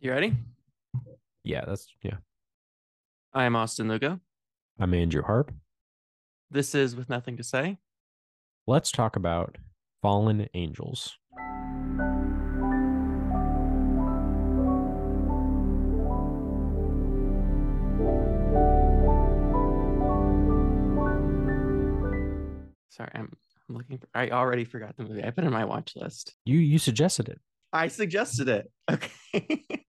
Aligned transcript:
You 0.00 0.12
ready? 0.12 0.32
Yeah, 1.42 1.64
that's 1.66 1.88
yeah. 2.02 2.18
I 3.34 3.46
am 3.46 3.56
Austin 3.56 3.88
Lugo. 3.88 4.20
I'm 4.78 4.94
Andrew 4.94 5.22
Harp. 5.22 5.52
This 6.52 6.72
is 6.72 6.94
With 6.94 7.08
Nothing 7.08 7.36
to 7.36 7.42
Say. 7.42 7.78
Let's 8.68 8.92
talk 8.92 9.16
about 9.16 9.58
fallen 10.00 10.48
angels. 10.54 11.18
Sorry, 22.88 23.10
I'm, 23.14 23.32
I'm 23.68 23.74
looking 23.74 23.98
for. 23.98 24.06
I 24.14 24.30
already 24.30 24.64
forgot 24.64 24.96
the 24.96 25.02
movie. 25.02 25.24
I 25.24 25.30
put 25.30 25.42
it 25.42 25.48
in 25.48 25.52
my 25.52 25.64
watch 25.64 25.94
list. 25.96 26.36
You 26.44 26.58
you 26.58 26.78
suggested 26.78 27.28
it. 27.28 27.40
I 27.72 27.88
suggested 27.88 28.48
it. 28.48 28.70
Okay. 28.88 29.66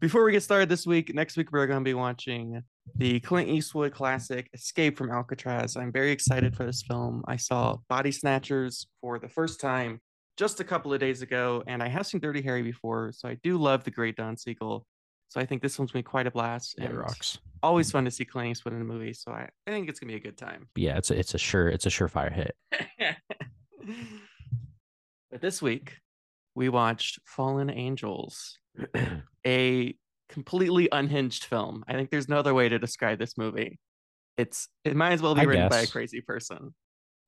Before 0.00 0.24
we 0.24 0.32
get 0.32 0.42
started 0.42 0.68
this 0.68 0.86
week, 0.86 1.14
next 1.14 1.36
week 1.36 1.50
we're 1.52 1.66
going 1.66 1.80
to 1.80 1.84
be 1.84 1.94
watching 1.94 2.62
the 2.94 3.20
Clint 3.20 3.48
Eastwood 3.48 3.92
classic 3.92 4.48
Escape 4.54 4.96
from 4.96 5.10
Alcatraz. 5.10 5.76
I'm 5.76 5.90
very 5.90 6.12
excited 6.12 6.54
for 6.54 6.64
this 6.64 6.82
film. 6.82 7.24
I 7.26 7.36
saw 7.36 7.78
Body 7.88 8.12
Snatchers 8.12 8.86
for 9.00 9.18
the 9.18 9.28
first 9.28 9.60
time 9.60 10.00
just 10.36 10.60
a 10.60 10.64
couple 10.64 10.92
of 10.92 11.00
days 11.00 11.22
ago, 11.22 11.64
and 11.66 11.82
I 11.82 11.88
have 11.88 12.06
seen 12.06 12.20
Dirty 12.20 12.42
Harry 12.42 12.62
before, 12.62 13.10
so 13.12 13.28
I 13.28 13.38
do 13.42 13.58
love 13.58 13.82
the 13.84 13.90
great 13.90 14.16
Don 14.16 14.36
Siegel. 14.36 14.86
So 15.28 15.40
I 15.40 15.46
think 15.46 15.62
this 15.62 15.78
one's 15.78 15.90
gonna 15.90 16.02
be 16.02 16.08
quite 16.08 16.26
a 16.26 16.30
blast. 16.30 16.76
And 16.78 16.92
It 16.92 16.96
rocks. 16.96 17.38
Always 17.62 17.90
fun 17.90 18.04
to 18.04 18.10
see 18.10 18.24
Clint 18.24 18.50
Eastwood 18.50 18.74
in 18.74 18.80
a 18.80 18.84
movie, 18.84 19.14
so 19.14 19.32
I, 19.32 19.48
I 19.66 19.70
think 19.70 19.88
it's 19.88 19.98
gonna 19.98 20.12
be 20.12 20.16
a 20.16 20.20
good 20.20 20.38
time. 20.38 20.68
Yeah, 20.76 20.96
it's 20.96 21.10
a, 21.10 21.18
it's 21.18 21.34
a 21.34 21.38
sure 21.38 21.68
it's 21.68 21.86
a 21.86 21.90
surefire 21.90 22.32
hit. 22.32 22.54
but 25.30 25.40
this 25.40 25.60
week 25.60 25.98
we 26.58 26.68
watched 26.68 27.18
Fallen 27.24 27.70
Angels, 27.70 28.58
a 29.46 29.94
completely 30.28 30.88
unhinged 30.92 31.44
film. 31.44 31.84
I 31.88 31.92
think 31.94 32.10
there's 32.10 32.28
no 32.28 32.38
other 32.38 32.52
way 32.52 32.68
to 32.68 32.78
describe 32.78 33.18
this 33.18 33.38
movie. 33.38 33.78
It's 34.36 34.68
it 34.84 34.94
might 34.96 35.12
as 35.12 35.22
well 35.22 35.34
be 35.34 35.40
I 35.42 35.44
written 35.44 35.68
by 35.68 35.80
a 35.80 35.86
crazy 35.86 36.20
person. 36.20 36.74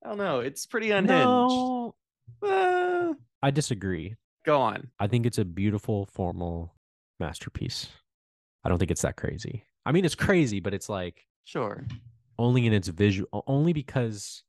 I 0.04 0.08
don't 0.08 0.18
know. 0.18 0.40
It's 0.40 0.66
pretty 0.66 0.90
unhinged. 0.90 1.26
No, 1.26 1.94
Uh, 2.42 3.14
I 3.42 3.50
disagree. 3.50 4.16
go 4.44 4.60
on. 4.60 4.88
I 4.98 5.06
think 5.06 5.26
it's 5.26 5.38
a 5.38 5.44
beautiful 5.44 6.06
formal 6.06 6.74
masterpiece. 7.18 7.88
I 8.64 8.68
don't 8.68 8.78
think 8.78 8.90
it's 8.90 9.02
that 9.02 9.16
crazy. 9.16 9.64
I 9.86 9.92
mean, 9.92 10.04
it's 10.04 10.14
crazy, 10.14 10.60
but 10.60 10.74
it's 10.74 10.88
like 10.88 11.26
Sure. 11.44 11.86
only 12.38 12.66
in 12.66 12.72
its 12.72 12.88
visual, 12.88 13.44
only 13.46 13.72
because 13.72 14.42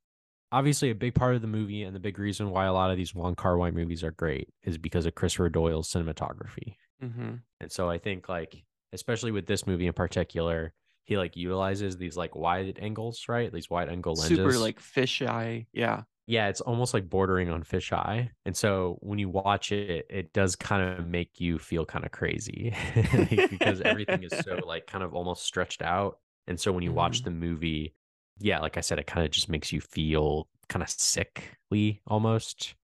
obviously 0.51 0.89
a 0.89 0.95
big 0.95 1.15
part 1.15 1.35
of 1.35 1.41
the 1.41 1.47
movie 1.47 1.83
and 1.83 1.95
the 1.95 1.99
big 1.99 2.19
reason 2.19 2.49
why 2.49 2.65
a 2.65 2.73
lot 2.73 2.91
of 2.91 2.97
these 2.97 3.13
Wong 3.15 3.35
Kar 3.35 3.57
Wai 3.57 3.71
movies 3.71 4.03
are 4.03 4.11
great 4.11 4.49
is 4.63 4.77
because 4.77 5.05
of 5.05 5.15
Christopher 5.15 5.49
Doyle's 5.49 5.91
cinematography. 5.91 6.75
hmm 7.01 7.35
And 7.59 7.71
so 7.71 7.89
I 7.89 7.97
think 7.97 8.27
like 8.29 8.63
especially 8.93 9.31
with 9.31 9.45
this 9.47 9.65
movie 9.65 9.87
in 9.87 9.93
particular, 9.93 10.73
he 11.05 11.17
like 11.17 11.35
utilizes 11.37 11.97
these 11.97 12.17
like 12.17 12.35
wide 12.35 12.77
angles, 12.81 13.25
right? 13.29 13.51
These 13.51 13.69
wide 13.69 13.89
angle 13.89 14.13
lenses. 14.13 14.37
Super 14.37 14.57
like 14.59 14.79
fisheye. 14.81 15.65
Yeah. 15.73 16.03
yeah, 16.27 16.47
it's 16.49 16.61
almost 16.61 16.93
like 16.93 17.09
bordering 17.09 17.49
on 17.49 17.63
fisheye. 17.63 18.29
And 18.45 18.55
so 18.55 18.97
when 19.01 19.17
you 19.19 19.29
watch 19.29 19.71
it, 19.71 20.05
it 20.09 20.33
does 20.33 20.55
kind 20.55 20.99
of 20.99 21.07
make 21.07 21.39
you 21.39 21.57
feel 21.59 21.85
kind 21.85 22.05
of 22.05 22.11
crazy 22.11 22.73
because 23.49 23.81
everything 23.81 24.23
is 24.23 24.31
so 24.43 24.55
like 24.65 24.87
kind 24.87 25.03
of 25.03 25.13
almost 25.13 25.43
stretched 25.43 25.81
out. 25.81 26.19
And 26.47 26.59
so 26.59 26.71
when 26.71 26.83
you 26.83 26.91
watch 26.91 27.21
Mhm. 27.21 27.25
the 27.25 27.31
movie, 27.31 27.95
yeah, 28.41 28.59
like 28.59 28.77
I 28.77 28.81
said, 28.81 28.99
it 28.99 29.07
kind 29.07 29.25
of 29.25 29.31
just 29.31 29.49
makes 29.49 29.71
you 29.71 29.81
feel 29.81 30.47
kind 30.69 30.83
of 30.83 30.89
sickly 30.89 32.01
almost. 32.07 32.75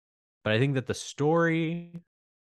But 0.45 0.53
I 0.53 0.59
think 0.59 0.75
that 0.75 0.87
the 0.87 0.95
story, 0.95 2.03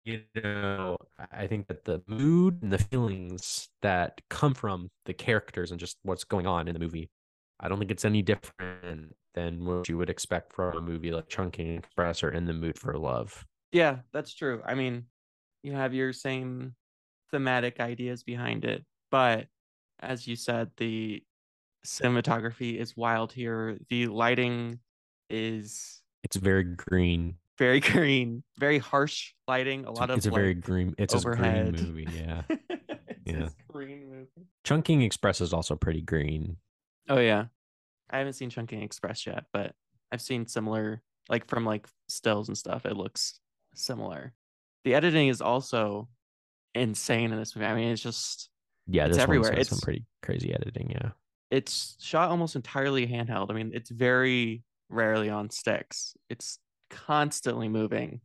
you 0.04 0.22
know, 0.34 0.98
I 1.32 1.46
think 1.46 1.68
that 1.68 1.84
the 1.84 2.02
mood 2.06 2.62
and 2.62 2.72
the 2.72 2.78
feelings 2.78 3.68
that 3.82 4.20
come 4.28 4.54
from 4.54 4.88
the 5.06 5.14
characters 5.14 5.70
and 5.70 5.80
just 5.80 5.96
what's 6.02 6.24
going 6.24 6.46
on 6.46 6.68
in 6.68 6.74
the 6.74 6.80
movie 6.80 7.10
I 7.60 7.68
don't 7.68 7.78
think 7.78 7.90
it's 7.90 8.04
any 8.04 8.22
different 8.22 9.14
than 9.34 9.64
what 9.64 9.88
you 9.88 9.96
would 9.98 10.10
expect 10.10 10.52
from 10.52 10.76
a 10.76 10.80
movie 10.80 11.10
like 11.10 11.28
Chungking 11.28 11.78
Express 11.78 12.22
or 12.22 12.30
In 12.30 12.44
the 12.44 12.52
Mood 12.52 12.78
for 12.78 12.96
Love. 12.98 13.44
Yeah, 13.72 13.98
that's 14.12 14.34
true. 14.34 14.62
I 14.64 14.74
mean, 14.74 15.04
you 15.62 15.72
have 15.72 15.94
your 15.94 16.12
same 16.12 16.74
thematic 17.30 17.80
ideas 17.80 18.22
behind 18.22 18.64
it, 18.64 18.84
but 19.10 19.46
as 20.00 20.26
you 20.26 20.36
said, 20.36 20.70
the 20.76 21.22
cinematography 21.86 22.76
is 22.76 22.96
wild 22.96 23.32
here. 23.32 23.78
The 23.88 24.06
lighting 24.08 24.80
is 25.30 26.02
It's 26.24 26.36
very 26.36 26.64
green. 26.64 27.36
very 27.58 27.80
green, 27.92 28.42
very 28.58 28.78
harsh 28.78 29.32
lighting. 29.48 29.84
A 29.86 29.90
lot 29.90 30.10
of 30.10 30.18
it's 30.18 30.26
a 30.26 30.30
very 30.30 30.54
green. 30.54 30.94
It's 30.98 31.14
a 31.14 31.20
green 31.20 31.72
movie. 31.72 32.06
Yeah. 32.12 32.42
it's 32.48 32.60
Yeah. 33.24 33.48
green 33.68 34.08
movie. 34.10 34.46
Chungking 34.64 35.02
Express 35.02 35.40
is 35.40 35.52
also 35.52 35.76
pretty 35.76 36.02
green. 36.02 36.56
Oh 37.08 37.18
yeah, 37.18 37.46
I 38.10 38.18
haven't 38.18 38.34
seen 38.34 38.50
Chungking 38.50 38.82
Express 38.82 39.26
yet, 39.26 39.44
but 39.52 39.74
I've 40.12 40.20
seen 40.20 40.46
similar, 40.46 41.02
like 41.28 41.46
from 41.48 41.64
like 41.64 41.86
stills 42.08 42.48
and 42.48 42.58
stuff. 42.58 42.84
It 42.86 42.96
looks 42.96 43.40
similar. 43.74 44.32
The 44.84 44.94
editing 44.94 45.28
is 45.28 45.40
also 45.40 46.08
insane 46.74 47.32
in 47.32 47.38
this 47.38 47.56
movie. 47.56 47.66
I 47.66 47.74
mean, 47.74 47.88
it's 47.88 48.02
just 48.02 48.50
Yeah, 48.86 49.06
It's 49.06 49.18
everywhere. 49.18 49.52
It's 49.52 49.70
some 49.70 49.80
pretty 49.80 50.04
crazy 50.22 50.52
editing. 50.54 50.90
Yeah. 50.90 51.10
It's 51.50 51.96
shot 52.00 52.30
almost 52.30 52.56
entirely 52.56 53.06
handheld. 53.06 53.50
I 53.50 53.54
mean, 53.54 53.70
it's 53.74 53.90
very 53.90 54.62
rarely 54.88 55.30
on 55.30 55.50
sticks. 55.50 56.14
It's 56.28 56.58
constantly 56.90 57.68
moving 57.68 58.20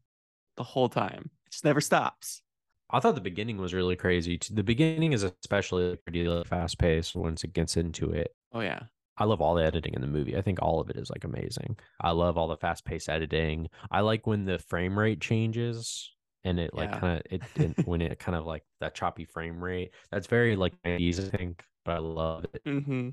the 0.58 0.64
whole 0.64 0.90
time. 0.90 1.30
It 1.48 1.52
just 1.52 1.66
never 1.66 1.82
stops. 1.82 2.42
I 2.90 3.00
thought 3.00 3.16
the 3.16 3.22
beginning 3.22 3.58
was 3.58 3.74
really 3.74 3.96
crazy. 3.96 4.38
The 4.52 4.64
beginning 4.64 5.14
is 5.14 5.24
especially 5.24 5.96
pretty 5.98 6.44
fast 6.44 6.78
paced 6.78 7.16
once 7.16 7.44
it 7.44 7.54
gets 7.54 7.78
into 7.78 8.12
it. 8.12 8.36
Oh 8.52 8.59
yeah. 8.59 8.84
I 9.18 9.26
love 9.26 9.42
all 9.42 9.56
the 9.56 9.64
editing 9.64 9.94
in 9.94 10.02
the 10.02 10.08
movie. 10.08 10.36
I 10.36 10.42
think 10.42 10.62
all 10.62 10.80
of 10.82 10.90
it 10.90 10.98
is 10.98 11.09
like 11.09 11.24
amazing. 11.24 11.78
I 12.00 12.12
love 12.12 12.38
all 12.38 12.48
the 12.48 12.58
fast 12.58 12.86
paced 12.86 13.08
editing. 13.08 13.70
I 13.92 14.02
like 14.02 14.26
when 14.26 14.46
the 14.46 14.59
frame 14.59 14.98
rate 14.98 15.22
changes 15.22 16.12
and 16.44 16.59
it 16.59 16.74
like 16.74 16.92
Yeah. 16.92 17.00
kind 17.00 17.18
of 17.20 17.24
it, 17.32 17.44
it 17.56 17.78
when 17.86 18.02
it 18.02 18.20
kind 18.20 18.36
of 18.36 18.46
like 18.46 18.64
that 18.80 18.96
choppy 18.96 19.26
frame 19.26 19.64
rate. 19.64 19.92
That's 20.12 20.28
very 20.28 20.56
like 20.56 20.74
90s, 20.84 21.20
I 21.20 21.30
think, 21.38 21.64
but 21.86 21.96
I 21.96 22.00
love 22.00 22.46
it. 22.53 22.64
Mm-hmm. 22.66 23.09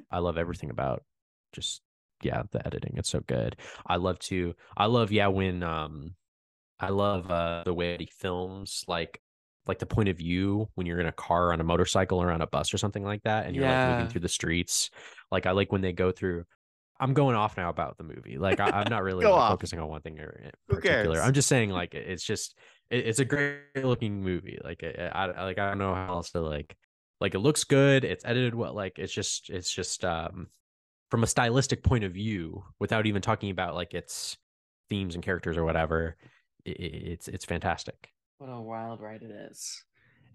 I 0.10 0.18
love 0.18 0.38
everything 0.38 0.70
about 0.70 1.02
just 1.52 1.82
yeah, 2.22 2.42
the 2.52 2.66
editing. 2.66 2.94
It's 2.96 3.10
so 3.10 3.20
good. 3.20 3.56
I 3.86 3.96
love 3.96 4.18
to 4.20 4.54
I 4.76 4.86
love 4.86 5.12
yeah 5.12 5.26
when 5.28 5.62
um 5.62 6.14
I 6.80 6.88
love 6.88 7.30
uh 7.30 7.62
the 7.64 7.74
way 7.74 7.96
he 7.98 8.08
films 8.18 8.84
like 8.88 9.20
like 9.66 9.78
the 9.78 9.86
point 9.86 10.08
of 10.10 10.18
view 10.18 10.68
when 10.74 10.86
you're 10.86 11.00
in 11.00 11.06
a 11.06 11.12
car 11.12 11.52
on 11.52 11.60
a 11.60 11.64
motorcycle 11.64 12.22
or 12.22 12.30
on 12.30 12.42
a 12.42 12.46
bus 12.46 12.72
or 12.74 12.78
something 12.78 13.02
like 13.04 13.22
that 13.24 13.46
and 13.46 13.56
you're 13.56 13.66
like 13.68 13.88
moving 13.90 14.08
through 14.08 14.20
the 14.20 14.28
streets. 14.28 14.90
Like 15.30 15.46
I 15.46 15.52
like 15.52 15.72
when 15.72 15.80
they 15.80 15.92
go 15.92 16.12
through 16.12 16.44
I'm 17.00 17.12
going 17.12 17.34
off 17.34 17.56
now 17.56 17.70
about 17.70 17.98
the 17.98 18.04
movie. 18.04 18.38
Like 18.38 18.60
I, 18.60 18.70
I'm 18.70 18.88
not 18.90 19.02
really 19.08 19.24
Go 19.24 19.32
like, 19.32 19.40
off. 19.40 19.50
focusing 19.50 19.80
on 19.80 19.88
one 19.88 20.00
thing 20.02 20.20
or 20.20 20.40
in 20.44 20.50
particular. 20.76 21.20
I'm 21.20 21.32
just 21.32 21.48
saying 21.48 21.70
like 21.70 21.94
it's 21.94 22.22
just 22.24 22.56
it, 22.90 23.06
it's 23.06 23.18
a 23.18 23.24
great 23.24 23.58
looking 23.82 24.22
movie. 24.22 24.58
Like 24.62 24.84
I 24.84 25.08
I- 25.12 25.44
like 25.44 25.58
I 25.58 25.68
don't 25.68 25.78
know 25.78 25.94
how 25.94 26.14
else 26.14 26.30
to 26.32 26.40
like 26.40 26.76
like 27.24 27.34
it 27.34 27.40
looks 27.40 27.64
good. 27.64 28.04
It's 28.04 28.24
edited 28.24 28.54
well. 28.54 28.74
Like 28.74 28.98
it's 28.98 29.12
just 29.12 29.50
it's 29.50 29.72
just 29.72 30.04
um 30.04 30.48
from 31.10 31.22
a 31.22 31.26
stylistic 31.26 31.82
point 31.82 32.04
of 32.04 32.12
view, 32.12 32.64
without 32.78 33.06
even 33.06 33.22
talking 33.22 33.50
about 33.50 33.74
like 33.74 33.94
its 33.94 34.36
themes 34.90 35.14
and 35.14 35.24
characters 35.24 35.56
or 35.56 35.64
whatever. 35.64 36.16
i 36.66 36.70
i- 36.70 36.74
it's 37.12 37.28
it's 37.28 37.44
fantastic. 37.44 38.10
What 38.38 38.48
a 38.48 38.60
wild 38.60 39.00
ride 39.00 39.22
it 39.22 39.30
is. 39.50 39.84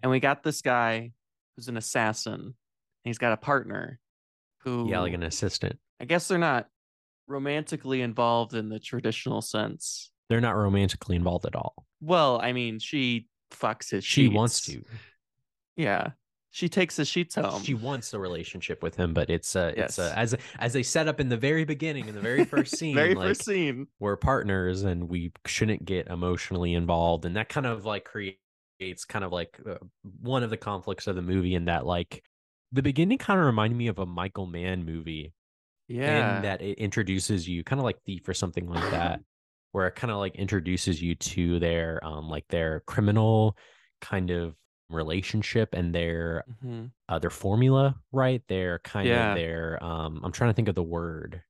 And 0.02 0.10
we 0.10 0.20
got 0.20 0.42
this 0.42 0.62
guy 0.62 1.12
who's 1.56 1.68
an 1.68 1.76
assassin. 1.76 2.40
And 2.40 2.54
he's 3.04 3.18
got 3.18 3.32
a 3.32 3.36
partner 3.36 3.98
who 4.64 4.88
Yeah, 4.90 5.00
like 5.00 5.12
an 5.14 5.22
assistant. 5.22 5.78
I 6.00 6.04
guess 6.06 6.26
they're 6.28 6.38
not 6.38 6.66
romantically 7.28 8.00
involved 8.02 8.54
in 8.54 8.68
the 8.68 8.78
traditional 8.80 9.40
sense. 9.42 10.10
They're 10.28 10.40
not 10.40 10.56
romantically 10.56 11.16
involved 11.16 11.46
at 11.46 11.54
all. 11.54 11.86
Well, 12.00 12.40
I 12.40 12.52
mean, 12.52 12.78
she 12.78 13.28
fucks 13.52 13.90
his 13.90 14.04
She 14.04 14.28
wants 14.28 14.64
to. 14.66 14.82
Yeah. 15.76 16.10
She 16.52 16.68
takes 16.68 16.96
the 16.96 17.04
sheets 17.04 17.36
home. 17.36 17.62
she 17.62 17.74
wants 17.74 18.12
a 18.12 18.18
relationship 18.18 18.82
with 18.82 18.96
him, 18.96 19.14
but 19.14 19.30
it's 19.30 19.54
uh 19.54 19.72
it's 19.76 19.98
uh, 20.00 20.12
as 20.16 20.34
as 20.58 20.72
they 20.72 20.82
set 20.82 21.06
up 21.06 21.20
in 21.20 21.28
the 21.28 21.36
very 21.36 21.64
beginning 21.64 22.08
in 22.08 22.14
the 22.14 22.20
very 22.20 22.44
first 22.44 22.76
scene, 22.78 22.94
Very 22.96 23.14
like 23.14 23.28
first 23.28 23.44
scene. 23.44 23.86
we're 24.00 24.16
partners 24.16 24.82
and 24.82 25.08
we 25.08 25.32
shouldn't 25.46 25.84
get 25.84 26.08
emotionally 26.08 26.74
involved, 26.74 27.24
and 27.24 27.36
that 27.36 27.48
kind 27.48 27.66
of 27.66 27.84
like 27.84 28.04
creates 28.04 29.04
kind 29.08 29.24
of 29.24 29.30
like 29.32 29.60
uh, 29.68 29.76
one 30.20 30.42
of 30.42 30.50
the 30.50 30.56
conflicts 30.56 31.06
of 31.06 31.14
the 31.14 31.22
movie, 31.22 31.54
in 31.54 31.66
that 31.66 31.86
like 31.86 32.22
the 32.72 32.82
beginning 32.82 33.18
kind 33.18 33.38
of 33.38 33.46
reminded 33.46 33.76
me 33.76 33.86
of 33.86 33.98
a 34.00 34.06
Michael 34.06 34.46
Mann 34.46 34.84
movie, 34.84 35.32
Yeah. 35.88 36.36
in 36.38 36.42
that 36.42 36.62
it 36.62 36.78
introduces 36.78 37.48
you 37.48 37.62
kind 37.62 37.78
of 37.78 37.84
like 37.84 38.02
Thief 38.04 38.28
or 38.28 38.34
something 38.34 38.66
like 38.68 38.90
that, 38.90 39.20
where 39.72 39.86
it 39.86 39.94
kind 39.94 40.10
of 40.10 40.16
like 40.18 40.34
introduces 40.34 41.00
you 41.00 41.14
to 41.14 41.60
their 41.60 42.04
um 42.04 42.28
like 42.28 42.48
their 42.48 42.80
criminal 42.88 43.56
kind 44.00 44.30
of 44.30 44.56
relationship 44.90 45.70
and 45.74 45.94
their 45.94 46.44
Mhm. 46.46 46.92
uh, 47.08 47.18
their 47.18 47.30
formula, 47.30 48.00
right? 48.12 48.46
Their 48.48 48.80
kind 48.80 49.12
Yeah. 49.12 49.14
of 49.14 49.34
their 49.34 49.82
um 49.84 50.20
I'm 50.24 50.32
trying 50.32 50.50
to 50.50 50.54
think 50.54 50.68
of 50.68 50.74
the 50.76 50.82
word 50.84 51.44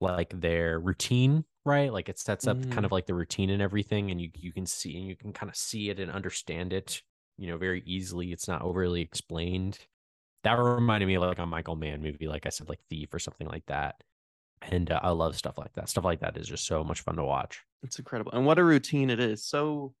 like 0.00 0.30
their 0.40 0.80
routine, 0.80 1.44
right? 1.64 1.92
Like 1.92 2.08
it 2.08 2.18
sets 2.18 2.46
up 2.46 2.68
Mm. 2.68 2.70
kind 2.70 2.86
of 2.86 2.92
like 2.92 3.06
the 3.06 3.14
routine 3.14 3.50
and 3.50 3.62
everything, 3.62 4.10
and 4.10 4.20
you 4.20 4.30
you 4.34 4.52
can 4.52 4.66
see 4.66 4.96
and 4.96 5.06
you 5.06 5.16
can 5.16 5.32
kind 5.32 5.50
of 5.50 5.56
see 5.56 5.90
it 5.90 6.00
and 6.00 6.10
understand 6.10 6.72
it, 6.72 7.02
you 7.38 7.46
know, 7.48 7.58
very 7.58 7.82
easily. 7.86 8.32
It's 8.32 8.48
not 8.48 8.62
overly 8.62 9.00
explained. 9.02 9.86
That 10.44 10.54
reminded 10.54 11.06
me 11.06 11.16
of 11.16 11.22
like 11.22 11.38
a 11.40 11.46
Michael 11.46 11.76
Mann 11.76 12.02
movie, 12.02 12.28
like 12.28 12.46
I 12.46 12.50
said, 12.50 12.68
like 12.70 12.80
Thief 12.90 13.12
or 13.14 13.18
something 13.20 13.48
like 13.48 13.66
that. 13.66 14.04
And 14.62 14.90
uh, 14.90 15.00
I 15.02 15.10
love 15.10 15.36
stuff 15.36 15.58
like 15.58 15.74
that. 15.74 15.88
Stuff 15.90 16.04
like 16.04 16.20
that 16.20 16.36
is 16.38 16.48
just 16.48 16.66
so 16.66 16.84
much 16.84 17.02
fun 17.02 17.16
to 17.16 17.24
watch. 17.24 17.64
It's 17.82 17.98
incredible. 17.98 18.32
And 18.32 18.44
what 18.44 18.58
a 18.58 18.64
routine 18.64 19.10
it 19.10 19.20
is. 19.20 19.44
So 19.44 19.94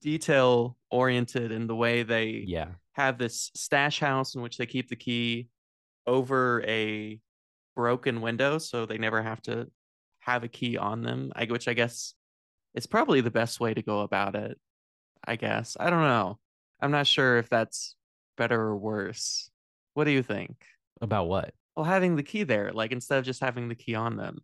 detail 0.00 0.76
oriented 0.90 1.52
in 1.52 1.66
the 1.66 1.76
way 1.76 2.02
they 2.02 2.44
Yeah, 2.46 2.68
have 2.92 3.18
this 3.18 3.50
stash 3.54 4.00
house 4.00 4.34
in 4.34 4.42
which 4.42 4.56
they 4.58 4.66
keep 4.66 4.88
the 4.88 4.96
key 4.96 5.48
over 6.06 6.62
a 6.66 7.20
broken 7.76 8.20
window 8.20 8.58
so 8.58 8.86
they 8.86 8.98
never 8.98 9.22
have 9.22 9.40
to 9.42 9.68
have 10.20 10.44
a 10.44 10.48
key 10.48 10.76
on 10.76 11.02
them. 11.02 11.32
I 11.36 11.44
which 11.46 11.68
I 11.68 11.74
guess 11.74 12.14
is 12.74 12.86
probably 12.86 13.20
the 13.20 13.30
best 13.30 13.60
way 13.60 13.74
to 13.74 13.82
go 13.82 14.00
about 14.00 14.34
it. 14.34 14.58
I 15.24 15.36
guess. 15.36 15.76
I 15.78 15.90
don't 15.90 16.02
know. 16.02 16.38
I'm 16.80 16.90
not 16.90 17.06
sure 17.06 17.38
if 17.38 17.48
that's 17.48 17.96
better 18.36 18.60
or 18.60 18.76
worse. 18.76 19.50
What 19.94 20.04
do 20.04 20.10
you 20.12 20.22
think? 20.22 20.64
about 21.00 21.28
what? 21.28 21.54
Well, 21.76 21.84
having 21.84 22.16
the 22.16 22.22
key 22.22 22.42
there, 22.42 22.72
like 22.72 22.92
instead 22.92 23.18
of 23.18 23.24
just 23.24 23.40
having 23.40 23.68
the 23.68 23.74
key 23.74 23.94
on 23.94 24.16
them. 24.16 24.38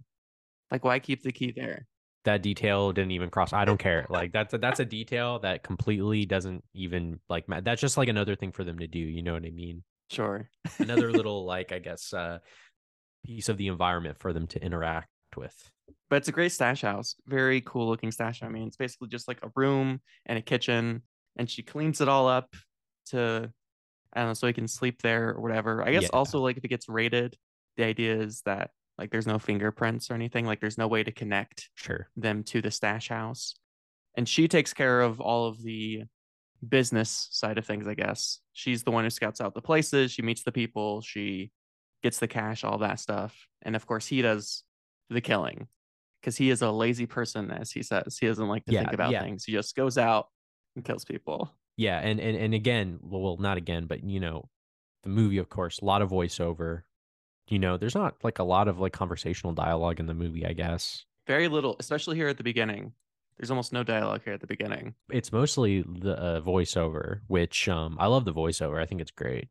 Like 0.70 0.85
why 0.85 0.99
keep 0.99 1.23
the 1.23 1.32
key 1.32 1.53
there? 1.55 1.87
That 2.26 2.43
detail 2.43 2.93
didn't 2.93 3.12
even 3.12 3.31
cross. 3.31 3.52
I 3.52 3.64
don't 3.64 3.78
care. 3.78 4.05
Like 4.11 4.32
that's 4.32 4.52
a, 4.52 4.58
that's 4.58 4.81
a 4.81 4.84
detail 4.99 5.38
that 5.40 5.62
completely 5.62 6.26
doesn't 6.26 6.62
even 6.75 7.19
like. 7.28 7.46
That's 7.49 7.81
just 7.81 7.96
like 7.96 8.08
another 8.08 8.37
thing 8.37 8.52
for 8.52 8.62
them 8.64 8.78
to 8.81 8.87
do. 8.87 8.99
You 8.99 9.23
know 9.23 9.32
what 9.32 9.44
I 9.44 9.50
mean? 9.50 9.82
Sure. 10.11 10.49
Another 10.78 11.11
little 11.12 11.44
like 11.46 11.73
I 11.73 11.78
guess 11.78 12.12
uh 12.12 12.38
piece 13.25 13.49
of 13.49 13.56
the 13.56 13.69
environment 13.69 14.19
for 14.19 14.32
them 14.32 14.46
to 14.49 14.62
interact 14.62 15.08
with. 15.37 15.55
but 16.11 16.17
it's 16.17 16.28
a 16.28 16.32
great 16.32 16.52
stash 16.52 16.82
house. 16.82 17.17
Very 17.26 17.61
cool 17.61 17.88
looking 17.88 18.11
stash. 18.12 18.43
I 18.43 18.49
mean, 18.49 18.67
it's 18.69 18.76
basically 18.76 19.08
just 19.08 19.26
like 19.29 19.38
a 19.43 19.50
room 19.56 20.00
and 20.26 20.38
a 20.38 20.43
kitchen, 20.43 21.02
and 21.37 21.50
she 21.50 21.62
cleans 21.62 22.00
it 22.00 22.08
all 22.08 22.29
up 22.29 22.55
to, 23.11 23.50
I 24.12 24.20
don't 24.20 24.29
know, 24.31 24.34
so 24.34 24.46
he 24.46 24.52
can 24.52 24.69
sleep 24.69 25.02
there 25.02 25.31
or 25.31 25.40
whatever. 25.40 25.82
I 25.87 25.93
guess 25.93 26.05
Yeah. 26.05 26.08
also 26.12 26.38
like 26.40 26.56
if 26.56 26.64
it 26.64 26.69
gets 26.69 26.88
raided, 26.88 27.37
the 27.76 27.84
idea 27.84 28.17
is 28.17 28.43
that 28.46 28.70
like 28.98 29.10
there's 29.10 29.26
no 29.26 29.38
fingerprints 29.38 30.10
or 30.10 30.14
anything. 30.14 30.46
Like 30.46 30.60
there's 30.60 30.78
no 30.78 30.88
way 30.88 31.02
to 31.04 31.12
connect 31.12 31.70
Sure. 31.75 32.08
them 32.16 32.43
to 32.44 32.60
the 32.62 32.70
stash 32.70 33.08
house, 33.08 33.54
and 34.16 34.28
she 34.28 34.48
takes 34.48 34.72
care 34.75 35.00
of 35.02 35.20
all 35.20 35.46
of 35.46 35.62
the 35.62 36.04
business 36.66 37.28
side 37.31 37.58
of 37.58 37.66
things. 37.66 37.87
I 37.87 37.94
guess 37.94 38.40
she's 38.52 38.82
the 38.82 38.90
one 38.90 39.04
who 39.04 39.10
scouts 39.10 39.40
out 39.40 39.54
the 39.54 39.62
places. 39.62 40.12
She 40.12 40.22
meets 40.22 40.43
the 40.43 40.52
people. 40.52 41.00
She 41.02 41.52
gets 42.02 42.19
the 42.19 42.28
cash, 42.28 42.64
all 42.64 42.78
that 42.78 43.00
stuff, 43.00 43.46
and 43.62 43.76
of 43.76 43.87
course 43.87 44.06
he 44.06 44.22
does 44.22 44.64
the 45.10 45.20
killing 45.20 45.69
because 46.20 46.37
he 46.37 46.50
is 46.50 46.62
a 46.62 46.70
lazy 46.70 47.06
person, 47.06 47.50
as 47.50 47.70
he 47.70 47.82
says. 47.82 48.19
He 48.19 48.26
doesn't 48.26 48.48
like 48.48 48.64
to 48.66 48.72
Yeah, 48.72 48.81
think 48.81 48.93
about 48.93 49.12
yeah. 49.12 49.22
things. 49.22 49.44
He 49.44 49.52
just 49.52 49.76
goes 49.76 49.98
out 49.98 50.26
and 50.75 50.84
kills 50.84 51.04
people. 51.04 51.54
Yeah, 51.76 51.98
and 52.00 52.19
and 52.20 52.37
and 52.37 52.54
again, 52.54 52.98
well, 53.02 53.20
well, 53.22 53.37
not 53.37 53.58
again, 53.58 53.87
but 53.87 54.02
you 54.04 54.19
know, 54.20 54.48
the 55.02 55.10
movie, 55.10 55.38
of 55.38 55.48
course, 55.48 55.78
a 55.81 55.84
lot 55.84 56.02
of 56.02 56.10
voiceover. 56.10 56.82
You 57.48 57.58
know, 57.58 57.76
there's 57.76 57.94
not 57.94 58.16
like 58.22 58.38
a 58.38 58.44
lot 58.44 58.69
of 58.69 58.78
like 58.81 58.93
conversational 58.93 59.52
dialogue 59.52 60.00
in 60.00 60.06
the 60.06 60.14
movie. 60.14 60.44
I 60.46 60.52
guess 60.52 61.04
Very 61.26 61.48
little, 61.48 61.76
especially 61.78 62.16
here 62.16 62.28
at 62.28 62.37
the 62.38 62.44
beginning. 62.44 62.93
There's 63.38 63.50
almost 63.50 63.72
no 63.72 63.82
dialogue 63.82 64.22
here 64.25 64.32
at 64.32 64.40
the 64.40 64.46
beginning. 64.46 64.94
it's 65.10 65.31
mostly 65.31 65.82
the 65.82 66.12
uh, 66.19 66.40
voiceover, 66.40 67.20
which 67.28 67.69
um 67.69 67.96
I 68.00 68.06
love 68.06 68.25
the 68.25 68.32
voiceover. 68.32 68.81
I 68.81 68.87
think 68.87 69.00
it's 69.00 69.10
great. 69.10 69.48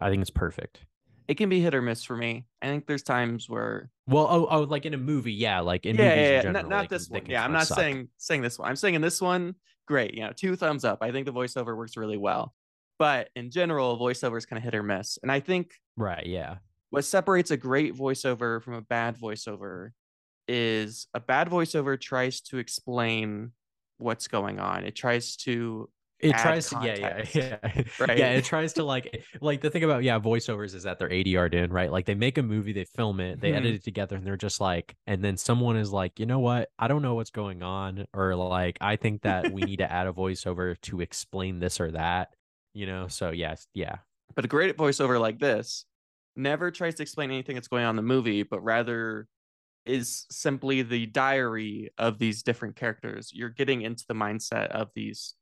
I 0.00 0.10
think 0.10 0.20
it's 0.22 0.30
perfect. 0.30 0.80
It 1.28 1.34
can 1.36 1.48
be 1.48 1.60
hit 1.60 1.74
or 1.74 1.82
miss 1.82 2.04
for 2.04 2.16
me. 2.16 2.46
I 2.62 2.66
think 2.66 2.86
there's 2.86 3.02
times 3.02 3.48
where 3.50 3.90
Well, 4.06 4.26
oh, 4.30 4.46
oh, 4.50 4.60
like 4.62 4.86
in 4.86 4.94
a 4.94 4.98
movie, 4.98 5.32
yeah, 5.32 5.60
like 5.60 5.84
in 5.86 5.96
yeah, 5.96 6.02
movies 6.04 6.16
yeah, 6.16 6.26
in 6.26 6.32
yeah. 6.32 6.42
general, 6.42 6.62
not, 6.62 6.68
not 6.70 6.88
can- 6.88 6.96
this 6.98 7.08
one. 7.10 7.26
Yeah, 7.26 7.44
I'm 7.44 7.52
not 7.52 7.66
suck. 7.66 7.78
saying 7.78 8.08
saying 8.16 8.42
this 8.42 8.58
one. 8.58 8.68
I'm 8.68 8.76
saying 8.76 8.94
in 8.94 9.02
this 9.02 9.20
one, 9.20 9.54
great. 9.86 10.14
You 10.14 10.22
know, 10.22 10.32
two 10.34 10.56
thumbs 10.56 10.84
up. 10.84 10.98
I 11.02 11.12
think 11.12 11.26
the 11.26 11.32
voiceover 11.32 11.76
works 11.76 11.96
really 11.96 12.16
well. 12.18 12.54
But 12.98 13.28
in 13.36 13.50
general, 13.52 13.96
voiceover 13.98 14.36
is 14.38 14.46
kind 14.46 14.58
of 14.58 14.64
hit 14.64 14.74
or 14.74 14.82
miss. 14.82 15.18
And 15.22 15.30
I 15.30 15.38
think 15.40 15.74
right, 15.96 16.26
yeah, 16.26 16.56
what 16.90 17.04
separates 17.04 17.50
a 17.50 17.56
great 17.56 17.94
voiceover 17.94 18.62
from 18.62 18.74
a 18.74 18.82
bad 18.82 19.16
voiceover 19.18 19.90
is 20.48 21.08
a 21.14 21.20
bad 21.20 21.48
voiceover 21.50 22.00
tries 22.00 22.40
to 22.42 22.58
explain 22.58 23.52
what's 23.98 24.28
going 24.28 24.60
on. 24.60 24.84
It 24.84 24.96
tries 24.96 25.36
to 25.38 25.90
it 26.20 26.36
tries 26.36 26.68
to 26.70 26.76
yeah 26.76 26.94
yeah 26.96 27.24
yeah 27.34 27.82
right? 27.98 28.08
yeah 28.16 28.30
it 28.32 28.44
tries 28.44 28.72
to 28.72 28.82
like 28.82 29.24
like 29.40 29.60
the 29.60 29.70
thing 29.70 29.84
about 29.84 30.02
yeah 30.02 30.18
voiceovers 30.18 30.74
is 30.74 30.82
that 30.82 30.98
they're 30.98 31.10
ADR'd 31.12 31.54
in 31.54 31.72
right 31.72 31.92
like 31.92 32.06
they 32.06 32.16
make 32.16 32.38
a 32.38 32.42
movie 32.42 32.72
they 32.72 32.84
film 32.84 33.20
it 33.20 33.40
they 33.40 33.52
Mhm. 33.52 33.54
edit 33.54 33.76
it 33.76 33.84
together 33.84 34.16
and 34.16 34.26
they're 34.26 34.36
just 34.36 34.60
like 34.60 34.96
and 35.06 35.22
then 35.22 35.36
someone 35.36 35.76
is 35.76 35.92
like 35.92 36.18
you 36.18 36.26
know 36.26 36.40
what 36.40 36.70
I 36.78 36.88
don't 36.88 37.02
know 37.02 37.14
what's 37.14 37.30
going 37.30 37.62
on 37.62 38.06
or 38.12 38.34
like 38.34 38.78
I 38.80 38.96
think 38.96 39.22
that 39.22 39.48
we 39.48 39.62
need 39.62 39.78
to 39.78 39.90
add 39.90 40.08
a 40.08 40.12
voiceover 40.12 40.80
to 40.82 41.00
explain 41.00 41.60
this 41.60 41.80
or 41.80 41.92
that 41.92 42.34
you 42.74 42.86
know 42.86 43.06
so 43.06 43.30
yes 43.30 43.68
yeah 43.72 43.98
But 44.34 44.44
a 44.44 44.48
great 44.48 44.76
voiceover 44.76 45.20
like 45.20 45.38
this 45.38 45.84
never 46.38 46.70
tries 46.70 46.94
to 46.96 47.02
explain 47.02 47.30
anything 47.30 47.54
that's 47.54 47.68
going 47.68 47.84
on 47.84 47.90
in 47.90 47.96
the 47.96 48.02
movie, 48.02 48.42
but 48.42 48.62
rather 48.62 49.26
is 49.84 50.26
simply 50.30 50.82
the 50.82 51.06
diary 51.06 51.90
of 51.98 52.18
these 52.18 52.42
different 52.42 52.76
characters. 52.76 53.30
You're 53.32 53.48
getting 53.48 53.82
into 53.82 54.04
the 54.06 54.14
mindset 54.14 54.68
of 54.68 54.88
these 54.94 55.34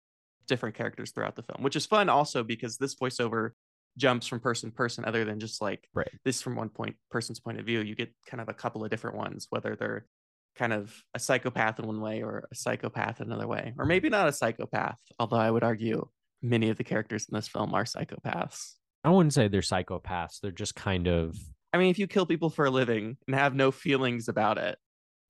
different 0.47 0.77
characters 0.77 1.11
throughout 1.11 1.37
the 1.37 1.43
film, 1.43 1.63
which 1.63 1.77
is 1.77 1.87
fun 1.87 2.09
also 2.09 2.43
because 2.43 2.77
this 2.79 2.95
voiceover 2.95 3.51
jumps 3.99 4.27
from 4.27 4.41
person 4.41 4.71
to 4.71 4.77
person 4.77 5.05
other 5.05 5.25
than 5.25 5.41
just 5.41 5.61
like 5.61 5.89
Right. 5.95 6.11
this 6.25 6.43
from 6.43 6.55
one 6.55 6.69
point 6.69 6.97
person's 7.11 7.41
point 7.41 7.59
of 7.59 7.67
view. 7.67 7.81
You 7.81 7.95
get 7.95 8.13
kind 8.27 8.41
of 8.41 8.49
a 8.49 8.55
couple 8.55 8.85
of 8.85 8.91
different 8.91 9.17
ones, 9.17 9.47
whether 9.51 9.75
they're 9.75 10.07
kind 10.55 10.73
of 10.73 10.95
a 11.15 11.19
psychopath 11.19 11.79
in 11.79 11.87
one 11.87 12.01
way 12.01 12.23
or 12.23 12.47
a 12.51 12.55
psychopath 12.55 13.21
in 13.21 13.27
another 13.27 13.49
way, 13.49 13.75
or 13.79 13.85
maybe 13.85 14.09
not 14.09 14.29
a 14.29 14.33
psychopath, 14.33 14.99
although 15.19 15.37
I 15.37 15.51
would 15.51 15.65
argue 15.65 16.09
many 16.43 16.71
of 16.71 16.77
the 16.77 16.85
characters 16.85 17.27
in 17.29 17.35
this 17.35 17.49
film 17.49 17.75
are 17.75 17.85
psychopaths. 17.85 18.75
I 19.07 19.11
wouldn't 19.11 19.33
say 19.33 19.49
they're 19.49 19.63
psychopaths 19.63 20.41
they're 20.41 20.51
just 20.51 20.75
kind 20.75 21.07
of 21.07 21.37
I 21.77 21.79
mean, 21.79 21.91
if 21.91 21.99
you 21.99 22.07
kill 22.07 22.25
people 22.25 22.49
for 22.49 22.65
a 22.65 22.71
living 22.71 23.19
and 23.27 23.37
have 23.37 23.55
no 23.55 23.71
feelings 23.71 24.29
about 24.29 24.57
it, 24.57 24.79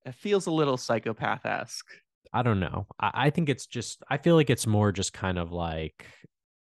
it 0.05 0.14
feels 0.14 0.46
a 0.46 0.52
little 0.52 0.76
psychopath 0.76 1.44
esque. 1.44 1.88
I 2.32 2.44
don't 2.44 2.61
know. 2.61 2.87
I, 3.00 3.11
I 3.14 3.31
think 3.31 3.49
it's 3.49 3.67
just 3.67 4.05
I 4.08 4.19
feel 4.19 4.37
like 4.37 4.49
it's 4.49 4.64
more 4.64 4.93
just 4.93 5.12
kind 5.12 5.40
of 5.40 5.50
like 5.50 6.06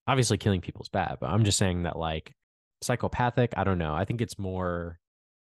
obviously 0.07 0.37
killing 0.37 0.59
people 0.59 0.81
is 0.81 0.89
bad, 0.89 1.19
but 1.21 1.29
I'm 1.29 1.45
just 1.45 1.57
saying 1.57 1.83
that 1.83 1.97
like 1.97 2.33
psychopathic, 2.81 3.53
I 3.55 3.63
don't 3.63 3.77
know. 3.77 3.95
I 3.95 4.03
think 4.03 4.19
it's 4.19 4.37
more 4.37 4.99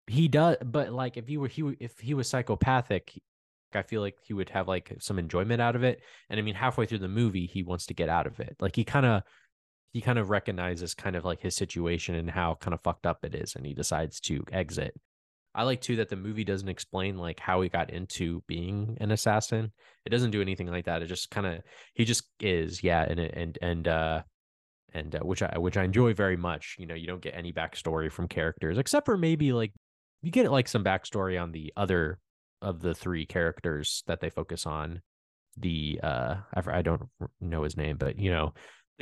he 0.08 0.30
does 0.30 0.56
but 0.64 0.94
like 0.94 1.18
if 1.18 1.30
you 1.30 1.42
were 1.42 1.50
he 1.50 1.76
if 1.82 2.00
he 2.00 2.14
was 2.14 2.30
psychopathic, 2.30 3.20
I 3.74 3.82
feel 3.82 4.00
like 4.00 4.16
he 4.24 4.34
would 4.34 4.52
have 4.52 4.70
like 4.70 4.94
some 5.00 5.20
enjoyment 5.20 5.62
out 5.62 5.76
of 5.76 5.84
it. 5.84 6.00
And 6.30 6.40
I 6.40 6.44
mean 6.44 6.56
halfway 6.56 6.86
through 6.86 7.00
the 7.00 7.10
movie 7.10 7.46
he 7.46 7.64
wants 7.64 7.88
to 7.88 7.94
get 7.94 8.08
out 8.08 8.26
of 8.26 8.40
it. 8.40 8.56
Like 8.62 8.78
he 8.78 8.86
kind 8.86 9.06
of 9.06 9.24
he 9.94 10.02
kind 10.02 10.20
of 10.20 10.30
recognizes 10.30 10.94
kind 10.94 11.16
of 11.16 11.24
like 11.24 11.40
his 11.40 11.56
situation 11.56 12.16
and 12.16 12.30
how 12.30 12.56
kind 12.56 12.74
of 12.74 12.82
fucked 12.82 13.06
up 13.06 13.24
it 13.24 13.36
is 13.36 13.56
and 13.56 13.66
he 13.66 13.74
decides 13.74 14.20
to 14.20 14.44
exit. 14.52 14.94
I 15.56 15.64
like 15.64 15.82
too 15.82 15.98
that 15.98 16.10
the 16.10 16.16
movie 16.16 16.44
doesn't 16.44 16.68
explain 16.68 17.18
like 17.18 17.40
how 17.40 17.62
he 17.62 17.70
got 17.70 17.92
into 17.92 18.42
being 18.48 18.98
an 19.00 19.12
assassin. 19.12 19.72
It 20.04 20.10
doesn't 20.10 20.32
do 20.32 20.42
anything 20.42 20.68
like 20.68 20.86
that. 20.86 21.04
It 21.04 21.06
just 21.06 21.30
kind 21.30 21.46
of 21.46 21.62
he 21.94 22.06
just 22.06 22.24
is, 22.40 22.84
yeah, 22.84 23.04
and 23.08 23.20
and 23.20 23.58
and 23.62 23.88
uh 23.88 24.22
and 24.94 25.16
uh, 25.16 25.20
which 25.20 25.44
I 25.44 25.60
which 25.60 25.78
I 25.78 25.84
enjoy 25.84 26.16
very 26.16 26.38
much. 26.38 26.76
You 26.80 26.88
know, 26.88 26.96
you 26.96 27.06
don't 27.06 27.22
get 27.22 27.36
any 27.36 27.54
backstory 27.54 28.12
from 28.12 28.28
characters 28.28 28.80
except 28.80 29.06
for 29.06 29.16
maybe 29.16 29.54
like 29.54 29.74
you 30.24 30.32
get 30.32 30.52
like 30.52 30.68
some 30.68 30.84
backstory 30.84 31.40
on 31.40 31.52
the 31.52 31.72
other 31.78 32.18
of 32.64 32.82
the 32.82 32.96
three 32.96 33.28
characters 33.28 34.04
that 34.08 34.22
they 34.22 34.32
focus 34.32 34.66
on. 34.66 35.02
The 35.58 36.00
uh 36.02 36.38
I, 36.56 36.80
I 36.80 36.82
don't 36.82 37.04
know 37.40 37.62
his 37.62 37.78
name, 37.78 37.98
but 37.98 38.18
you 38.18 38.32
know, 38.32 38.54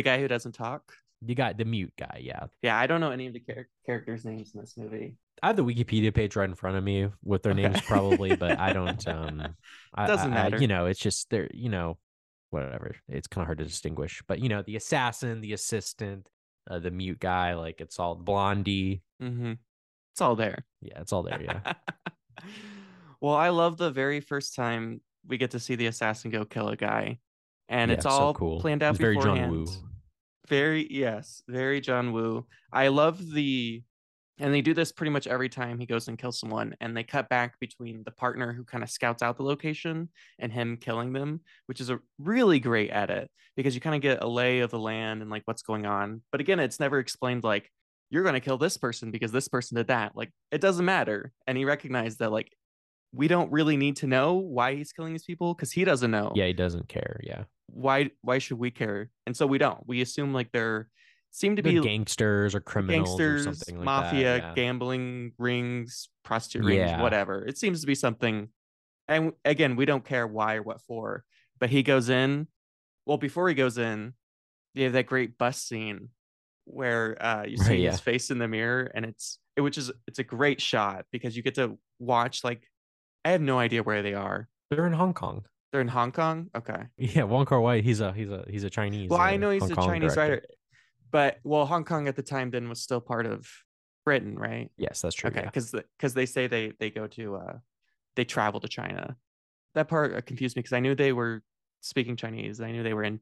The 0.03 0.09
guy 0.09 0.19
who 0.19 0.27
doesn't 0.27 0.53
talk. 0.53 0.93
you 1.25 1.35
got 1.35 1.57
the 1.57 1.65
mute 1.65 1.93
guy, 1.97 2.19
yeah. 2.23 2.45
Yeah, 2.61 2.77
I 2.77 2.87
don't 2.87 2.99
know 3.01 3.11
any 3.11 3.27
of 3.27 3.33
the 3.33 3.39
char- 3.41 3.67
characters' 3.85 4.25
names 4.25 4.51
in 4.55 4.61
this 4.61 4.75
movie. 4.77 5.17
I 5.43 5.47
have 5.47 5.55
the 5.55 5.63
Wikipedia 5.63 6.13
page 6.13 6.35
right 6.35 6.47
in 6.49 6.55
front 6.55 6.77
of 6.77 6.83
me 6.83 7.07
with 7.23 7.43
their 7.43 7.53
names 7.53 7.81
probably, 7.81 8.35
but 8.35 8.59
I 8.59 8.73
don't. 8.73 9.07
Um, 9.07 9.55
I, 9.93 10.07
Doesn't 10.07 10.33
I- 10.33 10.39
I- 10.39 10.43
matter. 10.43 10.57
you 10.57 10.67
know, 10.67 10.85
it's 10.87 10.99
just 10.99 11.29
they're 11.29 11.49
you 11.53 11.69
know, 11.69 11.97
whatever. 12.49 12.95
It's 13.07 13.27
kind 13.27 13.43
of 13.43 13.47
hard 13.47 13.57
to 13.59 13.63
distinguish, 13.65 14.21
but 14.27 14.39
you 14.39 14.49
know, 14.49 14.61
the 14.61 14.75
assassin, 14.75 15.41
the 15.41 15.53
assistant, 15.53 16.29
uh, 16.69 16.79
the 16.79 16.91
mute 16.91 17.19
guy, 17.19 17.53
like 17.55 17.81
it's 17.81 17.99
all 17.99 18.15
Blondie. 18.15 19.01
Mm-hmm. 19.21 19.53
It's 20.13 20.21
all 20.21 20.35
there. 20.35 20.65
Yeah, 20.81 20.99
it's 21.01 21.13
all 21.13 21.23
there. 21.23 21.41
Yeah, 21.41 21.73
well, 23.21 23.35
I 23.35 23.49
love 23.49 23.77
the 23.77 23.91
very 23.91 24.19
first 24.19 24.55
time 24.55 25.01
we 25.27 25.37
get 25.37 25.51
to 25.51 25.59
see 25.59 25.75
the 25.75 25.87
assassin 25.87 26.31
go 26.31 26.45
kill 26.45 26.69
a 26.69 26.75
guy, 26.75 27.19
and 27.69 27.89
Yeah, 27.89 27.95
it's 27.95 28.03
so 28.03 28.09
all 28.09 28.33
cool. 28.33 28.59
planned 28.59 28.83
out 28.83 28.91
It's 28.91 28.99
very 28.99 29.15
John 29.15 29.23
beforehand. 29.35 29.51
Woo. 29.51 29.67
Very 30.51 30.85
yes, 30.91 31.41
very 31.47 31.79
John 31.79 32.11
Woo. 32.11 32.45
I 32.73 32.89
love 32.89 33.31
the 33.31 33.81
and 34.37 34.53
they 34.53 34.59
do 34.59 34.73
this 34.73 34.91
pretty 34.91 35.09
much 35.09 35.25
every 35.25 35.47
time 35.47 35.79
he 35.79 35.85
goes 35.85 36.09
and 36.09 36.17
kills 36.17 36.41
someone 36.41 36.75
and 36.81 36.95
they 36.95 37.03
cut 37.03 37.29
back 37.29 37.57
between 37.61 38.03
the 38.03 38.11
partner 38.11 38.51
who 38.51 38.65
kind 38.65 38.83
of 38.83 38.89
scouts 38.89 39.23
out 39.23 39.37
the 39.37 39.43
location 39.43 40.09
and 40.39 40.51
him 40.51 40.75
killing 40.75 41.13
them, 41.13 41.39
which 41.67 41.79
is 41.79 41.89
a 41.89 41.99
really 42.19 42.59
great 42.59 42.89
edit 42.91 43.31
because 43.55 43.75
you 43.75 43.79
kind 43.79 43.95
of 43.95 44.01
get 44.01 44.23
a 44.23 44.27
lay 44.27 44.59
of 44.59 44.71
the 44.71 44.79
land 44.79 45.21
and 45.21 45.31
like 45.31 45.43
what's 45.45 45.61
going 45.61 45.85
on. 45.85 46.21
But 46.33 46.41
again, 46.41 46.59
it's 46.59 46.81
never 46.81 46.99
explained 46.99 47.45
like 47.45 47.71
you're 48.09 48.23
going 48.23 48.33
to 48.33 48.41
kill 48.41 48.57
this 48.57 48.75
person 48.75 49.09
because 49.09 49.31
this 49.31 49.47
person 49.47 49.77
did 49.77 49.87
that. 49.87 50.17
Like 50.17 50.31
it 50.51 50.59
doesn't 50.59 50.83
matter. 50.83 51.31
And 51.47 51.57
he 51.57 51.63
recognized 51.63 52.19
that 52.19 52.33
like 52.33 52.51
we 53.13 53.27
don't 53.27 53.51
really 53.51 53.77
need 53.77 53.97
to 53.97 54.07
know 54.07 54.33
why 54.35 54.75
he's 54.75 54.93
killing 54.93 55.13
these 55.13 55.25
people 55.25 55.53
because 55.53 55.71
he 55.71 55.83
doesn't 55.83 56.11
know. 56.11 56.31
Yeah, 56.35 56.47
he 56.47 56.53
doesn't 56.53 56.87
care. 56.87 57.19
Yeah. 57.23 57.43
Why 57.67 58.11
why 58.21 58.37
should 58.39 58.57
we 58.59 58.71
care? 58.71 59.09
And 59.25 59.35
so 59.35 59.45
we 59.47 59.57
don't. 59.57 59.85
We 59.87 60.01
assume 60.01 60.33
like 60.33 60.51
they're 60.51 60.89
seem 61.31 61.55
to 61.55 61.61
They're 61.61 61.73
be 61.73 61.81
gangsters 61.81 62.53
or 62.53 62.59
criminals 62.59 63.09
gangsters, 63.09 63.47
or 63.47 63.53
something 63.53 63.77
like 63.77 63.85
mafia, 63.85 64.23
that. 64.23 64.43
yeah. 64.43 64.53
gambling 64.53 65.31
rings, 65.37 66.09
prostitute 66.23 66.65
rings, 66.65 66.77
Yeah. 66.79 67.01
whatever. 67.01 67.45
It 67.45 67.57
seems 67.57 67.79
to 67.81 67.87
be 67.87 67.95
something. 67.95 68.49
And 69.07 69.33
again, 69.45 69.75
we 69.77 69.85
don't 69.85 70.03
care 70.05 70.27
why 70.27 70.55
or 70.55 70.61
what 70.63 70.81
for. 70.81 71.23
But 71.59 71.69
he 71.69 71.83
goes 71.83 72.09
in. 72.09 72.47
Well, 73.05 73.17
before 73.17 73.47
he 73.49 73.55
goes 73.55 73.77
in, 73.77 74.13
you 74.73 74.83
have 74.85 74.93
that 74.93 75.05
great 75.05 75.37
bus 75.37 75.57
scene 75.61 76.09
where 76.65 77.17
uh, 77.23 77.43
you 77.45 77.57
Right, 77.57 77.67
see 77.67 77.75
yeah. 77.77 77.91
his 77.91 77.99
face 77.99 78.29
in 78.31 78.37
the 78.37 78.47
mirror, 78.47 78.91
and 78.93 79.05
it's 79.05 79.39
it, 79.55 79.61
which 79.61 79.77
is 79.77 79.91
it's 80.07 80.19
a 80.19 80.23
great 80.23 80.61
shot 80.61 81.05
because 81.11 81.35
you 81.35 81.43
get 81.43 81.55
to 81.55 81.77
watch 81.99 82.43
like 82.43 82.63
I 83.25 83.31
have 83.31 83.41
no 83.41 83.59
idea 83.59 83.83
where 83.83 84.01
they 84.01 84.13
are. 84.13 84.47
They're 84.69 84.87
in 84.87 84.93
Hong 84.93 85.13
Kong. 85.13 85.45
They're 85.71 85.81
in 85.81 85.87
Hong 85.87 86.11
Kong. 86.11 86.49
Okay. 86.55 86.83
Yeah, 86.97 87.23
Wong 87.23 87.45
Kar 87.45 87.61
Wai. 87.61 87.81
He's 87.81 88.01
a 88.01 88.11
he's 88.13 88.29
a 88.29 88.45
he's 88.49 88.63
a 88.63 88.69
Chinese. 88.69 89.09
Well, 89.09 89.19
I 89.19 89.35
uh, 89.35 89.37
know 89.37 89.51
he's 89.51 89.63
Hong 89.63 89.71
a 89.71 89.75
Kong 89.75 89.87
Chinese 89.87 90.13
director. 90.15 90.33
writer, 90.33 90.45
but 91.11 91.37
well, 91.43 91.65
Hong 91.65 91.83
Kong 91.83 92.07
at 92.07 92.15
the 92.15 92.23
time 92.23 92.51
then 92.51 92.67
was 92.69 92.81
still 92.81 93.01
part 93.01 93.25
of 93.25 93.47
Britain, 94.05 94.37
right? 94.37 94.69
Yes, 94.77 95.01
that's 95.01 95.15
true. 95.15 95.29
Okay, 95.29 95.41
yeah. 95.41 95.45
because 95.45 95.71
because 95.97 96.13
they 96.13 96.25
say 96.25 96.47
they 96.47 96.73
they 96.79 96.89
go 96.89 97.07
to 97.07 97.35
uh 97.35 97.53
they 98.15 98.25
travel 98.25 98.59
to 98.59 98.67
China. 98.67 99.15
That 99.75 99.87
part 99.87 100.13
uh, 100.15 100.21
confused 100.21 100.55
me 100.55 100.61
because 100.61 100.73
I 100.73 100.79
knew 100.81 100.95
they 100.95 101.13
were 101.13 101.43
speaking 101.81 102.15
Chinese. 102.17 102.59
I 102.59 102.71
knew 102.71 102.83
they 102.83 102.93
were 102.93 103.03
in, 103.03 103.19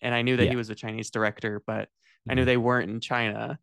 and 0.00 0.14
I 0.14 0.22
knew 0.22 0.36
that 0.36 0.44
Yeah. 0.44 0.50
he 0.50 0.56
was 0.56 0.70
a 0.70 0.74
Chinese 0.74 1.10
director, 1.10 1.62
but 1.66 1.88
I 2.28 2.34
knew 2.34 2.42
Mhm. 2.42 2.46
they 2.46 2.56
weren't 2.56 2.90
in 2.90 3.00
China. 3.00 3.58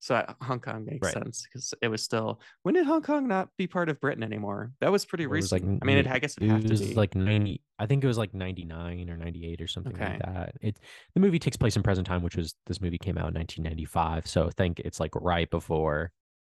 So 0.00 0.24
Hong 0.42 0.60
Kong 0.60 0.84
makes 0.84 1.06
Right. 1.06 1.14
sense 1.14 1.42
because 1.46 1.74
it 1.82 1.88
was 1.88 2.02
still. 2.02 2.40
When 2.62 2.74
did 2.74 2.86
Hong 2.86 3.02
Kong 3.02 3.26
not 3.26 3.48
be 3.56 3.66
part 3.66 3.88
of 3.88 4.00
Britain 4.00 4.22
anymore? 4.22 4.72
That 4.80 4.92
was 4.92 5.04
pretty 5.04 5.24
It 5.24 5.30
was 5.30 5.50
like 5.50 5.62
recent. 5.62 5.82
I 5.82 5.86
mean, 5.86 5.98
it, 5.98 6.06
I 6.06 6.18
guess 6.20 6.36
it, 6.36 6.44
It 6.44 6.48
have 6.50 6.64
to 6.64 6.76
be. 6.76 6.94
like 6.94 7.14
ninety. 7.16 7.62
I 7.80 7.86
think 7.86 8.04
it 8.04 8.06
was 8.06 8.18
like 8.18 8.32
ninety 8.32 8.64
nine 8.64 9.10
or 9.10 9.16
ninety 9.16 9.44
eight 9.46 9.60
or 9.60 9.66
something 9.66 9.94
Okay. 9.94 10.04
like 10.10 10.18
that. 10.20 10.54
It 10.60 10.78
the 11.14 11.20
movie 11.20 11.38
takes 11.40 11.56
place 11.56 11.76
in 11.76 11.82
present 11.82 12.06
time, 12.06 12.22
which 12.22 12.36
was 12.36 12.54
this 12.66 12.80
movie 12.80 12.98
came 12.98 13.18
out 13.18 13.28
in 13.28 13.34
nineteen 13.34 13.64
ninety 13.64 13.84
five. 13.84 14.26
So 14.26 14.46
I 14.46 14.50
think 14.50 14.78
it's 14.80 15.00
like 15.00 15.14
right 15.16 15.50
before 15.50 16.12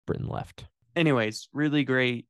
Britain 0.06 0.28
left. 0.28 0.66
anyways, 0.97 1.49
really 1.52 1.85
great 1.85 2.26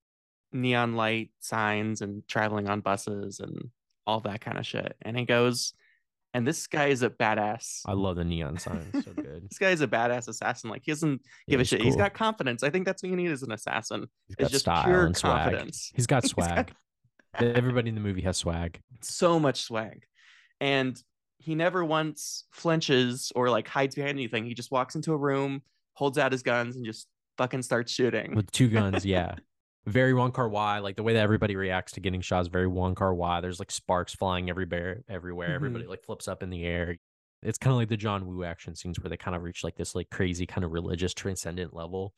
neon 0.53 0.95
light 0.95 1.31
signs 1.41 2.03
and 2.03 2.27
traveling 2.29 2.69
on 2.69 2.81
buses 2.81 3.41
and 3.41 3.71
all 4.07 4.21
that 4.21 4.41
kind 4.41 4.59
of 4.59 4.67
shit. 4.67 4.97
And 5.03 5.17
he 5.19 5.25
goes, 5.25 5.73
and 6.35 6.47
this 6.47 6.67
guy 6.67 6.87
is 6.87 7.03
a 7.03 7.11
badass. 7.11 7.81
I 7.87 7.93
love 7.93 8.17
the 8.17 8.25
neon 8.25 8.59
signs. 8.59 9.05
So 9.05 9.13
good. 9.13 9.49
This 9.51 9.59
guy 9.59 9.71
is 9.71 9.81
a 9.81 9.89
badass 9.89 10.29
assassin. 10.29 10.71
Like 10.71 10.83
he 10.85 10.93
doesn't 10.93 11.21
Yeah, 11.47 11.53
give 11.53 11.61
a 11.61 11.63
he's 11.63 11.69
shit. 11.69 11.83
He's 11.83 11.97
got 11.97 12.15
confidence. 12.15 12.63
I 12.63 12.71
think 12.71 12.87
that's 12.87 13.03
what 13.03 13.11
you 13.11 13.17
need 13.17 13.31
as 13.31 13.43
an 13.43 13.53
assassin. 13.53 14.07
He's 14.29 14.37
It's 14.37 14.43
got 14.45 14.51
just 14.51 14.65
style 14.65 14.85
pure 14.85 15.07
and 15.07 15.17
swag. 15.17 15.45
confidence. 15.51 15.91
He's 15.95 16.07
got 16.07 16.23
He's 16.25 16.33
got- 16.33 16.47
swag. 16.49 16.73
Everybody 17.39 17.89
in 17.91 17.95
the 17.95 18.01
movie 18.01 18.23
has 18.23 18.37
swag. 18.37 18.81
So 19.03 19.39
much 19.39 19.63
swag. 19.63 20.03
And 20.61 21.01
he 21.39 21.55
never 21.55 21.85
once 21.85 22.45
flinches 22.53 23.33
or 23.35 23.49
like 23.51 23.67
hides 23.69 23.95
behind 23.95 24.11
anything. 24.19 24.45
He 24.45 24.55
just 24.55 24.71
walks 24.71 24.95
into 24.95 25.13
a 25.13 25.17
room, 25.17 25.63
holds 25.95 26.19
out 26.19 26.33
his 26.33 26.43
guns, 26.43 26.77
and 26.77 26.85
just 26.85 27.07
fucking 27.39 27.63
starts 27.63 27.93
shooting. 27.93 28.35
with 28.35 28.51
two 28.51 28.69
guns. 28.69 29.05
Yeah, 29.07 29.37
very 29.87 30.15
Wong 30.15 30.33
Kar 30.33 30.49
Wai. 30.49 30.79
Like 30.79 30.97
the 30.97 31.03
way 31.03 31.15
that 31.15 31.23
everybody 31.23 31.57
reacts 31.57 31.93
to 31.93 32.01
getting 32.01 32.21
shot 32.21 32.41
is 32.43 32.49
very 32.49 32.67
Wong 32.67 32.95
Kar 32.95 33.15
Wai. 33.15 33.41
There's 33.41 33.59
like 33.59 33.71
sparks 33.71 34.15
flying 34.15 34.51
everywhere. 34.51 35.03
Everywhere, 35.09 35.49
Mhm. 35.51 35.55
everybody 35.55 35.87
like 35.87 36.03
flips 36.05 36.29
up 36.29 36.43
in 36.43 36.51
the 36.51 36.65
air. 36.65 36.97
It's 37.43 37.59
kind 37.59 37.73
of 37.73 37.79
like 37.79 37.89
the 37.89 37.97
John 37.97 38.27
Woo 38.27 38.45
action 38.45 38.75
scenes 38.75 39.01
where 39.01 39.09
they 39.09 39.17
kind 39.17 39.35
of 39.35 39.43
reach 39.43 39.65
like 39.65 39.77
this 39.77 39.95
like 39.95 40.11
crazy 40.11 40.47
kind 40.47 40.65
of 40.65 40.73
religious 40.73 41.15
transcendent 41.15 41.75
level 41.75 42.13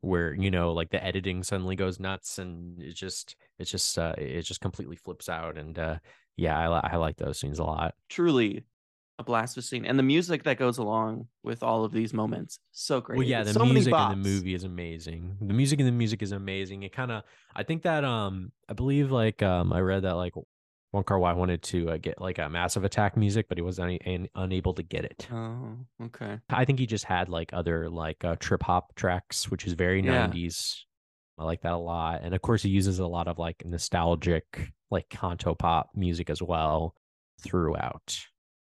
where 0.00 0.34
you 0.34 0.50
know 0.50 0.72
like 0.72 0.90
the 0.90 1.02
editing 1.02 1.42
suddenly 1.42 1.76
goes 1.76 1.98
nuts 1.98 2.38
and 2.38 2.82
it 2.82 2.92
just 2.94 3.36
it's 3.58 3.70
just 3.70 3.96
uh 3.98 4.14
it 4.18 4.42
just 4.42 4.60
completely 4.60 4.96
flips 4.96 5.30
out 5.30 5.56
and 5.56 5.78
uh 5.78 5.96
yeah 6.36 6.58
I, 6.58 6.92
I 6.92 6.96
like 6.96 7.16
those 7.16 7.38
scenes 7.40 7.58
a 7.58 7.64
lot 7.64 7.94
truly 8.10 8.64
a 9.18 9.22
blast 9.22 9.56
of 9.56 9.64
scene 9.64 9.84
and 9.84 9.96
the 9.98 10.02
music 10.02 10.42
that 10.42 10.58
goes 10.58 10.78
along 10.78 11.28
with 11.44 11.62
all 11.62 11.84
of 11.84 11.92
these 11.92 12.12
moments 12.12 12.58
so 12.72 13.00
great 13.00 13.18
Well, 13.18 13.26
yeah, 13.26 13.44
the 13.44 13.52
so 13.52 13.64
music 13.64 13.94
in 13.94 14.10
the 14.10 14.16
movie 14.16 14.54
is 14.54 14.64
amazing. 14.64 15.36
The 15.40 15.54
music 15.54 15.78
in 15.78 15.86
the 15.86 15.92
music 15.92 16.20
is 16.22 16.32
amazing. 16.32 16.82
It 16.82 16.92
kind 16.92 17.12
of, 17.12 17.22
I 17.54 17.62
think 17.62 17.82
that, 17.82 18.04
um, 18.04 18.50
I 18.68 18.72
believe 18.72 19.12
like, 19.12 19.40
um, 19.42 19.72
I 19.72 19.78
read 19.80 20.02
that 20.02 20.14
like 20.16 20.32
Wong 20.92 21.04
Kar 21.04 21.18
Wai 21.18 21.32
wanted 21.32 21.62
to 21.64 21.90
uh, 21.90 21.96
get 21.96 22.20
like 22.20 22.38
a 22.38 22.48
Massive 22.48 22.82
Attack 22.84 23.16
music, 23.16 23.46
but 23.48 23.56
he 23.58 23.62
was 23.62 23.78
un- 23.78 23.98
un- 24.06 24.28
unable 24.34 24.74
to 24.74 24.82
get 24.82 25.04
it. 25.04 25.28
oh 25.32 25.76
okay 26.06 26.38
I 26.50 26.64
think 26.64 26.78
he 26.80 26.86
just 26.86 27.04
had 27.04 27.28
like 27.28 27.50
other 27.52 27.88
like 27.88 28.24
uh, 28.24 28.34
trip 28.40 28.62
hop 28.64 28.94
tracks, 28.96 29.48
which 29.50 29.64
is 29.66 29.74
very 29.74 30.04
Yeah. 30.04 30.26
90s. 30.28 30.80
I 31.38 31.44
like 31.44 31.62
that 31.62 31.72
a 31.72 31.76
lot. 31.78 32.20
And 32.22 32.34
of 32.34 32.42
course, 32.42 32.62
he 32.62 32.68
uses 32.68 32.98
a 33.00 33.06
lot 33.06 33.26
of 33.28 33.38
like 33.38 33.62
nostalgic, 33.64 34.72
like 34.90 35.08
Cantopop 35.08 35.84
music 35.94 36.30
as 36.30 36.40
well 36.42 36.94
throughout. 37.40 38.18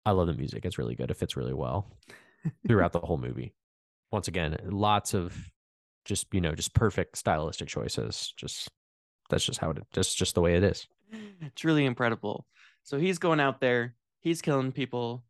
I 0.06 0.10
love 0.12 0.26
the 0.26 0.34
music. 0.34 0.64
It's 0.64 0.78
really 0.78 0.94
good. 0.94 1.10
It 1.10 1.16
fits 1.16 1.36
really 1.36 1.54
well 1.54 1.90
throughout 2.66 2.92
the 2.92 3.00
whole 3.00 3.18
movie. 3.18 3.54
Once 4.12 4.28
again, 4.28 4.56
lots 4.64 5.14
of 5.14 5.36
just, 6.04 6.26
you 6.32 6.40
know, 6.40 6.54
just 6.54 6.74
perfect 6.74 7.16
stylistic 7.18 7.68
choices. 7.68 8.32
Just 8.36 8.68
that's 9.30 9.44
just 9.44 9.58
how 9.58 9.70
it 9.70 9.78
just 9.92 10.16
just 10.16 10.34
the 10.34 10.40
way 10.42 10.54
it 10.56 10.62
is. 10.62 10.86
truly 11.54 11.86
incredible 11.86 12.46
so 12.82 12.98
he's 12.98 13.18
going 13.18 13.40
out 13.40 13.60
there 13.60 13.94
he's 14.20 14.42
killing 14.42 14.72
people 14.72 15.24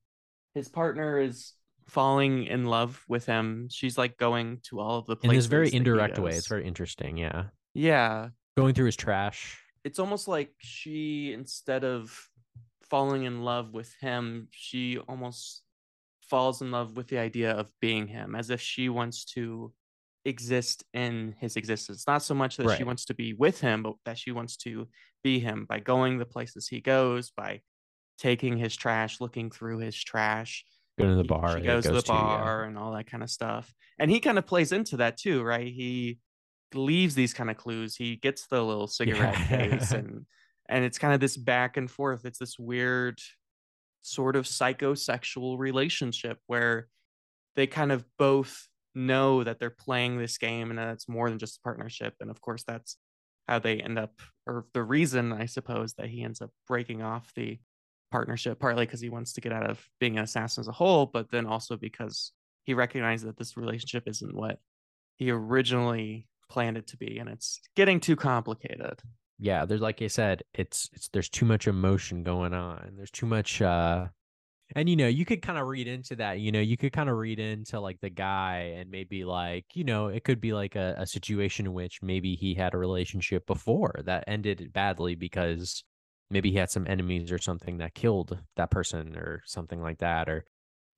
his 0.55 0.69
partner 0.69 1.19
is 1.19 1.53
falling 1.89 2.45
in 2.45 2.65
love 2.65 3.05
with 3.09 3.27
him 3.27 3.69
she's 3.71 3.97
like 3.99 4.17
going 4.17 4.59
to 4.63 4.81
all 4.81 4.99
of 4.99 5.07
the 5.07 5.13
In 5.13 5.19
places 5.29 5.45
this 5.45 5.51
very 5.51 5.73
indirect 5.75 6.19
way. 6.19 6.33
It's 6.33 6.47
very 6.49 6.67
interesting. 6.67 7.19
Yeah. 7.19 7.45
yeah 7.75 8.29
Going 8.57 8.75
through 8.75 8.87
his 8.87 8.97
trash. 8.97 9.61
it's 9.85 9.99
almost 9.99 10.27
like 10.29 10.51
she 10.59 11.33
instead 11.33 11.85
of 11.85 12.29
falling 12.91 13.25
in 13.25 13.43
love 13.43 13.73
with 13.73 13.95
him 14.01 14.49
she 14.51 14.99
almost 14.99 15.63
falls 16.23 16.63
in 16.63 16.71
love 16.71 16.97
with 16.97 17.09
the 17.09 17.19
idea 17.19 17.53
of 17.53 17.71
being 17.81 18.07
him 18.07 18.35
as 18.35 18.51
if 18.51 18.61
she 18.61 18.89
wants 18.89 19.25
to 19.25 19.73
exist 20.25 20.85
in 20.95 21.35
his 21.39 21.57
existence 21.57 22.05
not 22.07 22.23
so 22.23 22.35
much 22.35 22.57
that 22.57 22.77
she 22.77 22.85
wants 22.85 23.05
to 23.05 23.15
be 23.15 23.35
with 23.35 23.61
him 23.61 23.83
but 23.83 23.95
that 24.07 24.17
she 24.17 24.33
wants 24.33 24.57
to 24.57 24.89
be 25.23 25.39
him 25.39 25.67
by 25.69 25.79
going 25.79 26.17
the 26.17 26.25
places 26.25 26.67
he 26.67 26.81
goes 26.81 27.31
by 27.37 27.61
taking 28.19 28.57
his 28.57 28.75
trash 28.75 29.21
looking 29.21 29.51
through 29.51 29.79
his 29.79 29.95
trash 29.95 30.65
Going 30.99 31.11
to 31.11 31.17
the 31.17 31.25
bar. 31.25 31.55
She 31.55 31.61
he 31.61 31.67
goes, 31.67 31.85
to 31.85 31.93
the 31.93 32.03
yeah. 32.07 32.15
bar 32.15 32.65
and 32.65 32.79
all 32.79 32.93
that 32.93 33.11
kind 33.11 33.23
of 33.23 33.31
stuff. 33.31 33.73
And 33.99 34.11
he 34.11 34.21
kind 34.21 34.39
of 34.39 34.47
plays 34.47 34.71
into 34.71 34.99
that 34.99 35.17
too, 35.17 35.43
right? 35.43 35.67
He 35.67 36.19
leaves 36.73 37.15
these 37.15 37.35
kind 37.35 37.51
of 37.51 37.57
clues. 37.57 37.97
He 37.97 38.17
gets 38.17 38.47
the 38.47 38.63
little 38.63 38.87
cigarette 38.87 39.35
case 39.49 39.91
and 39.91 40.27
and 40.69 40.85
it's 40.85 40.99
kind 40.99 41.15
of 41.15 41.21
this 41.21 41.37
back 41.37 41.77
and 41.77 41.91
forth. 41.91 42.25
It's 42.25 42.39
this 42.39 42.59
weird 42.59 43.19
sort 44.03 44.37
of 44.37 44.45
psychosexual 44.45 45.59
relationship 45.59 46.39
where 46.47 46.89
they 47.57 47.67
kind 47.67 47.93
of 47.93 48.05
both 48.19 48.69
know 48.95 49.43
that 49.45 49.59
they're 49.59 49.71
playing 49.71 50.19
this 50.19 50.39
game 50.39 50.71
and 50.71 50.79
that 50.79 50.93
it's 50.93 51.09
more 51.09 51.29
than 51.29 51.39
just 51.39 51.59
a 51.59 51.61
partnership. 51.63 52.15
And 52.21 52.31
of 52.31 52.41
course 52.41 52.65
that's 52.67 52.97
how 53.49 53.59
they 53.59 53.81
end 53.81 53.99
up 53.99 54.21
or 54.47 54.67
the 54.73 54.83
reason 54.83 55.33
I 55.33 55.47
suppose 55.47 55.95
that 55.95 56.09
he 56.09 56.23
ends 56.23 56.41
up 56.41 56.51
breaking 56.67 57.03
off 57.03 57.33
the 57.35 57.59
partnership, 58.11 58.61
partly 58.61 58.87
because 58.87 59.01
he 59.01 59.09
wants 59.09 59.33
to 59.35 59.41
get 59.41 59.53
out 59.53 59.69
of 59.69 59.85
being 59.99 60.19
an 60.19 60.25
assassin 60.25 60.61
as 60.63 60.69
a 60.69 60.73
whole, 60.73 61.07
but 61.07 61.31
then 61.31 61.47
also 61.47 61.77
because 61.77 62.33
he 62.65 62.75
recognizes 62.75 63.27
that 63.27 63.37
this 63.37 63.57
relationship 63.57 64.05
isn't 64.07 64.35
what 64.35 64.59
he 65.17 65.31
originally 65.31 66.29
planned 66.51 66.77
it 66.77 66.87
to 66.89 66.97
be, 66.97 67.19
and 67.19 67.29
it's 67.29 67.61
getting 67.75 68.01
too 68.01 68.17
complicated. 68.17 69.01
Yeah 69.45 69.67
there's 69.67 69.83
like 69.83 70.01
i 70.01 70.07
said 70.07 70.43
it's 70.55 70.89
it's 70.95 71.09
there's 71.09 71.29
too 71.29 71.45
much 71.45 71.69
emotion 71.69 72.23
going 72.23 72.55
on 72.55 72.95
there's 72.97 73.11
too 73.11 73.27
much 73.27 73.61
uh 73.61 74.07
and 74.75 74.89
you 74.89 74.97
know 74.97 75.07
you 75.07 75.27
could 75.27 75.43
kind 75.43 75.59
of 75.59 75.67
read 75.67 75.87
into 75.87 76.17
that 76.17 76.41
you 76.41 76.51
know 76.51 76.61
you 76.61 76.79
could 76.79 76.95
kind 76.95 77.11
of 77.11 77.19
read 77.19 77.39
into 77.39 77.79
like 77.79 78.01
the 78.01 78.09
guy 78.09 78.73
and 78.75 78.91
maybe 78.91 79.23
like 79.23 79.67
you 79.75 79.85
know 79.85 80.07
it 80.09 80.25
could 80.25 80.41
be 80.41 80.55
like 80.55 80.77
a, 80.77 80.95
a 80.97 81.07
situation 81.07 81.67
in 81.67 81.75
which 81.75 82.01
maybe 82.03 82.35
he 82.35 82.55
had 82.55 82.73
a 82.73 82.79
relationship 82.79 83.47
before 83.47 84.01
that 84.07 84.25
ended 84.27 84.73
badly 84.73 85.15
because 85.15 85.85
maybe 86.31 86.51
he 86.51 86.57
had 86.57 86.71
some 86.71 86.87
enemies 86.89 87.31
or 87.31 87.37
something 87.37 87.77
that 87.77 87.95
killed 87.95 88.39
that 88.57 88.71
person 88.71 89.15
or 89.15 89.43
something 89.45 89.83
like 89.83 89.99
that 89.99 90.27
or 90.27 90.47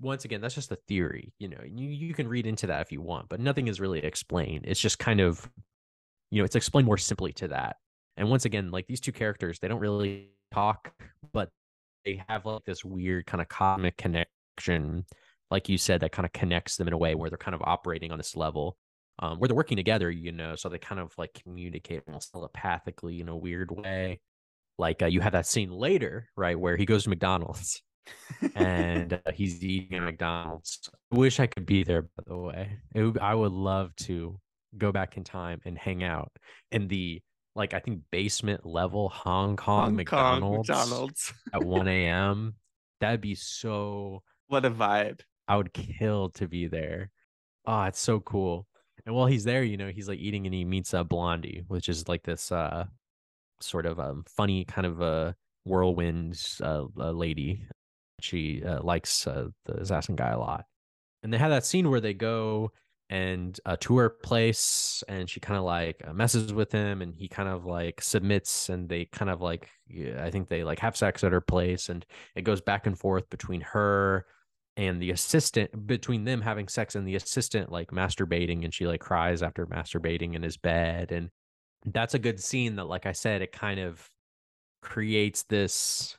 once 0.00 0.24
again 0.24 0.40
that's 0.40 0.54
just 0.54 0.70
a 0.70 0.78
theory 0.86 1.32
you 1.40 1.48
know 1.48 1.60
you, 1.64 1.88
you 1.88 2.14
can 2.14 2.28
read 2.28 2.46
into 2.46 2.68
that 2.68 2.80
if 2.80 2.92
you 2.92 3.02
want 3.02 3.28
but 3.28 3.40
nothing 3.40 3.66
is 3.66 3.80
really 3.80 3.98
explained 3.98 4.64
it's 4.68 4.80
just 4.80 5.00
kind 5.00 5.20
of 5.20 5.50
you 6.30 6.40
know 6.40 6.44
it's 6.44 6.54
explained 6.54 6.86
more 6.86 6.96
simply 6.96 7.32
to 7.32 7.48
that 7.48 7.74
and 8.16 8.28
once 8.30 8.44
again, 8.44 8.70
like 8.70 8.86
these 8.86 9.00
two 9.00 9.12
characters, 9.12 9.58
they 9.58 9.68
don't 9.68 9.80
really 9.80 10.30
talk, 10.52 10.92
but 11.32 11.50
they 12.04 12.22
have 12.28 12.46
like 12.46 12.64
this 12.64 12.84
weird 12.84 13.26
kind 13.26 13.40
of 13.40 13.48
cosmic 13.48 13.96
connection, 13.96 15.04
like 15.50 15.68
you 15.68 15.76
said, 15.76 16.00
that 16.00 16.12
kind 16.12 16.24
of 16.24 16.32
connects 16.32 16.76
them 16.76 16.86
in 16.86 16.94
a 16.94 16.98
way 16.98 17.14
where 17.14 17.28
they're 17.28 17.36
kind 17.36 17.54
of 17.54 17.62
operating 17.62 18.12
on 18.12 18.18
this 18.18 18.36
level, 18.36 18.76
um, 19.18 19.38
where 19.38 19.48
they're 19.48 19.56
working 19.56 19.76
together, 19.76 20.10
you 20.10 20.32
know, 20.32 20.54
so 20.56 20.68
they 20.68 20.78
kind 20.78 21.00
of 21.00 21.12
like 21.18 21.38
communicate 21.42 22.02
almost 22.06 22.32
telepathically 22.32 23.20
in 23.20 23.28
a 23.28 23.36
weird 23.36 23.70
way. 23.70 24.20
Like 24.78 25.02
uh, 25.02 25.06
you 25.06 25.20
have 25.20 25.32
that 25.32 25.46
scene 25.46 25.70
later, 25.70 26.28
right, 26.36 26.58
where 26.58 26.76
he 26.76 26.86
goes 26.86 27.04
to 27.04 27.10
McDonald's 27.10 27.82
and 28.54 29.14
uh, 29.14 29.32
he's 29.34 29.62
eating 29.64 29.98
at 29.98 30.04
McDonald's. 30.04 30.88
I 31.12 31.18
wish 31.18 31.40
I 31.40 31.46
could 31.46 31.66
be 31.66 31.82
there, 31.82 32.02
by 32.02 32.24
the 32.26 32.36
way. 32.36 32.78
Would, 32.94 33.18
I 33.18 33.34
would 33.34 33.52
love 33.52 33.94
to 33.96 34.38
go 34.76 34.92
back 34.92 35.16
in 35.16 35.24
time 35.24 35.60
and 35.64 35.78
hang 35.78 36.04
out 36.04 36.30
in 36.70 36.88
the 36.88 37.22
like 37.56 37.74
I 37.74 37.80
think 37.80 38.02
basement 38.10 38.64
level 38.66 39.08
Hong 39.08 39.56
Kong, 39.56 39.78
Hong 39.78 39.86
Kong 39.86 39.96
McDonald's, 39.96 40.68
McDonald's. 40.68 41.34
at 41.52 41.64
1 41.64 41.88
a.m. 41.88 42.54
That'd 43.00 43.20
be 43.20 43.34
so 43.34 44.22
what 44.48 44.64
a 44.64 44.70
vibe. 44.70 45.20
I 45.48 45.56
would 45.56 45.72
kill 45.72 46.30
to 46.30 46.46
be 46.46 46.66
there. 46.66 47.10
Oh, 47.66 47.82
it's 47.84 48.00
so 48.00 48.20
cool. 48.20 48.66
And 49.04 49.14
while 49.14 49.26
he's 49.26 49.44
there, 49.44 49.62
you 49.62 49.76
know, 49.76 49.88
he's 49.88 50.08
like 50.08 50.18
eating 50.18 50.46
and 50.46 50.54
he 50.54 50.64
meets 50.64 50.92
uh, 50.92 51.04
Blondie, 51.04 51.64
which 51.68 51.88
is 51.88 52.08
like 52.08 52.22
this 52.22 52.52
uh 52.52 52.84
sort 53.60 53.86
of 53.86 53.98
um 53.98 54.24
funny 54.28 54.64
kind 54.64 54.86
of 54.86 55.00
a 55.00 55.34
whirlwind 55.64 56.40
uh, 56.62 56.84
uh, 56.98 57.10
lady. 57.10 57.62
She 58.20 58.62
uh, 58.64 58.82
likes 58.82 59.26
uh, 59.26 59.48
the 59.66 59.74
assassin 59.74 60.16
guy 60.16 60.30
a 60.30 60.38
lot. 60.38 60.64
And 61.22 61.32
they 61.32 61.38
have 61.38 61.50
that 61.50 61.66
scene 61.66 61.90
where 61.90 62.00
they 62.00 62.14
go 62.14 62.72
and 63.08 63.60
uh, 63.66 63.76
to 63.80 63.96
her 63.98 64.10
place 64.10 65.04
and 65.08 65.30
she 65.30 65.38
kind 65.38 65.56
of 65.56 65.64
like 65.64 66.02
uh, 66.06 66.12
messes 66.12 66.52
with 66.52 66.72
him 66.72 67.02
and 67.02 67.14
he 67.14 67.28
kind 67.28 67.48
of 67.48 67.64
like 67.64 68.02
submits 68.02 68.68
and 68.68 68.88
they 68.88 69.04
kind 69.04 69.30
of 69.30 69.40
like 69.40 69.70
i 70.18 70.30
think 70.30 70.48
they 70.48 70.64
like 70.64 70.80
have 70.80 70.96
sex 70.96 71.22
at 71.22 71.30
her 71.30 71.40
place 71.40 71.88
and 71.88 72.04
it 72.34 72.42
goes 72.42 72.60
back 72.60 72.86
and 72.86 72.98
forth 72.98 73.28
between 73.30 73.60
her 73.60 74.26
and 74.76 75.00
the 75.00 75.12
assistant 75.12 75.86
between 75.86 76.24
them 76.24 76.40
having 76.40 76.66
sex 76.66 76.96
and 76.96 77.06
the 77.06 77.14
assistant 77.14 77.70
like 77.70 77.90
masturbating 77.92 78.64
and 78.64 78.74
she 78.74 78.86
like 78.86 79.00
cries 79.00 79.42
after 79.42 79.66
masturbating 79.66 80.34
in 80.34 80.42
his 80.42 80.56
bed 80.56 81.12
and 81.12 81.30
that's 81.86 82.14
a 82.14 82.18
good 82.18 82.40
scene 82.40 82.74
that 82.74 82.86
like 82.86 83.06
i 83.06 83.12
said 83.12 83.40
it 83.40 83.52
kind 83.52 83.78
of 83.78 84.10
creates 84.82 85.44
this 85.44 86.18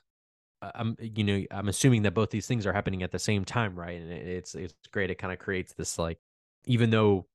uh, 0.62 0.70
i'm 0.74 0.96
you 0.98 1.22
know 1.22 1.44
i'm 1.50 1.68
assuming 1.68 2.02
that 2.02 2.14
both 2.14 2.30
these 2.30 2.46
things 2.46 2.66
are 2.66 2.72
happening 2.72 3.02
at 3.02 3.12
the 3.12 3.18
same 3.18 3.44
time 3.44 3.78
right? 3.78 4.00
And 4.00 4.10
it's 4.10 4.54
it's 4.54 4.74
great 4.90 5.10
it 5.10 5.16
kind 5.16 5.32
of 5.32 5.38
creates 5.38 5.74
this 5.74 5.98
like 5.98 6.18
even 6.66 6.90
though 6.90 7.26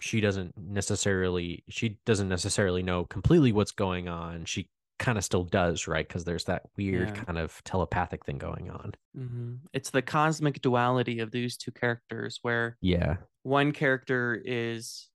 she 0.00 0.20
doesn't 0.20 0.56
necessarily 0.58 1.64
she 1.68 1.98
doesn't 2.06 2.28
necessarily 2.28 2.82
know 2.82 3.04
completely 3.04 3.52
what's 3.52 3.72
going 3.72 4.08
on 4.08 4.44
she 4.44 4.68
kind 4.98 5.16
of 5.18 5.24
still 5.24 5.44
does 5.44 5.88
right 5.88 6.06
because 6.06 6.24
there's 6.24 6.44
that 6.44 6.62
weird 6.76 7.08
Yeah. 7.08 7.24
kind 7.24 7.38
of 7.38 7.62
telepathic 7.64 8.24
thing 8.24 8.38
going 8.38 8.70
on 8.70 8.92
hmm 9.14 9.54
It's 9.72 9.90
the 9.90 10.02
cosmic 10.02 10.60
duality 10.60 11.20
of 11.20 11.30
these 11.30 11.56
two 11.56 11.72
characters 11.72 12.38
where 12.42 12.76
yeah 12.80 13.16
one 13.42 13.72
character 13.72 14.40
is 14.44 15.08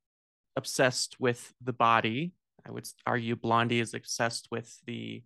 obsessed 0.58 1.18
with 1.20 1.54
the 1.62 1.72
body. 1.72 2.34
I 2.66 2.72
would 2.72 2.88
argue 3.06 3.36
Blondie 3.38 3.80
is 3.80 3.94
obsessed 3.94 4.50
with 4.52 4.80
the 4.86 5.24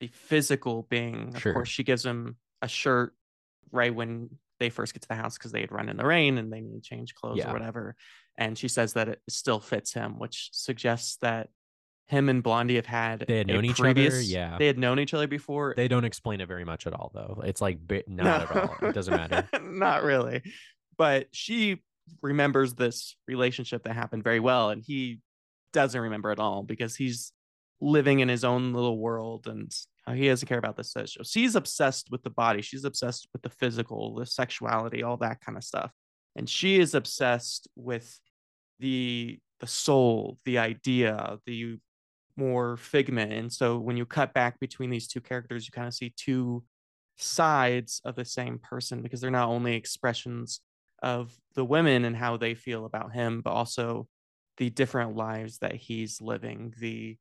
the 0.00 0.06
physical 0.08 0.82
being. 0.88 1.34
Of 1.34 1.42
Sure. 1.42 1.54
course, 1.54 1.68
she 1.68 1.82
gives 1.82 2.04
him 2.04 2.36
a 2.62 2.68
shirt 2.68 3.14
right 3.72 3.92
when 3.94 4.30
they 4.58 4.70
first 4.70 4.92
get 4.94 5.02
to 5.02 5.08
the 5.08 5.14
house 5.14 5.36
because 5.36 5.52
they 5.52 5.60
had 5.60 5.72
run 5.72 5.88
in 5.88 5.96
the 5.96 6.06
rain 6.06 6.38
and 6.38 6.52
they 6.52 6.60
need 6.60 6.74
to 6.74 6.80
change 6.80 7.14
clothes 7.14 7.38
Yeah. 7.38 7.50
or 7.50 7.52
whatever. 7.52 7.94
And 8.38 8.56
she 8.58 8.68
says 8.68 8.94
that 8.94 9.08
it 9.08 9.22
still 9.28 9.60
fits 9.60 9.92
him, 9.92 10.18
which 10.18 10.50
suggests 10.52 11.16
that 11.18 11.48
him 12.08 12.28
and 12.28 12.42
Blondie 12.42 12.76
have 12.76 12.86
had 12.86 13.24
They 13.26 13.38
had 13.38 13.46
known 13.48 13.64
each 13.64 13.80
other, 13.80 14.20
yeah. 14.22 14.56
They 14.58 14.66
had 14.68 14.78
known 14.78 15.00
each 15.00 15.12
other 15.14 15.26
before. 15.26 15.74
they 15.76 15.88
don't 15.88 16.04
explain 16.04 16.40
it 16.40 16.46
very 16.46 16.64
much 16.64 16.86
at 16.86 16.92
all 16.92 17.10
though 17.12 17.42
it's 17.44 17.60
like 17.60 17.78
not 18.06 18.42
at 18.42 18.56
all 18.56 18.76
it 18.88 18.94
doesn't 18.94 19.14
matter 19.14 19.48
Not 19.62 20.04
really. 20.04 20.42
But 20.96 21.26
she 21.32 21.82
remembers 22.22 22.74
this 22.74 23.16
relationship 23.26 23.82
that 23.84 23.94
happened 23.94 24.22
very 24.22 24.38
well, 24.40 24.70
and 24.70 24.82
he 24.82 25.18
doesn't 25.72 26.00
remember 26.00 26.30
at 26.30 26.38
all 26.38 26.62
because 26.62 26.94
he's 26.96 27.32
living 27.80 28.20
in 28.20 28.28
his 28.28 28.44
own 28.44 28.72
little 28.72 28.96
world 28.98 29.46
and 29.48 29.70
uh, 30.06 30.12
he 30.12 30.28
doesn't 30.28 30.48
care 30.48 30.58
about 30.58 30.76
this. 30.76 30.92
So 30.92 31.22
she's 31.24 31.56
obsessed 31.56 32.10
with 32.10 32.22
the 32.22 32.30
body. 32.30 32.62
She's 32.62 32.84
obsessed 32.84 33.28
with 33.32 33.42
the 33.42 33.50
physical, 33.50 34.14
the 34.14 34.26
sexuality, 34.26 35.02
all 35.02 35.16
that 35.18 35.40
kind 35.40 35.58
of 35.58 35.64
stuff. 35.64 35.90
And 36.36 36.48
she 36.48 36.78
is 36.78 36.94
obsessed 36.94 37.68
with 37.74 38.20
the 38.78 39.38
the 39.60 39.66
soul, 39.66 40.38
the 40.44 40.58
idea, 40.58 41.38
the 41.46 41.78
more 42.36 42.76
figment. 42.76 43.32
And 43.32 43.50
so 43.50 43.78
when 43.78 43.96
you 43.96 44.04
cut 44.04 44.34
back 44.34 44.60
between 44.60 44.90
these 44.90 45.08
two 45.08 45.22
characters, 45.22 45.66
you 45.66 45.72
kind 45.72 45.88
of 45.88 45.94
see 45.94 46.12
two 46.14 46.62
sides 47.16 48.02
of 48.04 48.14
the 48.14 48.24
same 48.26 48.58
person 48.58 49.00
because 49.00 49.22
they're 49.22 49.30
not 49.30 49.48
only 49.48 49.74
expressions 49.74 50.60
of 51.02 51.34
the 51.54 51.64
women 51.64 52.04
and 52.04 52.14
how 52.14 52.36
they 52.36 52.54
feel 52.54 52.84
about 52.84 53.12
him, 53.12 53.40
but 53.40 53.52
also 53.52 54.06
the 54.58 54.68
different 54.68 55.16
lives 55.16 55.58
that 55.58 55.74
he's 55.74 56.20
living, 56.20 56.74
the 56.78 57.16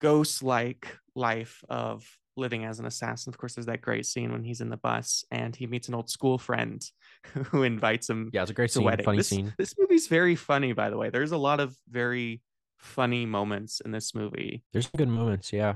ghost 0.00 0.42
like 0.42 0.96
life 1.14 1.62
of 1.68 2.04
living 2.36 2.64
as 2.64 2.78
an 2.78 2.86
assassin. 2.86 3.30
Of 3.30 3.38
course, 3.38 3.54
there's 3.54 3.66
that 3.66 3.82
great 3.82 4.06
scene 4.06 4.32
when 4.32 4.42
he's 4.42 4.60
in 4.60 4.70
the 4.70 4.76
bus 4.76 5.24
and 5.30 5.54
he 5.54 5.66
meets 5.66 5.88
an 5.88 5.94
old 5.94 6.08
school 6.08 6.38
friend 6.38 6.82
who 7.46 7.62
invites 7.62 8.08
him 8.08 8.30
yeah 8.32 8.42
it's 8.42 8.50
a 8.50 8.54
great 8.54 8.70
scene 8.70 8.84
wedding. 8.84 9.04
funny 9.04 9.18
this, 9.18 9.28
scene 9.28 9.52
This 9.58 9.74
movie's 9.78 10.06
very 10.06 10.36
funny, 10.36 10.72
by 10.72 10.90
the 10.90 10.96
way. 10.96 11.10
There's 11.10 11.32
a 11.32 11.38
lot 11.38 11.60
of 11.60 11.76
very 11.88 12.40
funny 12.78 13.26
moments 13.26 13.80
in 13.80 13.90
this 13.90 14.14
movie. 14.14 14.64
there's 14.72 14.86
some 14.86 14.96
good 14.96 15.08
moments 15.08 15.52
yeah 15.52 15.74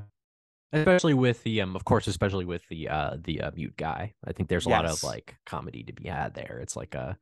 especially 0.72 1.12
with 1.12 1.42
the 1.42 1.60
um 1.60 1.76
of 1.76 1.84
course 1.84 2.06
especially 2.06 2.46
with 2.46 2.62
the 2.70 2.88
uh 2.88 3.16
the 3.22 3.42
uh, 3.42 3.50
mute 3.54 3.76
guy 3.76 4.12
i 4.26 4.32
think 4.32 4.48
there's 4.48 4.64
a 4.64 4.70
lot 4.70 4.86
of 4.86 5.04
like 5.04 5.36
comedy 5.44 5.82
to 5.82 5.92
be 5.92 6.08
had 6.08 6.32
there 6.34 6.58
it's 6.62 6.76
like 6.76 6.94
a 6.94 7.16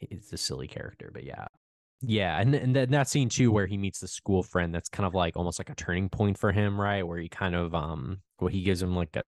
it's 0.00 0.32
a 0.32 0.36
silly 0.36 0.66
character 0.66 1.10
but 1.14 1.24
yeah 1.24 1.46
yeah 2.00 2.40
and 2.40 2.54
and 2.54 2.76
then 2.76 2.90
that 2.90 3.08
scene 3.08 3.28
too 3.28 3.50
where 3.50 3.66
he 3.66 3.76
meets 3.76 3.98
the 4.00 4.08
school 4.08 4.42
friend 4.42 4.74
that's 4.74 4.88
kind 4.88 5.06
of 5.06 5.14
like 5.14 5.36
almost 5.36 5.58
like 5.58 5.70
a 5.70 5.74
turning 5.74 6.08
point 6.08 6.38
for 6.38 6.52
him 6.52 6.80
right 6.80 7.06
where 7.06 7.18
he 7.18 7.28
kind 7.28 7.54
of 7.54 7.74
um 7.74 8.20
well 8.40 8.48
he 8.48 8.62
gives 8.62 8.80
him 8.80 8.94
like 8.94 9.16
a 9.16 9.22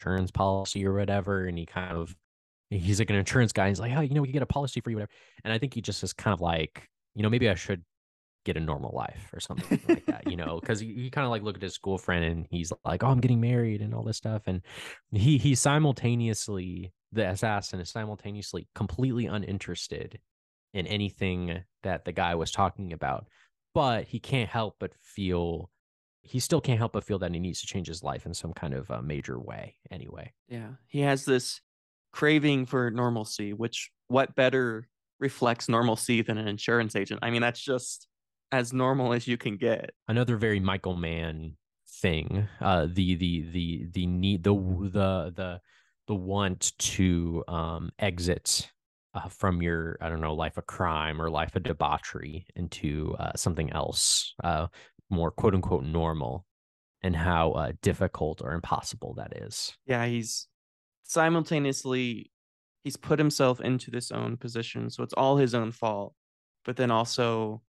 insurance 0.00 0.30
policy 0.30 0.86
or 0.86 0.94
whatever 0.94 1.46
and 1.46 1.58
he 1.58 1.66
kind 1.66 1.96
of 1.96 2.14
he's 2.70 2.98
like 2.98 3.10
an 3.10 3.16
insurance 3.16 3.52
guy 3.52 3.68
he's 3.68 3.80
like 3.80 3.92
oh 3.96 4.00
you 4.00 4.14
know 4.14 4.22
we 4.22 4.32
get 4.32 4.42
a 4.42 4.46
policy 4.46 4.80
for 4.80 4.90
you 4.90 4.96
whatever 4.96 5.12
and 5.44 5.52
i 5.52 5.58
think 5.58 5.74
he 5.74 5.80
just 5.80 6.02
is 6.02 6.12
kind 6.12 6.34
of 6.34 6.40
like 6.40 6.88
you 7.14 7.22
know 7.22 7.28
maybe 7.30 7.48
i 7.48 7.54
should 7.54 7.82
get 8.44 8.56
a 8.56 8.60
normal 8.60 8.92
life 8.94 9.30
or 9.32 9.40
something 9.40 9.80
like 9.88 10.06
that, 10.06 10.26
you 10.26 10.36
know, 10.36 10.58
because 10.60 10.82
you, 10.82 10.92
you 10.94 11.10
kind 11.10 11.24
of 11.24 11.30
like 11.30 11.42
look 11.42 11.56
at 11.56 11.62
his 11.62 11.74
school 11.74 11.98
friend 11.98 12.24
and 12.24 12.46
he's 12.50 12.72
like, 12.84 13.02
oh, 13.02 13.08
I'm 13.08 13.20
getting 13.20 13.40
married 13.40 13.82
and 13.82 13.94
all 13.94 14.02
this 14.02 14.16
stuff. 14.16 14.42
And 14.46 14.62
he 15.12 15.38
he 15.38 15.54
simultaneously, 15.54 16.92
the 17.12 17.28
assassin 17.28 17.80
is 17.80 17.90
simultaneously 17.90 18.66
completely 18.74 19.26
uninterested 19.26 20.20
in 20.72 20.86
anything 20.86 21.62
that 21.82 22.04
the 22.04 22.12
guy 22.12 22.34
was 22.34 22.50
talking 22.50 22.92
about, 22.92 23.26
but 23.74 24.06
he 24.06 24.18
can't 24.18 24.48
help 24.48 24.76
but 24.78 24.92
feel 24.94 25.70
he 26.22 26.38
still 26.38 26.60
can't 26.60 26.78
help 26.78 26.92
but 26.92 27.04
feel 27.04 27.18
that 27.18 27.32
he 27.32 27.40
needs 27.40 27.60
to 27.60 27.66
change 27.66 27.88
his 27.88 28.02
life 28.02 28.26
in 28.26 28.34
some 28.34 28.52
kind 28.52 28.74
of 28.74 28.90
uh, 28.90 29.00
major 29.00 29.38
way 29.40 29.76
anyway. 29.90 30.32
Yeah. 30.48 30.70
He 30.86 31.00
has 31.00 31.24
this 31.24 31.60
craving 32.12 32.66
for 32.66 32.90
normalcy, 32.90 33.52
which 33.52 33.90
what 34.08 34.34
better 34.34 34.86
reflects 35.18 35.68
normalcy 35.68 36.22
than 36.22 36.38
an 36.38 36.48
insurance 36.48 36.94
agent? 36.94 37.20
I 37.22 37.30
mean, 37.30 37.40
that's 37.40 37.60
just 37.60 38.06
as 38.52 38.72
normal 38.72 39.12
as 39.12 39.26
you 39.26 39.36
can 39.36 39.56
get. 39.56 39.90
another 40.08 40.36
very 40.36 40.60
Michael 40.60 40.96
Mann 40.96 41.56
thing. 42.00 42.48
Uh, 42.60 42.86
the 42.92 43.14
the 43.14 43.50
the 43.52 43.86
the 43.92 44.06
need 44.06 44.42
the 44.42 44.54
the 44.54 45.32
the 45.34 45.60
the 46.06 46.14
want 46.14 46.72
to 46.78 47.44
um 47.46 47.90
exit 47.98 48.70
uh, 49.14 49.28
from 49.28 49.62
your 49.62 49.96
I 50.00 50.08
don't 50.08 50.20
know 50.20 50.34
life 50.34 50.56
of 50.56 50.66
crime 50.66 51.20
or 51.20 51.30
life 51.30 51.56
of 51.56 51.62
debauchery 51.62 52.46
into 52.54 53.14
uh, 53.18 53.32
something 53.36 53.70
else, 53.72 54.34
uh, 54.42 54.68
more 55.08 55.30
quote 55.30 55.54
unquote 55.54 55.84
normal, 55.84 56.46
and 57.02 57.16
how 57.16 57.52
uh, 57.52 57.72
difficult 57.82 58.40
or 58.42 58.52
impossible 58.52 59.14
that 59.14 59.36
is. 59.42 59.76
Yeah, 59.86 60.06
he's 60.06 60.46
simultaneously 61.02 62.30
he's 62.84 62.96
put 62.96 63.18
himself 63.18 63.60
into 63.60 63.90
this 63.90 64.10
own 64.10 64.36
position, 64.36 64.90
so 64.90 65.02
it's 65.02 65.14
all 65.14 65.36
his 65.36 65.54
own 65.54 65.72
fault. 65.72 66.14
But 66.64 66.76
then 66.76 66.90
also 66.90 67.62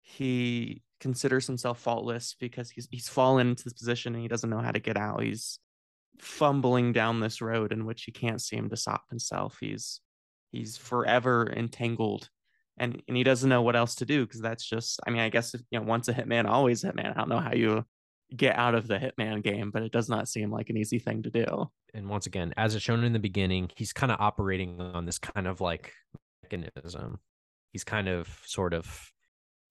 he 0.00 0.82
considers 1.00 1.46
himself 1.46 1.78
faultless 1.78 2.34
because 2.40 2.70
he's 2.70 2.88
he's 2.90 3.08
fallen 3.08 3.48
into 3.50 3.64
this 3.64 3.72
position 3.72 4.14
and 4.14 4.22
he 4.22 4.28
doesn't 4.28 4.50
know 4.50 4.60
how 4.60 4.72
to 4.72 4.80
get 4.80 4.96
out. 4.96 5.22
He's 5.22 5.60
fumbling 6.18 6.92
down 6.92 7.20
this 7.20 7.40
road 7.40 7.72
in 7.72 7.86
which 7.86 8.02
he 8.04 8.12
can't 8.12 8.42
seem 8.42 8.68
to 8.70 8.76
stop 8.76 9.04
himself. 9.10 9.58
He's 9.60 10.00
he's 10.52 10.76
forever 10.76 11.52
entangled 11.54 12.30
and 12.78 13.02
and 13.08 13.16
he 13.16 13.24
doesn't 13.24 13.48
know 13.48 13.62
what 13.62 13.76
else 13.76 13.96
to 13.96 14.06
do 14.06 14.24
because 14.24 14.40
that's 14.40 14.64
just 14.64 15.00
I 15.06 15.10
mean, 15.10 15.20
I 15.20 15.28
guess 15.28 15.54
if, 15.54 15.62
you 15.70 15.78
know, 15.78 15.86
once 15.86 16.08
a 16.08 16.14
hitman, 16.14 16.46
always 16.46 16.84
a 16.84 16.92
hitman. 16.92 17.10
I 17.10 17.20
don't 17.20 17.28
know 17.28 17.40
how 17.40 17.52
you 17.52 17.84
get 18.34 18.56
out 18.56 18.74
of 18.74 18.86
the 18.86 18.98
hitman 18.98 19.42
game, 19.42 19.70
but 19.70 19.82
it 19.82 19.92
does 19.92 20.08
not 20.08 20.28
seem 20.28 20.50
like 20.50 20.70
an 20.70 20.76
easy 20.76 20.98
thing 20.98 21.22
to 21.22 21.30
do. 21.30 21.70
And 21.94 22.08
once 22.08 22.26
again, 22.26 22.52
as 22.56 22.74
it's 22.74 22.84
shown 22.84 23.04
in 23.04 23.12
the 23.12 23.18
beginning, 23.18 23.70
he's 23.76 23.92
kind 23.92 24.12
of 24.12 24.20
operating 24.20 24.80
on 24.80 25.06
this 25.06 25.18
kind 25.18 25.46
of 25.46 25.60
like 25.60 25.92
mechanism. 26.42 27.20
He's 27.72 27.84
kind 27.84 28.08
of 28.08 28.28
sort 28.44 28.74
of 28.74 29.10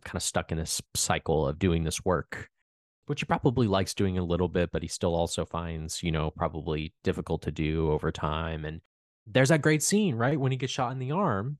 kind 0.03 0.15
of 0.15 0.23
stuck 0.23 0.51
in 0.51 0.57
this 0.57 0.81
cycle 0.95 1.47
of 1.47 1.59
doing 1.59 1.83
this 1.83 2.03
work, 2.03 2.49
which 3.05 3.21
he 3.21 3.25
probably 3.25 3.67
likes 3.67 3.93
doing 3.93 4.17
a 4.17 4.23
little 4.23 4.47
bit, 4.47 4.71
but 4.71 4.81
he 4.81 4.87
still 4.87 5.15
also 5.15 5.45
finds, 5.45 6.01
you 6.01 6.11
know, 6.11 6.31
probably 6.31 6.93
difficult 7.03 7.43
to 7.43 7.51
do 7.51 7.91
over 7.91 8.11
time. 8.11 8.65
And 8.65 8.81
there's 9.29 9.49
that 9.49 9.61
great 9.61 9.83
scene, 9.83 10.15
right? 10.15 10.39
When 10.39 10.51
he 10.51 10.57
gets 10.57 10.73
shot 10.73 10.91
in 10.91 10.99
the 10.99 11.11
arm 11.11 11.57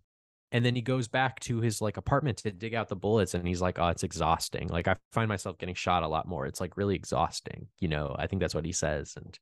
and 0.52 0.64
then 0.64 0.76
he 0.76 0.82
goes 0.82 1.08
back 1.08 1.40
to 1.42 1.60
his 1.60 1.82
like 1.82 1.98
apartment 1.98 2.38
to 2.40 2.52
dig 2.52 2.74
out 2.74 2.88
the 2.88 2.96
bullets 2.96 3.34
and 3.34 3.48
he's 3.48 3.62
like, 3.62 3.78
oh, 3.80 3.90
it's 3.90 4.04
exhausting. 4.04 4.70
Like 4.70 4.88
I 4.88 4.96
find 5.12 5.28
myself 5.28 5.58
getting 5.58 5.76
shot 5.76 6.04
a 6.04 6.08
lot 6.08 6.28
more. 6.28 6.46
It's 6.46 6.62
like 6.62 6.78
really 6.78 6.96
exhausting. 6.96 7.68
You 7.80 7.90
know, 7.90 8.16
I 8.18 8.28
think 8.28 8.42
that's 8.42 8.56
what 8.56 8.66
he 8.66 8.72
says. 8.72 9.14
And 9.18 9.38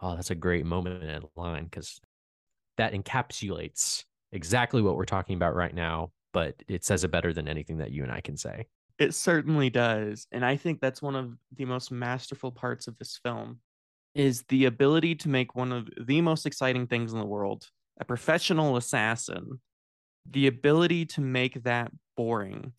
oh, 0.00 0.14
that's 0.14 0.30
a 0.30 0.36
great 0.36 0.64
moment 0.64 1.02
in 1.02 1.22
line 1.36 1.64
because 1.64 2.00
that 2.76 2.92
encapsulates 2.92 4.04
exactly 4.32 4.82
what 4.82 4.96
we're 4.96 5.04
talking 5.04 5.36
about 5.36 5.54
right 5.54 5.74
now, 5.74 6.12
but 6.32 6.54
it 6.68 6.84
says 6.84 7.04
it 7.04 7.10
better 7.10 7.32
than 7.32 7.48
anything 7.48 7.78
that 7.78 7.90
you 7.90 8.02
and 8.02 8.12
I 8.12 8.20
can 8.20 8.36
say. 8.36 8.66
It 8.98 9.14
certainly 9.14 9.70
does. 9.70 10.28
And 10.30 10.44
I 10.44 10.56
think 10.56 10.80
that's 10.80 11.02
one 11.02 11.16
of 11.16 11.32
the 11.56 11.64
most 11.64 11.90
masterful 11.90 12.52
parts 12.52 12.86
of 12.86 12.96
this 12.98 13.18
film 13.22 13.58
is 14.14 14.44
the 14.48 14.66
ability 14.66 15.14
to 15.16 15.28
make 15.28 15.54
one 15.54 15.72
of 15.72 15.88
the 16.00 16.20
most 16.20 16.46
exciting 16.46 16.86
things 16.86 17.12
in 17.12 17.18
the 17.18 17.26
world, 17.26 17.68
a 18.00 18.04
professional 18.04 18.76
assassin, 18.76 19.60
the 20.30 20.46
ability 20.46 21.04
to 21.04 21.20
make 21.20 21.62
that 21.64 21.90
boring, 22.16 22.72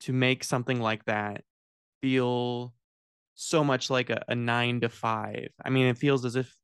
to 0.00 0.12
make 0.12 0.44
something 0.44 0.80
like 0.80 1.04
that 1.06 1.42
feel 2.02 2.74
so 3.34 3.64
much 3.64 3.88
like 3.88 4.10
a, 4.10 4.22
a 4.28 4.34
nine 4.34 4.80
to 4.80 4.88
five. 4.88 5.48
I 5.64 5.70
mean, 5.70 5.86
it 5.86 5.98
feels 5.98 6.24
as 6.24 6.36
if, 6.36 6.54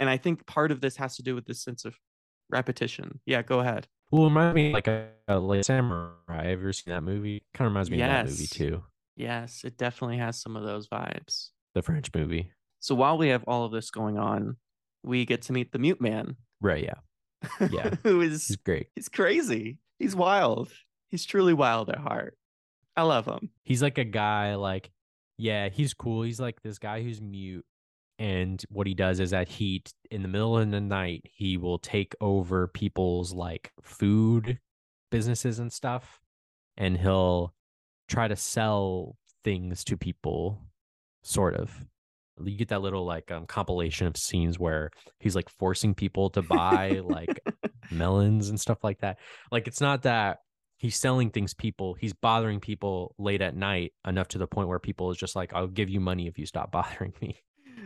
and 0.00 0.10
I 0.10 0.16
think 0.16 0.46
part 0.46 0.72
of 0.72 0.80
this 0.80 0.96
has 0.96 1.16
to 1.16 1.22
do 1.22 1.34
with 1.34 1.46
this 1.46 1.62
sense 1.62 1.84
of 1.84 1.96
repetition. 2.50 3.20
Yeah, 3.26 3.42
go 3.42 3.60
ahead. 3.60 3.86
Well, 4.10 4.22
it 4.22 4.28
reminds 4.28 4.54
me 4.54 4.72
like 4.72 4.88
a, 4.88 5.10
a 5.28 5.38
like 5.38 5.64
samurai. 5.64 6.12
Have 6.28 6.46
you 6.46 6.52
ever 6.52 6.72
seen 6.72 6.94
that 6.94 7.02
movie? 7.02 7.44
Kind 7.54 7.66
of 7.66 7.72
reminds 7.72 7.90
me 7.90 8.00
of 8.00 8.08
that 8.08 8.26
movie 8.26 8.46
too. 8.46 8.82
Yes, 9.16 9.62
it 9.64 9.76
definitely 9.76 10.18
has 10.18 10.40
some 10.40 10.56
of 10.56 10.64
those 10.64 10.88
vibes. 10.88 11.50
The 11.74 11.82
French 11.82 12.08
movie. 12.14 12.52
So 12.80 12.94
while 12.94 13.18
we 13.18 13.28
have 13.28 13.44
all 13.46 13.64
of 13.64 13.72
this 13.72 13.90
going 13.90 14.18
on, 14.18 14.56
we 15.02 15.24
get 15.24 15.42
to 15.42 15.52
meet 15.52 15.72
the 15.72 15.78
mute 15.78 16.00
man. 16.00 16.36
Right, 16.60 16.84
yeah. 16.84 17.68
Yeah. 17.70 17.94
who 18.02 18.20
is 18.20 18.46
He's 18.48 18.56
great. 18.56 18.88
he's 18.94 19.08
crazy. 19.08 19.78
He's 19.98 20.14
wild. 20.16 20.70
He's 21.08 21.24
truly 21.24 21.54
wild 21.54 21.88
at 21.90 21.98
heart. 21.98 22.36
I 22.96 23.02
love 23.02 23.26
him. 23.26 23.50
He's 23.62 23.82
like 23.82 23.98
a 23.98 24.04
guy 24.04 24.54
like 24.56 24.90
yeah, 25.40 25.68
he's 25.68 25.94
cool. 25.94 26.22
He's 26.22 26.40
like 26.40 26.60
this 26.62 26.80
guy 26.80 27.02
who's 27.02 27.20
mute 27.20 27.64
and 28.18 28.62
what 28.70 28.88
he 28.88 28.94
does 28.94 29.20
is 29.20 29.30
that 29.30 29.48
he 29.48 29.82
in 30.10 30.22
the 30.22 30.28
middle 30.28 30.58
of 30.58 30.70
the 30.70 30.80
night 30.80 31.22
he 31.32 31.56
will 31.56 31.78
take 31.78 32.14
over 32.20 32.66
people's 32.66 33.32
like 33.32 33.72
food 33.80 34.58
businesses 35.10 35.58
and 35.60 35.72
stuff 35.72 36.20
and 36.76 36.98
he'll 36.98 37.54
try 38.08 38.26
to 38.26 38.34
sell 38.36 39.16
things 39.44 39.84
to 39.84 39.96
people 39.96 40.60
sort 41.22 41.54
of 41.54 41.84
you 42.44 42.56
get 42.56 42.68
that 42.68 42.82
little 42.82 43.04
like 43.04 43.30
um, 43.30 43.46
compilation 43.46 44.06
of 44.06 44.16
scenes 44.16 44.58
where 44.58 44.90
he's 45.18 45.36
like 45.36 45.48
forcing 45.48 45.94
people 45.94 46.30
to 46.30 46.42
buy 46.42 47.00
like 47.04 47.40
melons 47.90 48.48
and 48.48 48.60
stuff 48.60 48.82
like 48.82 49.00
that. 49.00 49.18
Like 49.50 49.66
it's 49.66 49.80
not 49.80 50.02
that 50.02 50.38
he's 50.78 50.96
selling 50.96 51.28
things 51.30 51.52
people 51.54 51.94
he's 51.94 52.12
bothering 52.12 52.60
people 52.60 53.14
late 53.18 53.42
at 53.42 53.54
night 53.54 53.92
enough 54.06 54.28
to 54.28 54.38
the 54.38 54.46
point 54.46 54.68
where 54.68 54.78
people 54.78 55.10
is 55.10 55.16
just 55.16 55.34
like 55.36 55.52
i'll 55.52 55.66
give 55.66 55.90
you 55.90 56.00
money 56.00 56.28
if 56.28 56.38
you 56.38 56.46
stop 56.46 56.70
bothering 56.72 57.12
me. 57.20 57.36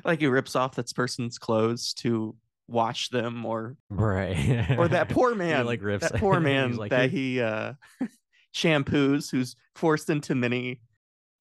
Like 0.05 0.21
he 0.21 0.27
rips 0.27 0.57
off 0.57 0.75
this 0.75 0.93
person's 0.93 1.38
clothes 1.38 1.93
to 1.95 2.35
wash 2.69 3.09
them 3.11 3.45
or 3.45 3.77
right. 3.91 4.79
or 4.79 4.88
that 4.88 5.09
poor 5.09 5.31
He, 5.33 5.37
man 5.37 5.67
like 5.67 5.83
rips 5.83 6.11
that 6.11 6.21
poor 6.21 6.41
man 6.41 6.77
like, 6.77 6.91
that 6.91 7.11
he 7.11 7.41
uh 7.41 7.75
shampoos 8.55 9.31
who's 9.31 9.57
forced 9.75 10.11
into 10.11 10.35
many 10.35 10.81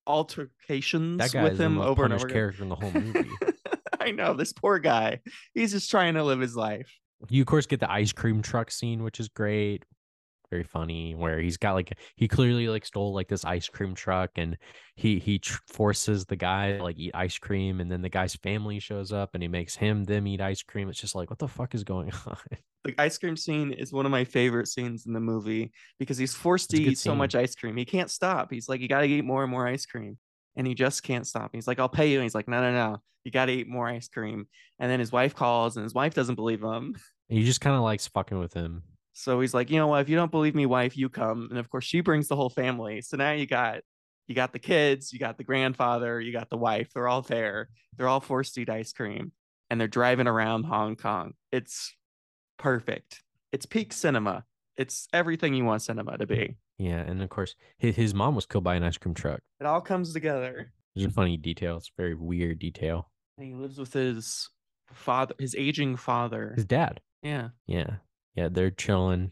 altercations 0.07 1.33
with 1.33 1.59
him 1.59 1.79
over 1.79 2.03
and 2.05 2.13
over 2.13 2.25
again. 2.25 2.33
character 2.33 2.63
in 2.63 2.69
the 2.69 2.75
whole 2.75 2.91
movie 2.91 3.29
I 3.99 4.11
know 4.11 4.33
this 4.33 4.51
poor 4.51 4.79
guy. 4.79 5.19
He's 5.53 5.71
just 5.73 5.91
trying 5.91 6.15
to 6.15 6.23
live 6.23 6.39
his 6.39 6.55
life. 6.55 6.91
you 7.29 7.41
of 7.41 7.47
course 7.47 7.67
get 7.67 7.79
the 7.79 7.91
ice 7.91 8.11
cream 8.11 8.41
truck 8.41 8.71
scene 8.71 9.03
which 9.03 9.19
is 9.19 9.27
great 9.29 9.85
very 10.51 10.63
funny 10.63 11.15
where 11.15 11.39
he's 11.39 11.57
got 11.57 11.73
like 11.73 11.97
he 12.15 12.27
clearly 12.27 12.67
like 12.67 12.85
stole 12.85 13.13
like 13.13 13.27
this 13.27 13.43
ice 13.43 13.67
cream 13.67 13.95
truck 13.95 14.29
and 14.35 14.57
he 14.95 15.17
he 15.17 15.39
tr- 15.39 15.59
forces 15.67 16.25
the 16.25 16.35
guy 16.35 16.73
to 16.73 16.83
like 16.83 16.99
eat 16.99 17.11
ice 17.15 17.39
cream 17.39 17.79
and 17.79 17.91
then 17.91 18.03
the 18.03 18.09
guy's 18.09 18.35
family 18.35 18.79
shows 18.79 19.11
up 19.11 19.31
and 19.33 19.41
he 19.41 19.47
makes 19.47 19.75
him 19.75 20.03
them 20.03 20.27
eat 20.27 20.41
ice 20.41 20.61
cream 20.61 20.89
it's 20.89 20.99
just 21.01 21.15
like 21.15 21.29
what 21.31 21.39
the 21.39 21.47
fuck 21.47 21.73
is 21.73 21.83
going 21.83 22.11
on 22.27 22.37
The 22.83 22.93
ice 22.99 23.17
cream 23.17 23.37
scene 23.37 23.71
is 23.71 23.93
one 23.93 24.05
of 24.05 24.11
my 24.11 24.23
favorite 24.23 24.67
scenes 24.67 25.05
in 25.05 25.13
the 25.13 25.19
movie 25.19 25.71
because 25.99 26.17
he's 26.17 26.33
forced 26.35 26.71
to 26.71 26.77
It's 26.77 26.81
a 26.81 26.83
good 26.85 26.91
eat 26.93 26.97
so 26.97 27.15
much 27.15 27.35
ice 27.35 27.55
cream. 27.55 27.77
He 27.77 27.85
can't 27.85 28.09
stop. 28.09 28.51
He's 28.51 28.67
like, 28.67 28.81
you 28.81 28.87
got 28.87 29.01
to 29.01 29.07
eat 29.07 29.23
more 29.23 29.43
and 29.43 29.51
more 29.51 29.67
ice 29.67 29.85
cream. 29.85 30.17
And 30.55 30.65
he 30.65 30.73
just 30.73 31.03
can't 31.03 31.27
stop. 31.27 31.51
He's 31.53 31.67
like, 31.67 31.79
I'll 31.79 31.87
pay 31.89 32.09
you. 32.09 32.17
And 32.17 32.23
he's 32.23 32.33
like, 32.33 32.47
no, 32.47 32.59
no, 32.59 32.71
no. 32.71 32.97
You 33.23 33.29
got 33.29 33.45
to 33.45 33.51
eat 33.51 33.67
more 33.67 33.87
ice 33.87 34.07
cream. 34.07 34.47
And 34.79 34.91
then 34.91 34.99
his 34.99 35.11
wife 35.11 35.35
calls 35.35 35.77
and 35.77 35.83
his 35.83 35.93
wife 35.93 36.15
doesn't 36.15 36.33
believe 36.35 36.63
him. 36.63 36.95
he 37.29 37.43
just 37.43 37.61
kind 37.61 37.75
of 37.75 37.83
likes 37.83 38.07
fucking 38.07 38.39
with 38.39 38.53
him 38.55 38.81
So 39.21 39.39
he's 39.39 39.53
like, 39.53 39.69
you 39.69 39.77
know 39.77 39.87
what? 39.87 40.01
If 40.01 40.09
you 40.09 40.15
don't 40.15 40.31
believe 40.31 40.55
me, 40.55 40.65
wife, 40.65 40.97
you 40.97 41.07
come. 41.07 41.47
And 41.51 41.59
of 41.59 41.69
course, 41.69 41.85
she 41.85 42.01
brings 42.01 42.27
the 42.27 42.35
whole 42.35 42.49
family. 42.49 43.01
So 43.01 43.17
now 43.17 43.31
you 43.31 43.45
got 43.45 43.81
you 44.27 44.35
got 44.35 44.53
the 44.53 44.59
kids, 44.59 45.13
you 45.13 45.19
got 45.19 45.37
the 45.37 45.43
grandfather, 45.43 46.19
you 46.19 46.31
got 46.31 46.49
the 46.49 46.57
wife. 46.57 46.91
They're 46.93 47.07
all 47.07 47.21
there. 47.21 47.69
They're 47.97 48.07
all 48.07 48.19
forced 48.19 48.55
to 48.55 48.61
eat 48.61 48.69
ice 48.69 48.93
cream, 48.93 49.31
and 49.69 49.79
they're 49.79 49.87
driving 49.87 50.27
around 50.27 50.63
Hong 50.63 50.95
Kong. 50.95 51.33
It's 51.51 51.93
perfect. 52.57 53.21
It's 53.51 53.65
peak 53.65 53.93
cinema. 53.93 54.45
It's 54.77 55.07
everything 55.13 55.53
you 55.53 55.65
want 55.65 55.81
cinema 55.81 56.17
to 56.17 56.25
be. 56.25 56.57
Yeah, 56.79 57.01
and 57.01 57.21
of 57.21 57.29
course, 57.29 57.55
his, 57.77 57.95
his 57.95 58.13
mom 58.15 58.33
was 58.35 58.45
killed 58.45 58.63
by 58.63 58.75
an 58.75 58.83
ice 58.83 58.97
cream 58.97 59.13
truck. 59.13 59.41
It 59.59 59.65
all 59.65 59.81
comes 59.81 60.13
together. 60.13 60.71
It's 60.95 61.05
a 61.05 61.11
funny 61.11 61.37
detail. 61.37 61.77
It's 61.77 61.89
a 61.89 62.01
very 62.01 62.15
weird 62.15 62.59
detail. 62.59 63.11
And 63.37 63.47
he 63.47 63.53
lives 63.53 63.77
with 63.77 63.93
his 63.93 64.49
father, 64.91 65.35
his 65.37 65.55
aging 65.55 65.97
father. 65.97 66.53
His 66.55 66.65
dad. 66.65 67.01
Yeah, 67.21 67.49
Yeah, 67.67 67.97
yeah, 68.35 68.47
they're 68.51 68.71
chilling. 68.71 69.31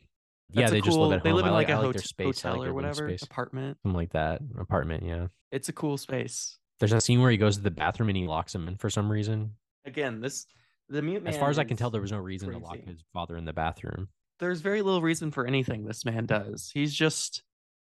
yeah, 0.51 0.61
That's 0.61 0.71
a 0.71 0.75
they 0.75 0.81
just 0.81 0.97
cool- 0.97 1.07
live 1.09 1.17
at 1.19 1.23
They 1.23 1.29
home. 1.29 1.37
live 1.37 1.45
I 1.45 1.47
in 1.49 1.53
like, 1.53 1.69
I 1.69 1.89
a 1.89 1.99
space. 1.99 2.41
Hotel 2.41 2.59
like 2.59 2.69
or 2.69 2.73
whatever 2.73 3.07
space. 3.09 3.23
apartment. 3.23 3.77
something 3.83 3.95
like 3.97 4.11
that. 4.13 4.41
Apartment. 4.59 5.03
Yeah. 5.05 5.27
It's 5.51 5.69
a 5.69 5.73
cool 5.73 5.97
space. 5.97 6.57
There's 6.79 6.93
a 6.93 7.01
scene 7.01 7.21
where 7.21 7.31
he 7.31 7.37
goes 7.37 7.57
to 7.57 7.63
the 7.63 7.71
bathroom 7.71 8.09
and 8.09 8.17
he 8.17 8.25
locks 8.27 8.55
him 8.55 8.67
in 8.67 8.77
for 8.77 8.89
some 8.89 9.11
reason. 9.11 9.51
Again, 9.85 10.21
this 10.21 10.45
the 10.87 11.01
mute 11.01 11.23
man. 11.23 11.33
as 11.33 11.39
far 11.39 11.49
as 11.49 11.59
I 11.59 11.63
can 11.65 11.75
tell, 11.77 11.89
there 11.91 12.01
was 12.01 12.11
no 12.11 12.17
reason 12.19 12.51
to 12.51 12.57
lock 12.57 12.77
his 12.85 13.03
father 13.13 13.35
in 13.37 13.45
the 13.45 13.53
bathroom. 13.53 14.07
there's 14.39 14.61
very 14.61 14.81
little 14.81 15.01
reason 15.01 15.29
for 15.31 15.45
anything 15.45 15.85
this 15.85 16.05
man 16.05 16.25
does. 16.25 16.71
He's 16.73 16.93
just 16.93 17.43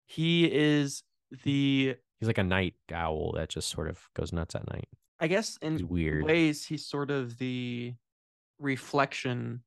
he 0.07 0.45
is 0.53 1.03
the 1.45 1.97
He's 2.21 2.27
like 2.29 2.39
a 2.39 2.45
night 2.45 2.75
owl 2.93 3.33
that 3.37 3.49
just 3.49 3.69
sort 3.71 3.89
of 3.89 3.99
goes 4.15 4.33
nuts 4.33 4.55
at 4.55 4.71
night. 4.71 4.89
I 5.21 5.27
guess 5.29 5.59
He's 5.63 5.81
in 5.81 5.89
weird. 5.89 6.25
ways 6.25 6.65
he's 6.67 6.87
sort 6.87 7.11
of 7.11 7.39
the 7.39 7.95
reflection 8.59 9.63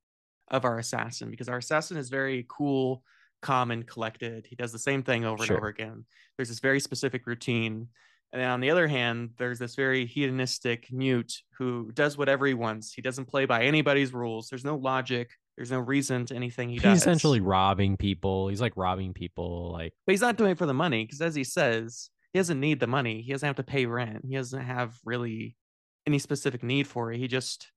of 0.50 0.66
our 0.66 0.78
assassin 0.80 1.30
because 1.32 1.50
our 1.50 1.58
assassin 1.58 1.98
is 1.98 2.10
very 2.10 2.46
cool, 2.50 3.04
calm, 3.42 3.72
and 3.72 3.86
collected. 3.86 4.46
He 4.50 4.56
does 4.56 4.72
the 4.72 4.80
same 4.80 5.04
thing 5.04 5.26
over 5.26 5.44
Sure. 5.46 5.56
and 5.56 5.62
over 5.62 5.68
again. 5.68 6.06
There's 6.38 6.50
this 6.50 6.60
very 6.60 6.80
specific 6.80 7.28
routine. 7.28 7.88
And 8.34 8.42
then 8.42 8.50
on 8.50 8.60
the 8.60 8.70
other 8.72 8.88
hand, 8.88 9.32
there's 9.38 9.60
this 9.60 9.76
very 9.76 10.06
hedonistic 10.06 10.92
mute 10.92 11.34
who 11.58 11.92
does 11.94 12.18
whatever 12.18 12.46
he 12.46 12.54
wants. 12.54 12.94
He 12.94 13.02
doesn't 13.02 13.26
play 13.26 13.46
by 13.46 13.64
anybody's 13.64 14.14
rules. 14.14 14.50
There's 14.50 14.66
no 14.66 14.76
logic. 14.76 15.32
There's 15.56 15.72
no 15.72 15.80
reason 15.80 16.26
to 16.28 16.36
anything 16.36 16.70
he 16.70 16.76
He's 16.76 16.84
does. 16.84 16.94
He's 16.94 17.02
essentially 17.04 17.40
robbing 17.40 17.98
people. 17.98 18.50
He's 18.50 18.62
like 18.62 18.74
robbing 18.76 19.14
people. 19.14 19.72
Like 19.72 19.94
But 20.06 20.12
he's 20.12 20.22
not 20.22 20.38
doing 20.38 20.52
it 20.52 20.58
for 20.58 20.66
the 20.66 20.74
money 20.74 21.06
because, 21.06 21.22
as 21.22 21.36
he 21.36 21.44
says, 21.44 22.10
he 22.34 22.40
doesn't 22.40 22.60
need 22.60 22.80
the 22.80 22.86
money. 22.88 23.22
He 23.22 23.32
doesn't 23.32 23.48
have 23.48 23.56
to 23.56 23.64
pay 23.64 23.86
rent. 23.86 24.26
He 24.28 24.36
doesn't 24.36 24.62
have 24.62 24.98
really 25.06 25.56
any 26.06 26.20
specific 26.20 26.62
need 26.64 26.86
for 26.86 27.12
it. 27.12 27.18
He 27.18 27.28
just 27.28 27.72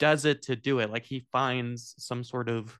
does 0.00 0.24
it 0.24 0.42
to 0.42 0.56
do 0.56 0.80
it. 0.80 0.90
Like 0.90 1.04
he 1.04 1.26
finds 1.30 1.94
some 1.98 2.24
sort 2.24 2.48
of 2.48 2.76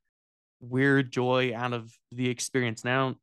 weird 0.60 1.12
joy 1.12 1.54
out 1.54 1.72
of 1.72 1.92
the 2.10 2.28
experience. 2.28 2.82
And 2.82 2.90
I 2.90 2.96
don't 2.96 3.18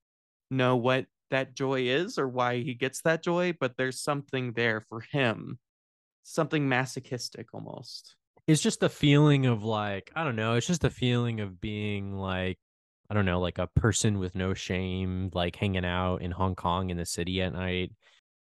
know 0.49 0.77
what 0.77 1.07
that 1.31 1.55
joy 1.55 1.81
is 1.81 2.17
or 2.17 2.29
why 2.29 2.59
he 2.59 2.73
gets 2.73 3.01
that 3.01 3.21
joy, 3.21 3.53
but 3.59 3.75
there's 3.75 3.99
something 3.99 4.53
there 4.53 4.85
for 4.87 5.01
him, 5.01 5.59
something 6.23 6.69
masochistic 6.69 7.47
almost. 7.53 8.15
it's 8.47 8.61
just 8.61 8.79
the 8.79 8.89
feeling 8.89 9.45
of 9.45 9.63
like 9.63 10.11
I 10.15 10.23
don't 10.23 10.37
know. 10.37 10.53
It's 10.53 10.67
just 10.67 10.81
the 10.81 10.89
feeling 10.89 11.41
of 11.41 11.59
being 11.59 12.13
like 12.15 12.57
I 13.09 13.13
don't 13.13 13.25
know, 13.25 13.39
like 13.39 13.57
a 13.57 13.67
person 13.67 14.19
with 14.19 14.35
no 14.35 14.53
shame, 14.53 15.29
like 15.33 15.55
hanging 15.55 15.85
out 15.85 16.21
in 16.21 16.31
Hong 16.31 16.55
Kong 16.55 16.89
in 16.89 16.97
the 16.97 17.05
city 17.05 17.41
at 17.41 17.53
night. 17.53 17.91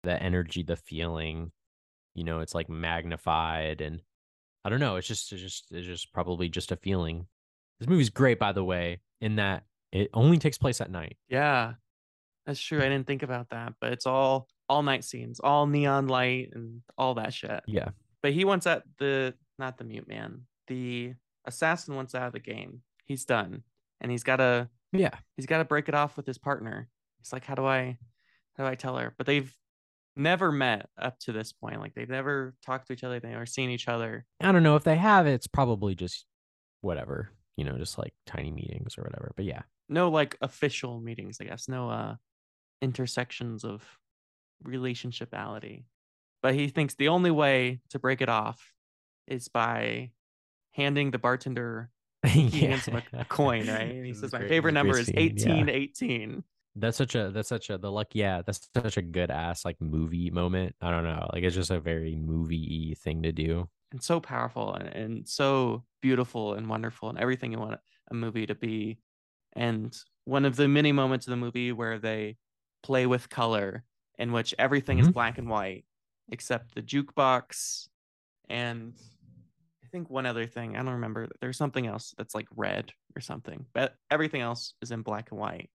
The 0.03 0.21
energy, 0.21 0.63
the 0.63 0.77
feeling, 0.77 1.51
you 2.15 2.23
know, 2.23 2.39
it's 2.39 2.55
like 2.55 2.69
magnified, 2.69 3.81
and 3.81 4.01
I 4.63 4.69
don't 4.69 4.79
know. 4.79 4.97
It's 4.97 5.07
just, 5.07 5.31
it's 5.31 5.41
just, 5.41 5.71
it's 5.71 5.87
just 5.87 6.13
probably 6.13 6.49
just 6.49 6.71
a 6.71 6.75
feeling. 6.75 7.27
This 7.79 7.89
movie's 7.89 8.09
great, 8.09 8.39
by 8.39 8.51
the 8.51 8.63
way, 8.63 8.99
in 9.21 9.37
that 9.37 9.63
it 9.91 10.09
only 10.13 10.37
takes 10.37 10.57
place 10.57 10.81
at 10.81 10.91
night. 10.91 11.17
Yeah, 11.29 11.73
that's 12.45 12.59
true. 12.59 12.79
I 12.79 12.89
didn't 12.89 13.07
think 13.07 13.23
about 13.23 13.49
that, 13.49 13.73
but 13.79 13.93
it's 13.93 14.05
all 14.05 14.47
all 14.67 14.83
night 14.83 15.03
scenes, 15.03 15.39
all 15.39 15.65
neon 15.65 16.07
light 16.07 16.49
and 16.53 16.81
all 16.97 17.15
that 17.15 17.33
shit. 17.33 17.63
Yeah, 17.65 17.89
but 18.21 18.33
he 18.33 18.45
wants 18.45 18.67
out 18.67 18.83
the 18.97 19.33
not 19.57 19.77
the 19.77 19.83
mute 19.83 20.07
man 20.07 20.41
the 20.67 21.13
assassin 21.45 21.95
wants 21.95 22.15
out 22.15 22.27
of 22.27 22.33
the 22.33 22.39
game 22.39 22.81
he's 23.05 23.25
done 23.25 23.63
and 24.01 24.11
he's 24.11 24.23
got 24.23 24.37
to 24.37 24.69
yeah. 24.91 25.11
he's 25.35 25.45
got 25.45 25.59
to 25.59 25.65
break 25.65 25.89
it 25.89 25.95
off 25.95 26.17
with 26.17 26.25
his 26.25 26.37
partner 26.37 26.87
he's 27.19 27.33
like 27.33 27.45
how 27.45 27.55
do 27.55 27.65
i 27.65 27.97
how 28.53 28.63
do 28.63 28.69
i 28.69 28.75
tell 28.75 28.97
her 28.97 29.13
but 29.17 29.27
they've 29.27 29.53
never 30.15 30.51
met 30.51 30.89
up 30.97 31.17
to 31.19 31.31
this 31.31 31.53
point 31.53 31.79
like 31.79 31.93
they've 31.93 32.09
never 32.09 32.53
talked 32.65 32.87
to 32.87 32.93
each 32.93 33.03
other 33.03 33.19
they've 33.19 33.31
never 33.31 33.45
seen 33.45 33.69
each 33.69 33.87
other 33.87 34.25
I 34.41 34.51
don't 34.51 34.63
know 34.63 34.75
if 34.75 34.83
they 34.83 34.97
have. 34.97 35.27
It's 35.27 35.47
probably 35.47 35.95
just 35.95 36.25
whatever, 36.81 37.31
you 37.55 37.63
know, 37.63 37.77
just 37.77 37.97
like 37.97 38.13
tiny 38.25 38.51
meetings 38.51 38.97
or 38.97 39.03
whatever. 39.03 39.31
But 39.35 39.45
yeah, 39.45 39.61
no 39.89 40.09
like 40.09 40.37
official 40.41 41.01
meetings 41.01 41.39
i 41.41 41.43
guess 41.43 41.67
no 41.67 41.89
uh 41.89 42.15
intersections 42.81 43.65
of 43.65 43.83
relationshipality 44.65 45.83
but 46.41 46.53
he 46.53 46.67
thinks 46.69 46.93
the 46.95 47.09
only 47.09 47.31
way 47.31 47.81
to 47.89 47.99
break 47.99 48.21
it 48.21 48.29
off 48.29 48.73
is 49.27 49.47
by 49.47 50.11
handing 50.71 51.11
the 51.11 51.17
bartender 51.17 51.89
he 52.25 52.49
hands 52.49 52.85
him 52.85 53.01
a, 53.13 53.23
coin, 53.25 53.65
right? 53.67 53.91
And 53.91 54.05
he 54.05 54.13
says, 54.13 54.33
My 54.33 54.45
favorite 54.45 54.73
this 54.73 54.81
is 54.81 54.81
a 54.81 54.83
number 54.83 54.99
is 54.99 55.07
scene, 55.07 55.15
yeah. 56.25 56.43
1818. 56.75 56.81
That's 56.81 56.97
such 56.97 57.15
a 57.15 57.31
that's 57.31 57.49
such 57.49 57.69
a 57.69 57.77
the 57.77 57.91
luck 57.91 58.07
yeah 58.13 58.41
that's 58.45 58.69
such 58.75 58.97
a 58.97 59.01
good 59.01 59.31
ass 59.31 59.65
like 59.65 59.79
movie 59.81 60.29
moment. 60.31 60.75
I 60.81 60.91
don't 60.91 61.03
know 61.03 61.29
like 61.33 61.43
it's 61.43 61.55
just 61.55 61.71
a 61.71 61.79
very 61.79 62.15
movie 62.15 62.95
thing 63.03 63.23
to 63.23 63.31
do. 63.31 63.69
and 63.91 64.03
so 64.03 64.19
powerful 64.19 64.73
and, 64.75 64.87
and 64.89 65.27
so 65.29 65.83
beautiful 66.01 66.53
and 66.53 66.69
wonderful 66.69 67.09
and 67.09 67.17
everything 67.17 67.51
you 67.51 67.59
want 67.59 67.79
a 68.11 68.13
movie 68.13 68.45
to 68.45 68.55
be. 68.55 68.99
And 69.53 69.95
one 70.25 70.45
of 70.45 70.55
the 70.55 70.67
many 70.67 70.91
moments 70.91 71.25
of 71.27 71.31
the 71.31 71.37
movie 71.37 71.71
where 71.71 71.97
they 71.97 72.37
play 72.83 73.07
with 73.07 73.29
color, 73.29 73.83
in 74.19 74.31
which 74.31 74.53
everything 74.59 74.99
is 74.99 75.07
Mhm. 75.09 75.13
black 75.13 75.37
and 75.39 75.49
white 75.49 75.85
except 76.31 76.75
the 76.75 76.81
jukebox 76.83 77.87
and 78.49 78.93
I 79.83 79.87
think 79.87 80.09
one 80.11 80.27
other 80.27 80.45
thing. 80.45 80.75
I 80.75 80.83
don't 80.83 80.93
remember. 80.93 81.27
There's 81.41 81.57
something 81.57 81.87
else 81.87 82.13
that's 82.17 82.35
like 82.35 82.47
red 82.55 82.93
or 83.15 83.21
something, 83.21 83.65
but 83.73 83.95
everything 84.11 84.41
else 84.41 84.75
is 84.83 84.91
in 84.91 85.01
black 85.01 85.31
and 85.31 85.39
white. 85.39 85.71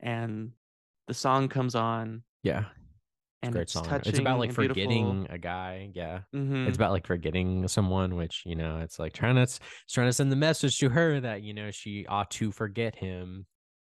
And 0.00 0.52
the 1.06 1.14
song 1.14 1.48
comes 1.48 1.74
on, 1.74 2.22
Yeah, 2.42 2.64
and 3.42 3.52
great 3.52 3.62
it's 3.62 3.72
song. 3.72 3.84
touching. 3.84 4.10
It's 4.10 4.18
about 4.18 4.38
like 4.38 4.50
and 4.50 4.56
beautiful. 4.56 4.82
forgetting 4.82 5.26
a 5.30 5.38
guy. 5.38 5.90
Yeah, 5.94 6.20
Mhm. 6.34 6.66
it's 6.68 6.76
about 6.76 6.92
like 6.92 7.06
forgetting 7.06 7.66
someone, 7.68 8.16
which 8.16 8.42
you 8.44 8.54
know 8.54 8.78
it's 8.78 8.98
like 8.98 9.12
trying 9.12 9.36
to 9.36 9.42
it's 9.42 9.60
trying 9.88 10.08
to 10.08 10.12
send 10.12 10.30
the 10.32 10.36
message 10.36 10.78
to 10.78 10.88
her 10.90 11.20
that 11.20 11.42
you 11.42 11.54
know 11.54 11.70
she 11.70 12.06
ought 12.06 12.30
to 12.32 12.50
forget 12.52 12.96
him. 12.96 13.46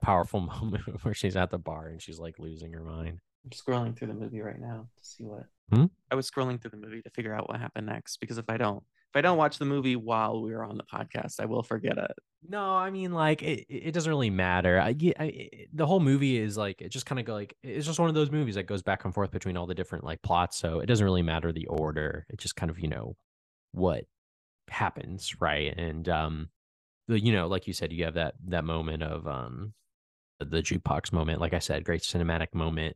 Powerful 0.01 0.39
moment 0.61 1.03
where 1.03 1.13
she's 1.13 1.35
at 1.35 1.49
the 1.49 1.57
bar 1.59 1.87
and 1.87 2.01
she's 2.01 2.19
like 2.19 2.39
losing 2.39 2.71
her 2.73 2.83
mind. 2.83 3.19
I'm 3.43 3.51
scrolling 3.51 3.95
through 3.97 4.07
the 4.09 4.13
movie 4.13 4.41
right 4.41 4.59
now 4.59 4.87
to 4.97 5.05
see 5.05 5.23
what. 5.25 5.43
Hmm? 5.73 5.85
I 6.11 6.15
was 6.15 6.29
scrolling 6.29 6.61
through 6.61 6.71
the 6.71 6.77
movie 6.77 7.01
to 7.01 7.09
figure 7.09 7.33
out 7.33 7.47
what 7.49 7.59
happened 7.59 7.87
next 7.87 8.17
because 8.17 8.37
if 8.37 8.49
I 8.49 8.57
don't, 8.57 8.83
if 9.11 9.15
I 9.15 9.21
don't 9.21 9.37
watch 9.37 9.57
the 9.57 9.65
movie 9.65 9.95
while 9.95 10.41
we 10.41 10.53
are 10.53 10.63
on 10.63 10.77
the 10.77 10.83
podcast, 10.83 11.39
I 11.39 11.45
will 11.45 11.63
forget 11.63 11.97
it. 11.97 12.11
No, 12.47 12.75
I 12.75 12.91
mean 12.91 13.11
like 13.11 13.41
it. 13.41 13.65
it 13.67 13.91
doesn't 13.91 14.09
really 14.09 14.29
matter. 14.29 14.79
I, 14.79 14.95
I, 15.19 15.49
the 15.73 15.87
whole 15.87 15.99
movie 15.99 16.37
is 16.37 16.57
like 16.57 16.81
it 16.81 16.89
just 16.89 17.05
kind 17.05 17.19
of 17.19 17.25
go 17.25 17.33
like 17.33 17.55
it's 17.63 17.87
just 17.87 17.99
one 17.99 18.09
of 18.09 18.15
those 18.15 18.31
movies 18.31 18.55
that 18.55 18.63
goes 18.63 18.83
back 18.83 19.03
and 19.05 19.13
forth 19.13 19.31
between 19.31 19.57
all 19.57 19.65
the 19.65 19.75
different 19.75 20.03
like 20.03 20.21
plots. 20.21 20.57
So 20.57 20.79
it 20.79 20.85
doesn't 20.85 21.03
really 21.03 21.23
matter 21.23 21.51
the 21.51 21.65
order. 21.65 22.25
It 22.29 22.39
just 22.39 22.55
kind 22.55 22.69
of 22.69 22.79
you 22.79 22.87
know 22.87 23.15
what 23.71 24.05
happens, 24.69 25.41
right? 25.41 25.75
And 25.75 26.07
um, 26.07 26.49
the 27.07 27.19
you 27.19 27.33
know 27.33 27.47
like 27.47 27.65
you 27.65 27.73
said, 27.73 27.91
you 27.91 28.05
have 28.05 28.13
that 28.13 28.35
that 28.47 28.63
moment 28.63 29.01
of 29.01 29.27
um 29.27 29.73
the 30.39 30.61
jukebox 30.61 31.11
moment. 31.11 31.41
Like 31.41 31.53
I 31.53 31.59
said, 31.59 31.83
great 31.83 32.03
cinematic 32.03 32.53
moment, 32.53 32.95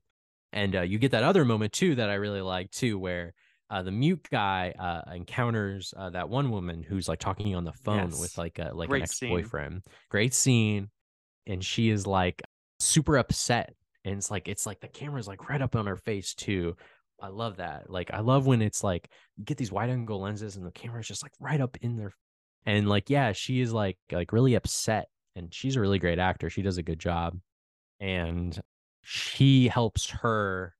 and 0.54 0.76
uh, 0.76 0.82
you 0.82 1.00
get 1.00 1.12
that 1.12 1.24
other 1.24 1.44
moment 1.44 1.74
too 1.74 1.96
that 1.96 2.10
I 2.10 2.16
really 2.16 2.42
like 2.42 2.72
too, 2.72 3.00
where 3.00 3.34
uh, 3.74 3.82
the 3.82 3.92
mute 3.92 4.28
guy 4.32 4.72
uh, 4.78 5.02
encounters 5.14 5.94
uh, 5.98 6.10
that 6.12 6.30
one 6.30 6.52
woman 6.52 6.84
who's 6.84 7.08
like 7.08 7.20
talking 7.20 7.56
on 7.56 7.64
the 7.64 7.74
phone 7.74 8.10
Yes. 8.12 8.20
with 8.22 8.38
like 8.38 8.60
a 8.60 8.72
like 8.74 8.90
Great 8.90 9.00
an 9.00 9.04
ex 9.04 9.20
boyfriend. 9.20 9.82
Great 10.10 10.34
scene, 10.34 10.90
and 11.48 11.64
she 11.64 11.90
is 11.90 12.06
like 12.06 12.42
super 12.80 13.18
upset, 13.18 13.74
and 14.06 14.16
it's 14.18 14.30
like 14.30 14.48
it's 14.48 14.66
like 14.66 14.80
the 14.80 14.88
camera's 14.88 15.28
like 15.28 15.50
right 15.50 15.62
up 15.62 15.76
on 15.76 15.88
her 15.88 15.98
face 15.98 16.34
too. 16.34 16.76
I 17.22 17.30
love 17.30 17.58
that. 17.58 17.90
Like 17.90 18.14
I 18.14 18.20
love 18.20 18.46
when 18.46 18.62
it's 18.62 18.84
like 18.84 19.10
you 19.38 19.46
get 19.46 19.58
these 19.58 19.72
wide 19.72 19.90
angle 19.90 20.22
lenses 20.22 20.56
and 20.56 20.66
the 20.66 20.72
camera's 20.72 21.08
just 21.08 21.24
like 21.24 21.32
right 21.40 21.62
up 21.62 21.78
in 21.82 21.96
their 21.98 22.14
and 22.66 22.88
like 22.88 23.10
yeah, 23.10 23.32
she 23.32 23.60
is 23.62 23.74
like 23.74 23.98
like 24.12 24.34
really 24.34 24.56
upset 24.56 25.08
and 25.36 25.54
she's 25.54 25.76
a 25.78 25.82
really 25.82 26.00
great 26.00 26.20
actor. 26.20 26.50
She 26.50 26.62
does 26.62 26.78
a 26.78 26.84
good 26.84 27.00
job. 27.00 27.40
And 28.00 28.60
she 29.04 29.68
helps 29.68 30.10
her 30.10 30.76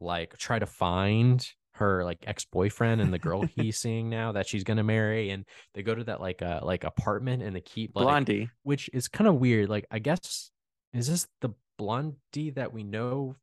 like 0.00 0.36
try 0.38 0.58
to 0.58 0.66
find 0.66 1.46
her 1.74 2.04
like 2.04 2.24
ex-boyfriend 2.26 3.00
and 3.00 3.12
the 3.12 3.18
girl 3.18 3.42
he's 3.56 3.78
seeing 3.78 4.10
now 4.10 4.32
that 4.32 4.46
she's 4.46 4.64
gonna 4.64 4.82
marry 4.82 5.30
and 5.30 5.44
they 5.74 5.82
go 5.82 5.94
to 5.94 6.04
that 6.04 6.20
like 6.20 6.42
uh 6.42 6.60
like 6.62 6.84
apartment 6.84 7.42
and 7.42 7.56
they 7.56 7.60
keep 7.60 7.92
like 7.94 8.04
Blondie. 8.04 8.50
which 8.62 8.90
is 8.92 9.08
kind 9.08 9.28
of 9.28 9.36
weird. 9.36 9.68
Like, 9.68 9.86
I 9.90 9.98
guess 9.98 10.50
is 10.92 11.08
this 11.08 11.26
the 11.40 11.50
blondie 11.78 12.50
that 12.54 12.72
we 12.72 12.82
know 12.84 13.36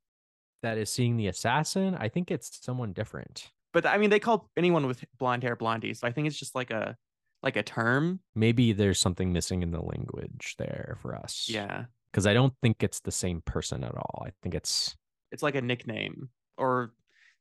that 0.62 0.78
is 0.78 0.90
seeing 0.90 1.18
the 1.18 1.28
assassin? 1.28 1.96
I 2.00 2.10
think 2.10 2.32
it's 2.32 2.64
someone 2.64 2.94
different. 2.94 3.52
But 3.74 3.86
I 3.86 3.98
mean, 3.98 4.10
they 4.10 4.20
call 4.20 4.50
anyone 4.58 4.88
with 4.88 5.04
blonde 5.18 5.44
hair 5.44 5.56
blondie, 5.56 5.94
so 5.94 6.08
I 6.08 6.12
think 6.12 6.28
it's 6.28 6.38
just 6.38 6.56
like 6.56 6.72
a 6.72 6.96
like 7.44 7.56
a 7.56 7.64
term. 7.64 8.20
Maybe 8.36 8.74
there's 8.74 9.00
something 9.00 9.32
missing 9.32 9.62
in 9.62 9.72
the 9.72 9.82
language 9.82 10.56
there 10.58 10.98
for 11.02 11.16
us. 11.16 11.48
Yeah, 11.50 11.86
because 12.12 12.26
I 12.26 12.34
don't 12.34 12.54
think 12.62 12.84
it's 12.84 13.00
the 13.00 13.12
same 13.12 13.42
person 13.42 13.84
at 13.84 13.96
all. 13.96 14.24
I 14.26 14.32
think 14.42 14.56
it's 14.56 14.96
it's 15.32 15.44
like 15.44 15.56
a 15.56 15.62
nickname, 15.62 16.30
or 16.58 16.94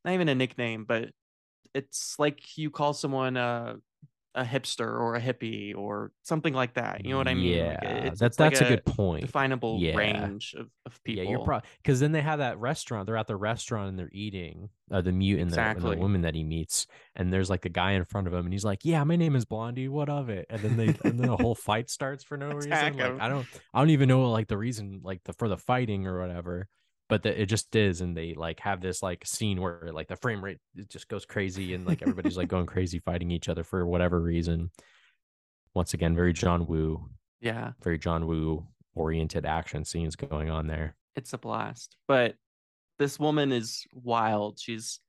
not 0.04 0.14
even 0.14 0.28
a 0.28 0.34
nickname, 0.34 0.84
but 0.84 1.10
it's 1.74 2.16
like 2.18 2.56
you 2.56 2.70
call 2.70 2.94
someone 2.94 3.36
a 3.36 3.76
a 4.34 4.44
hipster 4.44 4.86
or 4.86 5.16
a 5.16 5.20
hippie 5.20 5.74
or 5.76 6.12
something 6.22 6.54
like 6.54 6.74
that. 6.74 7.04
You 7.04 7.10
know 7.10 7.18
what 7.18 7.26
I 7.28 7.34
mean? 7.34 7.66
Like, 7.66 7.78
Yeah, 7.82 8.06
it's, 8.06 8.20
that's 8.20 8.38
like 8.38 8.52
that's 8.52 8.70
a, 8.70 8.76
good 8.76 8.84
point. 8.84 9.22
definable 9.22 9.78
Yeah. 9.80 9.96
range 9.96 10.54
of, 10.56 10.68
of 10.86 11.02
people. 11.02 11.24
Yeah, 11.24 11.30
you're 11.30 11.44
probably 11.44 11.68
because 11.82 11.98
then 11.98 12.12
they 12.12 12.20
have 12.20 12.38
that 12.38 12.58
restaurant. 12.58 13.06
They're 13.06 13.16
at 13.16 13.26
the 13.26 13.36
restaurant 13.36 13.88
and 13.88 13.98
they're 13.98 14.10
eating 14.12 14.68
uh, 14.92 15.00
the 15.00 15.12
mute 15.12 15.40
and 15.40 15.50
the, 15.50 15.58
and 15.60 15.70
Exactly. 15.72 15.96
the 15.96 16.00
woman 16.00 16.22
that 16.22 16.34
he 16.34 16.44
meets, 16.44 16.86
and 17.16 17.32
there's 17.32 17.50
like 17.50 17.64
a 17.64 17.70
guy 17.70 17.92
in 17.92 18.04
front 18.04 18.28
of 18.28 18.32
him, 18.34 18.46
and 18.46 18.52
he's 18.52 18.64
like, 18.64 18.84
"Yeah, 18.84 19.02
my 19.02 19.16
name 19.16 19.34
is 19.34 19.44
Blondie. 19.44 19.88
What 19.88 20.08
of 20.08 20.28
it?" 20.28 20.46
And 20.50 20.60
then 20.60 20.76
they 20.76 20.94
and 21.08 21.18
then 21.18 21.30
a 21.30 21.36
whole 21.36 21.54
fight 21.54 21.90
starts 21.90 22.22
for 22.22 22.36
no 22.36 22.48
reason. 22.54 22.70
Like. 22.70 23.20
I 23.20 23.28
don't 23.28 23.46
I 23.74 23.80
don't 23.80 23.90
even 23.90 24.08
know 24.08 24.30
like 24.30 24.46
the 24.46 24.58
reason 24.58 25.00
like 25.02 25.22
the 25.24 25.32
for 25.32 25.48
the 25.48 25.56
fighting 25.58 26.06
or 26.06 26.20
whatever, 26.20 26.68
but 27.08 27.22
the, 27.22 27.42
it 27.42 27.46
just 27.46 27.74
is, 27.74 28.00
and 28.00 28.16
they 28.16 28.34
like 28.34 28.60
have 28.60 28.80
this 28.80 29.02
like 29.02 29.26
scene 29.26 29.60
where 29.60 29.90
like 29.92 30.08
the 30.08 30.16
frame 30.16 30.44
rate 30.44 30.58
it 30.76 30.90
just 30.90 31.08
goes 31.08 31.24
crazy, 31.24 31.74
and 31.74 31.86
like 31.86 32.02
everybody's 32.02 32.36
like 32.36 32.48
going 32.48 32.66
crazy 32.74 32.98
fighting 32.98 33.30
each 33.30 33.48
other 33.48 33.64
for 33.64 33.86
whatever 33.86 34.20
reason. 34.20 34.70
Once 35.74 35.94
again, 35.94 36.14
very 36.14 36.32
John 36.32 36.66
Woo, 36.66 37.08
yeah, 37.40 37.72
very 37.82 37.98
John 37.98 38.26
Woo 38.26 38.66
oriented 38.94 39.46
action 39.46 39.84
scenes 39.84 40.16
going 40.16 40.50
on 40.50 40.66
there. 40.66 40.96
it's 41.16 41.32
a 41.32 41.38
blast. 41.38 41.96
But 42.06 42.34
this 42.98 43.18
woman 43.18 43.52
is 43.52 43.84
wild. 43.92 44.58
She's 44.60 45.00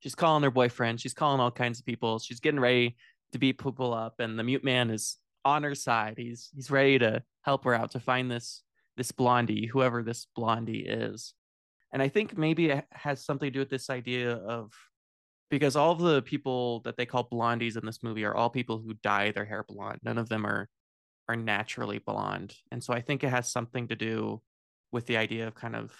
she's 0.00 0.14
calling 0.14 0.42
her 0.44 0.50
boyfriend. 0.50 1.00
She's 1.00 1.14
calling 1.14 1.40
all 1.40 1.50
kinds 1.50 1.80
of 1.80 1.86
people. 1.86 2.18
She's 2.18 2.40
getting 2.40 2.60
ready 2.60 2.96
to 3.32 3.38
beat 3.38 3.58
people 3.58 3.92
up, 3.92 4.20
and 4.20 4.38
the 4.38 4.44
mute 4.44 4.64
man 4.64 4.90
is 4.90 5.16
on 5.44 5.62
her 5.64 5.74
side. 5.74 6.14
He's 6.16 6.50
he's 6.54 6.70
ready 6.70 6.98
to 7.00 7.22
help 7.42 7.64
her 7.64 7.74
out 7.74 7.92
to 7.92 8.00
find 8.00 8.30
this 8.30 8.62
this 8.96 9.12
blondie, 9.12 9.66
whoever 9.66 10.02
this 10.02 10.26
blondie 10.34 10.86
is. 10.86 11.34
And 11.92 12.02
I 12.02 12.08
think 12.08 12.36
maybe 12.36 12.70
it 12.70 12.84
has 12.92 13.24
something 13.24 13.46
to 13.46 13.50
do 13.50 13.58
with 13.60 13.70
this 13.70 13.90
idea 13.90 14.34
of 14.34 14.72
because 15.50 15.76
all 15.76 15.92
of 15.92 16.00
the 16.00 16.22
people 16.22 16.80
that 16.80 16.96
they 16.96 17.06
call 17.06 17.28
blondies 17.28 17.76
in 17.76 17.86
this 17.86 18.02
movie 18.02 18.24
are 18.24 18.34
all 18.34 18.50
people 18.50 18.78
who 18.78 18.94
dye 19.02 19.30
their 19.30 19.46
hair 19.46 19.64
blonde. 19.66 20.00
None 20.02 20.18
of 20.18 20.28
them 20.28 20.46
are 20.46 20.68
are 21.28 21.36
naturally 21.36 21.98
blonde. 21.98 22.54
And 22.72 22.82
so 22.82 22.94
I 22.94 23.00
think 23.00 23.22
it 23.22 23.28
has 23.28 23.48
something 23.48 23.88
to 23.88 23.96
do 23.96 24.42
with 24.92 25.06
the 25.06 25.18
idea 25.18 25.46
of 25.46 25.54
kind 25.54 25.76
of 25.76 25.92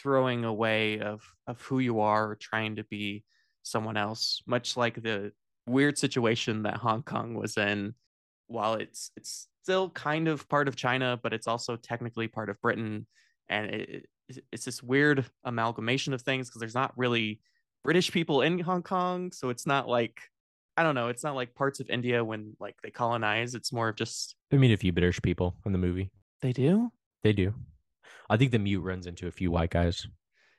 throwing 0.00 0.44
away 0.44 1.00
of 1.00 1.22
of 1.46 1.60
who 1.62 1.78
you 1.78 2.00
are 2.00 2.30
or 2.30 2.36
trying 2.36 2.76
to 2.76 2.84
be 2.84 3.24
someone 3.62 3.96
else, 3.96 4.42
much 4.46 4.76
like 4.76 5.02
the 5.02 5.32
weird 5.66 5.98
situation 5.98 6.64
that 6.64 6.76
Hong 6.76 7.02
Kong 7.02 7.34
was 7.34 7.56
in 7.56 7.94
while 8.48 8.74
it's 8.74 9.10
it's 9.16 9.48
still 9.62 9.90
kind 9.90 10.28
of 10.28 10.48
part 10.48 10.68
of 10.68 10.76
China, 10.76 11.18
but 11.22 11.32
it's 11.32 11.46
also 11.46 11.76
technically 11.76 12.28
part 12.28 12.50
of 12.50 12.60
Britain. 12.60 13.06
And 13.48 13.66
it, 13.70 14.06
it's 14.52 14.64
this 14.64 14.82
weird 14.82 15.24
amalgamation 15.44 16.12
of 16.12 16.22
things 16.22 16.48
because 16.48 16.60
there's 16.60 16.74
not 16.74 16.92
really 16.96 17.40
British 17.84 18.10
people 18.12 18.42
in 18.42 18.58
Hong 18.60 18.82
Kong. 18.82 19.32
So 19.32 19.48
it's 19.50 19.66
not 19.66 19.88
like 19.88 20.20
I 20.76 20.82
don't 20.82 20.94
know, 20.94 21.08
it's 21.08 21.22
not 21.24 21.34
like 21.34 21.54
parts 21.54 21.80
of 21.80 21.90
India 21.90 22.24
when 22.24 22.56
like 22.58 22.76
they 22.82 22.90
colonize. 22.90 23.54
It's 23.54 23.72
more 23.72 23.88
of 23.88 23.96
just 23.96 24.34
They 24.50 24.56
meet 24.58 24.72
a 24.72 24.76
few 24.76 24.92
British 24.92 25.20
people 25.20 25.54
in 25.66 25.72
the 25.72 25.78
movie. 25.78 26.10
they 26.40 26.52
do. 26.52 26.90
They 27.22 27.32
do. 27.32 27.54
I 28.30 28.36
think 28.36 28.50
the 28.52 28.58
mute 28.58 28.80
runs 28.80 29.06
into 29.06 29.26
a 29.26 29.30
few 29.30 29.50
white 29.50 29.70
guys. 29.70 30.06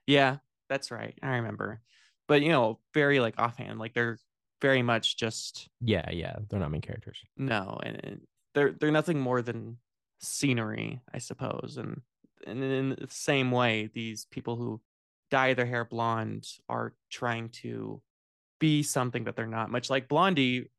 Yeah, 0.06 0.38
that's 0.70 0.92
right. 0.92 1.18
I 1.24 1.36
remember. 1.38 1.82
But 2.28 2.42
you 2.42 2.50
know, 2.50 2.80
very 2.94 3.20
like 3.20 3.36
offhand, 3.40 3.80
like 3.80 3.94
they're 3.94 4.20
very 4.62 4.82
much 4.84 5.18
just 5.18 5.68
Yeah, 5.82 6.10
yeah. 6.12 6.36
They're 6.50 6.60
not 6.60 6.72
main 6.72 6.82
characters. 6.82 7.20
no, 7.36 7.80
and, 7.84 8.00
and 8.04 8.22
they're 8.54 8.72
they're 8.72 8.92
nothing 8.92 9.20
more 9.20 9.42
than 9.42 9.78
scenery, 10.22 11.02
I 11.14 11.18
suppose. 11.18 11.78
And 11.78 12.02
and 12.46 12.64
in 12.64 12.90
the 12.90 13.08
same 13.10 13.52
way, 13.52 13.90
these 13.94 14.26
people 14.26 14.56
who 14.56 14.82
dye 15.32 15.54
their 15.54 15.66
hair 15.66 15.86
blonde 15.86 16.48
are 16.70 16.94
trying 17.10 17.50
to 17.50 18.02
be 18.60 18.84
something 18.84 19.24
that 19.26 19.36
they're 19.36 19.48
not. 19.48 19.72
Much 19.72 19.90
like 19.90 20.08
Blondie, 20.08 20.70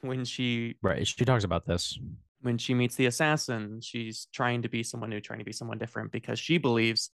when 0.00 0.24
she 0.24 0.76
Right. 0.82 1.06
She 1.06 1.24
talks 1.24 1.44
about 1.44 1.66
this. 1.66 1.98
when 2.40 2.58
she 2.58 2.74
meets 2.74 2.96
the 2.96 3.06
assassin, 3.06 3.80
she's 3.80 4.28
trying 4.32 4.62
to 4.62 4.68
be 4.68 4.82
someone 4.82 5.10
new, 5.10 5.20
trying 5.20 5.38
to 5.38 5.44
be 5.44 5.52
someone 5.52 5.78
different 5.78 6.12
because 6.12 6.38
she 6.38 6.58
believes 6.58 7.10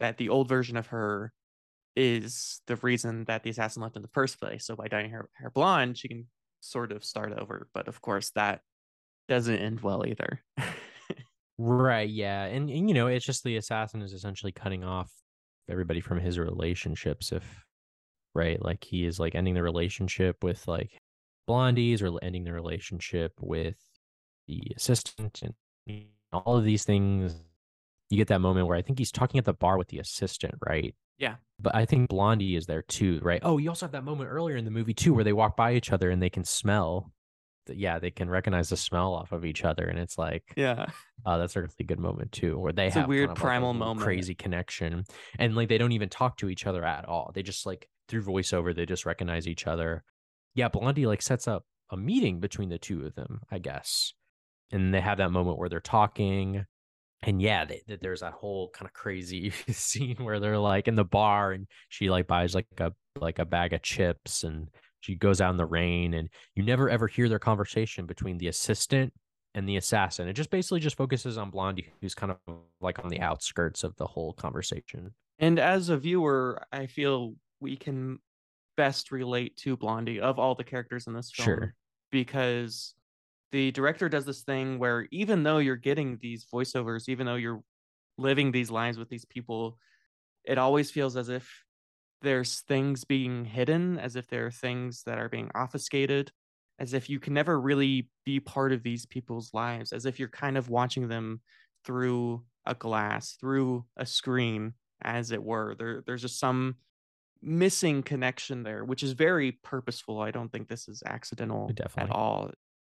that 0.00 0.16
the 0.16 0.30
old 0.30 0.48
version 0.48 0.76
of 0.76 0.86
her 0.88 1.32
is 1.96 2.62
the 2.66 2.76
reason 2.76 3.24
that 3.26 3.42
the 3.42 3.50
assassin 3.50 3.82
left 3.82 3.96
in 3.96 4.02
the 4.02 4.08
first 4.08 4.40
place. 4.40 4.64
So 4.64 4.76
by 4.76 4.88
dyeing 4.88 5.10
her 5.10 5.28
hair 5.34 5.50
blonde, 5.50 5.98
she 5.98 6.08
can 6.08 6.26
sort 6.60 6.92
of 6.92 7.04
start 7.04 7.32
over. 7.38 7.68
But 7.74 7.88
of 7.88 8.00
course, 8.00 8.30
that 8.30 8.62
doesn't 9.28 9.58
end 9.58 9.80
well 9.80 10.06
either. 10.06 10.40
Right. 11.62 12.08
Yeah. 12.08 12.44
And, 12.44 12.70
and 12.70 12.88
you 12.88 12.94
know, 12.94 13.06
it's 13.06 13.24
just 13.24 13.44
the 13.44 13.58
assassin 13.58 14.00
is 14.00 14.14
essentially 14.14 14.50
cutting 14.50 14.82
off 14.82 15.12
everybody 15.68 16.00
from 16.00 16.18
his 16.18 16.38
relationships. 16.38 17.32
If 17.32 17.44
right, 18.34 18.62
like 18.64 18.82
he 18.82 19.04
is 19.04 19.20
like 19.20 19.34
ending 19.34 19.52
the 19.52 19.62
relationship 19.62 20.42
with 20.42 20.66
like 20.66 20.98
blondies 21.46 22.00
or 22.00 22.18
ending 22.24 22.44
the 22.44 22.52
relationship 22.52 23.34
with 23.42 23.76
the 24.48 24.72
assistant 24.74 25.42
and 25.86 26.06
all 26.32 26.56
of 26.56 26.64
these 26.64 26.84
things 26.84 27.34
you 28.08 28.16
get 28.16 28.28
that 28.28 28.40
moment 28.40 28.66
where 28.66 28.76
I 28.76 28.82
think 28.82 28.98
he's 28.98 29.12
talking 29.12 29.38
at 29.38 29.44
the 29.44 29.52
bar 29.52 29.76
with 29.76 29.88
the 29.88 29.98
assistant, 29.98 30.54
right? 30.66 30.94
Yeah. 31.18 31.36
But 31.58 31.74
I 31.74 31.84
think 31.84 32.08
Blondie 32.08 32.56
is 32.56 32.64
there 32.64 32.82
too, 32.82 33.20
right? 33.22 33.40
Oh, 33.44 33.58
you 33.58 33.68
also 33.68 33.84
have 33.84 33.92
that 33.92 34.04
moment 34.04 34.30
earlier 34.30 34.56
in 34.56 34.64
the 34.64 34.70
movie 34.70 34.94
too 34.94 35.12
where 35.12 35.24
they 35.24 35.34
walk 35.34 35.56
by 35.56 35.74
each 35.74 35.92
other 35.92 36.08
and 36.08 36.22
they 36.22 36.30
can 36.30 36.44
smell. 36.44 37.12
Yeah, 37.68 37.98
they 37.98 38.10
can 38.10 38.28
recognize 38.28 38.68
the 38.68 38.76
smell 38.76 39.14
off 39.14 39.32
of 39.32 39.44
each 39.44 39.64
other, 39.64 39.84
and 39.84 39.98
it's 39.98 40.18
like, 40.18 40.44
yeah, 40.56 40.86
uh, 41.24 41.38
that's 41.38 41.56
a 41.56 41.62
really 41.62 41.84
good 41.86 41.98
moment 41.98 42.32
too, 42.32 42.58
where 42.58 42.72
they 42.72 42.86
it's 42.86 42.94
have 42.94 43.04
a 43.04 43.08
weird 43.08 43.28
kind 43.28 43.38
of 43.38 43.42
primal 43.42 43.70
like 43.70 43.76
a 43.76 43.78
moment. 43.78 44.04
crazy 44.04 44.34
connection, 44.34 45.04
and 45.38 45.54
like 45.54 45.68
they 45.68 45.78
don't 45.78 45.92
even 45.92 46.08
talk 46.08 46.36
to 46.38 46.48
each 46.48 46.66
other 46.66 46.84
at 46.84 47.06
all. 47.06 47.30
They 47.34 47.42
just 47.42 47.66
like 47.66 47.88
through 48.08 48.22
voiceover, 48.22 48.74
they 48.74 48.86
just 48.86 49.06
recognize 49.06 49.46
each 49.46 49.66
other. 49.66 50.02
Yeah, 50.54 50.68
Blondie 50.68 51.06
like 51.06 51.22
sets 51.22 51.46
up 51.46 51.64
a 51.90 51.96
meeting 51.96 52.40
between 52.40 52.68
the 52.68 52.78
two 52.78 53.04
of 53.06 53.14
them, 53.14 53.40
I 53.50 53.58
guess, 53.58 54.14
and 54.72 54.92
they 54.92 55.00
have 55.00 55.18
that 55.18 55.30
moment 55.30 55.58
where 55.58 55.68
they're 55.68 55.80
talking 55.80 56.66
and 57.22 57.42
yeah, 57.42 57.64
they, 57.64 57.82
they, 57.86 57.96
there's 57.96 58.20
that 58.20 58.32
whole 58.32 58.70
kind 58.70 58.86
of 58.86 58.92
crazy 58.92 59.50
scene 59.70 60.16
where 60.16 60.40
they're 60.40 60.58
like 60.58 60.88
in 60.88 60.94
the 60.94 61.04
bar 61.04 61.52
and 61.52 61.66
she 61.88 62.10
like 62.10 62.26
buys 62.26 62.54
like 62.54 62.66
a 62.78 62.92
like 63.18 63.38
a 63.38 63.44
bag 63.44 63.72
of 63.72 63.82
chips 63.82 64.44
and 64.44 64.68
she 65.00 65.14
goes 65.14 65.40
out 65.40 65.50
in 65.50 65.56
the 65.56 65.66
rain 65.66 66.14
and 66.14 66.28
you 66.54 66.62
never 66.62 66.88
ever 66.88 67.06
hear 67.06 67.28
their 67.28 67.38
conversation 67.38 68.06
between 68.06 68.38
the 68.38 68.48
assistant 68.48 69.12
and 69.54 69.68
the 69.68 69.76
assassin. 69.76 70.28
It 70.28 70.34
just 70.34 70.50
basically 70.50 70.80
just 70.80 70.96
focuses 70.96 71.36
on 71.36 71.50
Blondie, 71.50 71.92
who's 72.00 72.14
kind 72.14 72.32
of 72.32 72.56
like 72.80 73.02
on 73.02 73.08
the 73.08 73.20
outskirts 73.20 73.82
of 73.82 73.96
the 73.96 74.06
whole 74.06 74.32
conversation. 74.32 75.12
And 75.38 75.58
as 75.58 75.88
a 75.88 75.96
viewer, 75.96 76.62
I 76.70 76.86
feel 76.86 77.34
we 77.60 77.76
can 77.76 78.18
best 78.76 79.10
relate 79.10 79.56
to 79.58 79.76
Blondie 79.76 80.20
of 80.20 80.38
all 80.38 80.54
the 80.54 80.64
characters 80.64 81.06
in 81.06 81.14
this 81.14 81.30
film. 81.30 81.44
Sure. 81.44 81.74
Because 82.12 82.94
the 83.52 83.70
director 83.72 84.08
does 84.08 84.24
this 84.24 84.42
thing 84.42 84.78
where 84.78 85.06
even 85.10 85.42
though 85.42 85.58
you're 85.58 85.76
getting 85.76 86.18
these 86.20 86.46
voiceovers, 86.52 87.08
even 87.08 87.26
though 87.26 87.34
you're 87.34 87.62
living 88.18 88.52
these 88.52 88.70
lives 88.70 88.98
with 88.98 89.08
these 89.08 89.24
people, 89.24 89.78
it 90.44 90.58
always 90.58 90.90
feels 90.90 91.16
as 91.16 91.28
if 91.28 91.64
there's 92.22 92.60
things 92.60 93.04
being 93.04 93.44
hidden, 93.44 93.98
as 93.98 94.16
if 94.16 94.28
there 94.28 94.46
are 94.46 94.50
things 94.50 95.02
that 95.04 95.18
are 95.18 95.28
being 95.28 95.50
obfuscated, 95.54 96.32
as 96.78 96.94
if 96.94 97.08
you 97.10 97.20
can 97.20 97.34
never 97.34 97.60
really 97.60 98.08
be 98.24 98.40
part 98.40 98.72
of 98.72 98.82
these 98.82 99.06
people's 99.06 99.52
lives, 99.52 99.92
as 99.92 100.06
if 100.06 100.18
you're 100.18 100.28
kind 100.28 100.56
of 100.56 100.68
watching 100.68 101.08
them 101.08 101.40
through 101.84 102.42
a 102.66 102.74
glass, 102.74 103.36
through 103.40 103.84
a 103.96 104.06
screen, 104.06 104.74
as 105.02 105.30
it 105.30 105.42
were. 105.42 105.74
There, 105.78 106.02
there's 106.06 106.22
just 106.22 106.38
some 106.38 106.76
missing 107.42 108.02
connection 108.02 108.62
there, 108.62 108.84
which 108.84 109.02
is 109.02 109.12
very 109.12 109.52
purposeful. 109.52 110.20
I 110.20 110.30
don't 110.30 110.52
think 110.52 110.68
this 110.68 110.88
is 110.88 111.02
accidental 111.06 111.68
Definitely. 111.74 112.10
at 112.10 112.16
all 112.16 112.50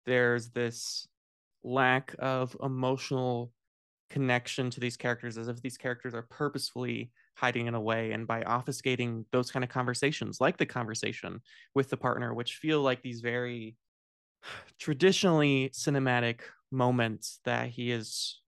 there's 0.06 0.50
this 0.50 1.08
lack 1.64 2.16
of 2.20 2.56
emotional 2.62 3.52
connection 4.14 4.70
to 4.70 4.80
these 4.80 4.96
characters 4.96 5.40
as 5.40 5.48
if 5.48 5.60
these 5.64 5.76
characters 5.76 6.14
are 6.14 6.28
purposefully 6.30 7.12
hiding 7.36 7.66
in 7.66 7.74
a 7.74 7.82
way 7.82 8.12
and 8.12 8.28
by 8.28 8.44
obfuscating 8.44 9.26
those 9.32 9.50
kind 9.50 9.64
of 9.64 9.72
conversations 9.72 10.40
like 10.40 10.56
the 10.56 10.68
conversation 10.68 11.42
with 11.74 11.90
the 11.90 11.98
partner 11.98 12.32
which 12.32 12.58
feel 12.58 12.82
like 12.82 13.02
these 13.02 13.22
very 13.22 13.76
traditionally 14.80 15.72
cinematic 15.74 16.42
moments 16.72 17.40
that 17.44 17.70
he 17.70 17.90
is 17.92 18.40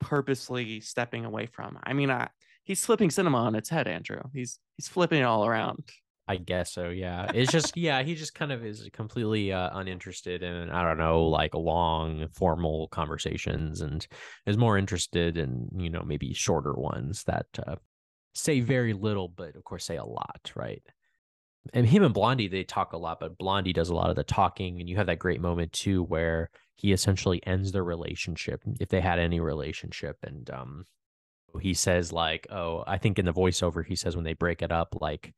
purposely 0.00 0.80
stepping 0.80 1.24
away 1.24 1.46
from. 1.46 1.78
I 1.84 1.92
mean 1.92 2.10
I, 2.10 2.28
he's 2.64 2.84
flipping 2.84 3.10
cinema 3.10 3.38
on 3.38 3.54
its 3.54 3.68
head 3.68 3.86
andrew. 3.86 4.20
He's 4.32 4.58
he's 4.76 4.88
flipping 4.88 5.20
it 5.20 5.24
all 5.24 5.46
around 5.46 5.84
I 6.26 6.36
guess 6.36 6.72
so. 6.72 6.88
Yeah. 6.88 7.30
It's 7.34 7.52
just, 7.52 7.76
yeah, 7.76 8.02
he 8.02 8.14
just 8.14 8.34
kind 8.34 8.50
of 8.50 8.64
is 8.64 8.88
completely 8.94 9.52
uh, 9.52 9.68
uninterested 9.74 10.42
in, 10.42 10.70
I 10.70 10.82
don't 10.82 10.96
know, 10.96 11.24
like 11.24 11.54
long 11.54 12.28
formal 12.32 12.88
conversations 12.88 13.82
and 13.82 14.06
is 14.46 14.56
more 14.56 14.78
interested 14.78 15.36
in, 15.36 15.68
you 15.76 15.90
know, 15.90 16.02
maybe 16.02 16.32
shorter 16.32 16.72
ones 16.72 17.24
that 17.24 17.46
uh, 17.66 17.76
say 18.34 18.60
very 18.60 18.94
little, 18.94 19.28
but 19.28 19.54
of 19.54 19.64
course 19.64 19.84
say 19.84 19.96
a 19.96 20.04
lot. 20.04 20.50
Right. 20.56 20.82
And 21.74 21.86
him 21.86 22.02
and 22.02 22.14
Blondie, 22.14 22.48
they 22.48 22.64
talk 22.64 22.94
a 22.94 22.98
lot, 22.98 23.20
but 23.20 23.36
Blondie 23.36 23.74
does 23.74 23.90
a 23.90 23.94
lot 23.94 24.08
of 24.08 24.16
the 24.16 24.24
talking. 24.24 24.80
And 24.80 24.88
you 24.88 24.96
have 24.96 25.08
that 25.08 25.18
great 25.18 25.42
moment 25.42 25.74
too 25.74 26.04
where 26.04 26.48
he 26.76 26.92
essentially 26.92 27.46
ends 27.46 27.70
their 27.70 27.84
relationship, 27.84 28.62
if 28.80 28.88
they 28.88 29.02
had 29.02 29.18
any 29.18 29.40
relationship. 29.40 30.16
And 30.22 30.48
um, 30.48 30.84
he 31.60 31.74
says, 31.74 32.14
like, 32.14 32.46
oh, 32.50 32.82
I 32.86 32.96
think 32.96 33.18
in 33.18 33.26
the 33.26 33.32
voiceover, 33.34 33.84
he 33.84 33.94
says 33.94 34.16
when 34.16 34.24
they 34.24 34.32
break 34.32 34.62
it 34.62 34.72
up, 34.72 34.96
like, 35.02 35.34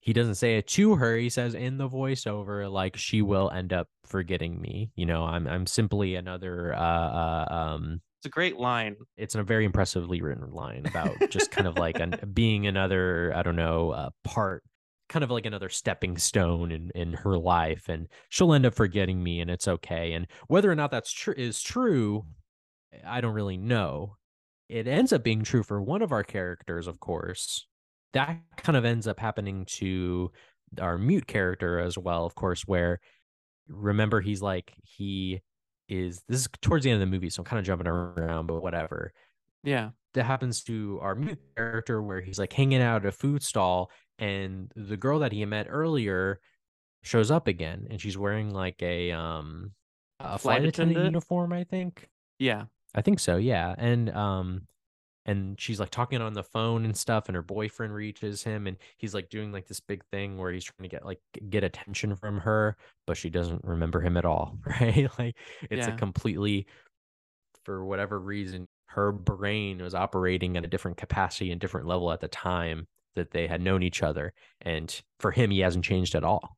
he 0.00 0.12
doesn't 0.12 0.36
say 0.36 0.56
it 0.56 0.66
to 0.66 0.96
her 0.96 1.16
he 1.16 1.28
says 1.28 1.54
in 1.54 1.78
the 1.78 1.88
voiceover 1.88 2.70
like 2.70 2.96
she 2.96 3.22
will 3.22 3.50
end 3.50 3.72
up 3.72 3.88
forgetting 4.04 4.60
me 4.60 4.90
you 4.94 5.06
know 5.06 5.24
i'm 5.24 5.46
i'm 5.46 5.66
simply 5.66 6.14
another 6.14 6.74
uh, 6.74 6.78
uh 6.78 7.46
um 7.50 8.00
it's 8.26 8.26
a 8.26 8.30
great 8.30 8.56
line. 8.56 8.96
It's 9.16 9.34
a 9.34 9.42
very 9.42 9.64
impressively 9.64 10.22
written 10.22 10.50
line 10.50 10.86
about 10.86 11.14
just 11.30 11.50
kind 11.50 11.66
of 11.66 11.76
like 11.76 12.00
an, 12.00 12.18
being 12.32 12.66
another 12.66 13.32
i 13.36 13.42
don't 13.42 13.56
know 13.56 13.90
uh, 13.90 14.10
part 14.24 14.62
kind 15.08 15.22
of 15.22 15.30
like 15.30 15.46
another 15.46 15.68
stepping 15.68 16.16
stone 16.16 16.72
in 16.72 16.90
in 16.94 17.12
her 17.12 17.38
life 17.38 17.88
and 17.88 18.08
she'll 18.28 18.52
end 18.52 18.66
up 18.66 18.74
forgetting 18.74 19.22
me 19.22 19.40
and 19.40 19.50
it's 19.50 19.68
okay 19.68 20.12
and 20.12 20.26
whether 20.48 20.70
or 20.70 20.74
not 20.74 20.90
that's 20.90 21.12
true 21.12 21.34
is 21.36 21.62
true 21.62 22.24
i 23.06 23.20
don't 23.20 23.34
really 23.34 23.56
know. 23.56 24.16
It 24.68 24.88
ends 24.88 25.12
up 25.12 25.22
being 25.22 25.44
true 25.44 25.62
for 25.62 25.80
one 25.80 26.02
of 26.02 26.10
our 26.10 26.24
characters 26.24 26.88
of 26.88 26.98
course 26.98 27.66
that 28.12 28.38
kind 28.56 28.76
of 28.76 28.84
ends 28.84 29.06
up 29.06 29.20
happening 29.20 29.64
to 29.66 30.30
our 30.80 30.98
mute 30.98 31.26
character 31.26 31.78
as 31.78 31.96
well, 31.96 32.24
of 32.26 32.34
course, 32.34 32.62
where 32.62 33.00
remember 33.68 34.20
he's 34.20 34.42
like 34.42 34.72
he 34.82 35.40
is 35.88 36.22
this 36.28 36.40
is 36.40 36.48
towards 36.62 36.84
the 36.84 36.90
end 36.90 37.02
of 37.02 37.08
the 37.08 37.12
movie, 37.12 37.30
so 37.30 37.40
I'm 37.40 37.44
kind 37.44 37.58
of 37.60 37.66
jumping 37.66 37.86
around, 37.86 38.46
but 38.46 38.62
whatever. 38.62 39.12
Yeah. 39.62 39.90
That 40.14 40.24
happens 40.24 40.62
to 40.64 40.98
our 41.02 41.14
mute 41.14 41.38
character 41.56 42.02
where 42.02 42.20
he's 42.20 42.38
like 42.38 42.52
hanging 42.52 42.80
out 42.80 43.04
at 43.04 43.08
a 43.08 43.12
food 43.12 43.42
stall 43.42 43.90
and 44.18 44.72
the 44.74 44.96
girl 44.96 45.18
that 45.18 45.32
he 45.32 45.44
met 45.44 45.66
earlier 45.68 46.40
shows 47.02 47.30
up 47.30 47.46
again 47.48 47.86
and 47.90 48.00
she's 48.00 48.16
wearing 48.16 48.52
like 48.52 48.82
a 48.82 49.12
um 49.12 49.72
a 50.18 50.38
flight, 50.38 50.40
flight 50.40 50.56
attendant, 50.60 50.92
attendant 50.92 51.04
uniform, 51.04 51.52
I 51.52 51.64
think. 51.64 52.08
Yeah. 52.38 52.64
I 52.94 53.02
think 53.02 53.20
so, 53.20 53.36
yeah. 53.36 53.74
And 53.76 54.08
um 54.10 54.62
and 55.26 55.60
she's 55.60 55.80
like 55.80 55.90
talking 55.90 56.22
on 56.22 56.32
the 56.32 56.42
phone 56.42 56.84
and 56.84 56.96
stuff 56.96 57.28
and 57.28 57.36
her 57.36 57.42
boyfriend 57.42 57.92
reaches 57.92 58.42
him 58.42 58.66
and 58.66 58.78
he's 58.96 59.12
like 59.12 59.28
doing 59.28 59.52
like 59.52 59.66
this 59.66 59.80
big 59.80 60.02
thing 60.06 60.38
where 60.38 60.52
he's 60.52 60.64
trying 60.64 60.88
to 60.88 60.94
get 60.94 61.04
like 61.04 61.20
get 61.50 61.64
attention 61.64 62.16
from 62.16 62.38
her 62.38 62.76
but 63.06 63.16
she 63.16 63.28
doesn't 63.28 63.62
remember 63.64 64.00
him 64.00 64.16
at 64.16 64.24
all 64.24 64.56
right 64.80 65.08
like 65.18 65.36
it's 65.70 65.86
yeah. 65.86 65.94
a 65.94 65.98
completely 65.98 66.66
for 67.64 67.84
whatever 67.84 68.18
reason 68.18 68.66
her 68.86 69.12
brain 69.12 69.82
was 69.82 69.94
operating 69.94 70.56
at 70.56 70.64
a 70.64 70.68
different 70.68 70.96
capacity 70.96 71.50
and 71.50 71.60
different 71.60 71.86
level 71.86 72.10
at 72.12 72.20
the 72.20 72.28
time 72.28 72.86
that 73.16 73.32
they 73.32 73.46
had 73.46 73.60
known 73.60 73.82
each 73.82 74.02
other 74.02 74.32
and 74.62 75.02
for 75.18 75.32
him 75.32 75.50
he 75.50 75.60
hasn't 75.60 75.84
changed 75.84 76.14
at 76.14 76.24
all 76.24 76.56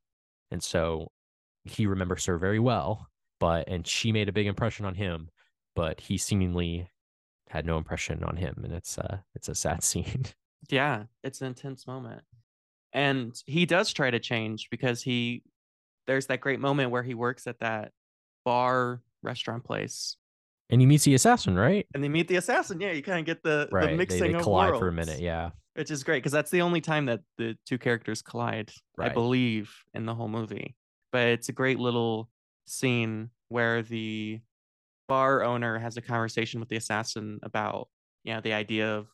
and 0.50 0.62
so 0.62 1.10
he 1.64 1.86
remembers 1.86 2.26
her 2.26 2.38
very 2.38 2.58
well 2.58 3.08
but 3.40 3.68
and 3.68 3.86
she 3.86 4.12
made 4.12 4.28
a 4.28 4.32
big 4.32 4.46
impression 4.46 4.84
on 4.84 4.94
him 4.94 5.30
but 5.74 6.00
he 6.00 6.18
seemingly 6.18 6.88
had 7.50 7.66
no 7.66 7.76
impression 7.76 8.22
on 8.24 8.36
him 8.36 8.60
and 8.64 8.72
it's 8.72 8.98
uh 8.98 9.18
it's 9.34 9.48
a 9.48 9.54
sad 9.54 9.82
scene. 9.82 10.26
Yeah 10.68 11.04
it's 11.22 11.40
an 11.40 11.48
intense 11.48 11.86
moment. 11.86 12.22
And 12.92 13.34
he 13.46 13.66
does 13.66 13.92
try 13.92 14.10
to 14.10 14.18
change 14.18 14.68
because 14.70 15.02
he 15.02 15.42
there's 16.06 16.26
that 16.26 16.40
great 16.40 16.60
moment 16.60 16.90
where 16.90 17.02
he 17.02 17.14
works 17.14 17.46
at 17.46 17.60
that 17.60 17.92
bar 18.44 19.02
restaurant 19.22 19.64
place. 19.64 20.16
And 20.70 20.80
he 20.80 20.86
meets 20.86 21.04
the 21.04 21.14
assassin 21.14 21.56
right? 21.56 21.86
And 21.94 22.02
they 22.02 22.08
meet 22.08 22.28
the 22.28 22.36
assassin 22.36 22.80
yeah 22.80 22.92
you 22.92 23.02
kind 23.02 23.20
of 23.20 23.26
get 23.26 23.42
the 23.42 23.68
right. 23.70 23.90
the 23.90 23.96
mixing 23.96 24.20
they, 24.20 24.28
they 24.28 24.34
of 24.34 24.42
collide 24.42 24.70
worlds, 24.70 24.80
for 24.80 24.88
a 24.88 24.92
minute 24.92 25.20
yeah. 25.20 25.50
Which 25.74 25.90
is 25.90 26.02
great 26.02 26.18
because 26.18 26.32
that's 26.32 26.50
the 26.50 26.62
only 26.62 26.80
time 26.80 27.06
that 27.06 27.20
the 27.36 27.56
two 27.64 27.78
characters 27.78 28.20
collide 28.20 28.72
right. 28.96 29.10
i 29.10 29.14
believe 29.14 29.72
in 29.94 30.06
the 30.06 30.14
whole 30.14 30.28
movie. 30.28 30.74
But 31.12 31.28
it's 31.28 31.48
a 31.48 31.52
great 31.52 31.78
little 31.78 32.28
scene 32.66 33.30
where 33.48 33.82
the 33.82 34.40
bar 35.08 35.42
owner 35.42 35.78
has 35.78 35.96
a 35.96 36.02
conversation 36.02 36.60
with 36.60 36.68
the 36.68 36.76
assassin 36.76 37.38
about 37.42 37.88
you 38.24 38.34
know 38.34 38.40
the 38.40 38.52
idea 38.52 38.94
of 38.94 39.08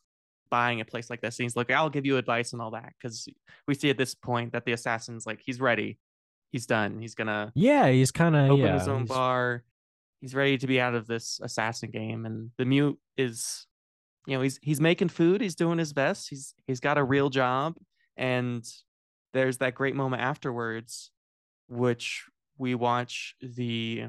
buying 0.51 0.81
a 0.81 0.85
place 0.85 1.09
like 1.11 1.21
this 1.21 1.39
and 1.39 1.45
he's 1.45 1.57
like 1.57 1.71
i'll 1.71 1.91
give 1.91 2.07
you 2.07 2.17
advice 2.17 2.53
and 2.53 2.61
all 2.61 2.71
that 2.71 2.93
because 2.99 3.27
we 3.67 3.75
see 3.75 3.91
at 3.91 3.99
this 3.99 4.15
point 4.15 4.53
that 4.53 4.65
the 4.65 4.73
assassin's 4.73 5.27
like 5.27 5.41
he's 5.45 5.61
ready. 5.61 5.99
He's 6.51 6.67
done. 6.67 7.01
He's 7.01 7.15
gonna 7.15 7.53
yeah 7.55 7.89
he's 7.89 8.13
kind 8.13 8.37
of 8.37 8.51
open 8.51 8.65
yeah, 8.65 8.79
his 8.79 8.89
own 8.89 9.01
he's... 9.01 9.09
bar. 9.09 9.65
He's 10.21 10.35
ready 10.35 10.57
to 10.57 10.67
be 10.67 10.81
out 10.81 10.95
of 10.95 11.07
this 11.07 11.41
assassin 11.43 11.91
game 11.91 12.25
and 12.25 12.51
the 12.57 12.65
mute 12.65 12.99
is 13.17 13.67
you 14.27 14.37
know 14.37 14.43
he's 14.43 14.59
he's 14.63 14.81
making 14.81 15.09
food 15.09 15.41
he's 15.41 15.55
doing 15.55 15.79
his 15.79 15.93
best 15.93 16.31
he's 16.31 16.55
he's 16.67 16.81
got 16.81 16.97
a 16.97 17.05
real 17.05 17.29
job 17.29 17.75
and 18.17 18.65
there's 19.35 19.59
that 19.59 19.75
great 19.75 19.95
moment 19.95 20.23
afterwards 20.23 21.11
which 21.69 22.25
we 22.57 22.75
watch 22.75 23.35
the 23.43 24.05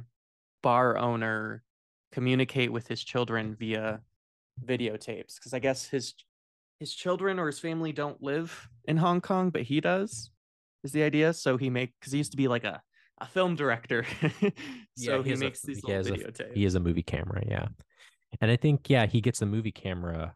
bar 0.63 0.97
owner 0.97 1.63
communicate 2.15 2.71
with 2.71 2.87
his 2.87 3.03
children 3.03 3.57
via 3.59 3.99
videotapes 4.65 5.35
because 5.35 5.53
I 5.53 5.59
guess 5.59 5.85
his 5.85 6.13
his 6.79 6.93
children 6.93 7.39
or 7.39 7.47
his 7.47 7.59
family 7.59 7.91
don't 7.91 8.21
live 8.23 8.69
in 8.85 8.95
Hong 8.95 9.19
Kong, 9.19 9.49
but 9.49 9.63
he 9.63 9.81
does. 9.81 10.31
Is 10.85 10.93
the 10.93 11.03
idea? 11.03 11.33
So 11.33 11.57
he 11.57 11.69
make 11.69 11.93
because 11.99 12.13
he 12.13 12.17
used 12.17 12.31
to 12.31 12.37
be 12.37 12.47
like 12.47 12.63
a 12.63 12.81
a 13.19 13.27
film 13.27 13.55
director, 13.55 14.05
so 14.31 14.51
yeah, 14.97 15.23
he, 15.23 15.29
he 15.31 15.35
makes 15.35 15.63
a, 15.63 15.67
these 15.67 15.81
he 15.85 15.93
little 15.93 16.15
videotapes. 16.15 16.53
he 16.53 16.63
has 16.63 16.75
a 16.75 16.79
movie 16.79 17.03
camera, 17.03 17.43
yeah. 17.45 17.67
And 18.41 18.51
I 18.51 18.57
think, 18.57 18.89
yeah, 18.89 19.05
he 19.05 19.21
gets 19.21 19.39
the 19.39 19.45
movie 19.45 19.71
camera. 19.71 20.35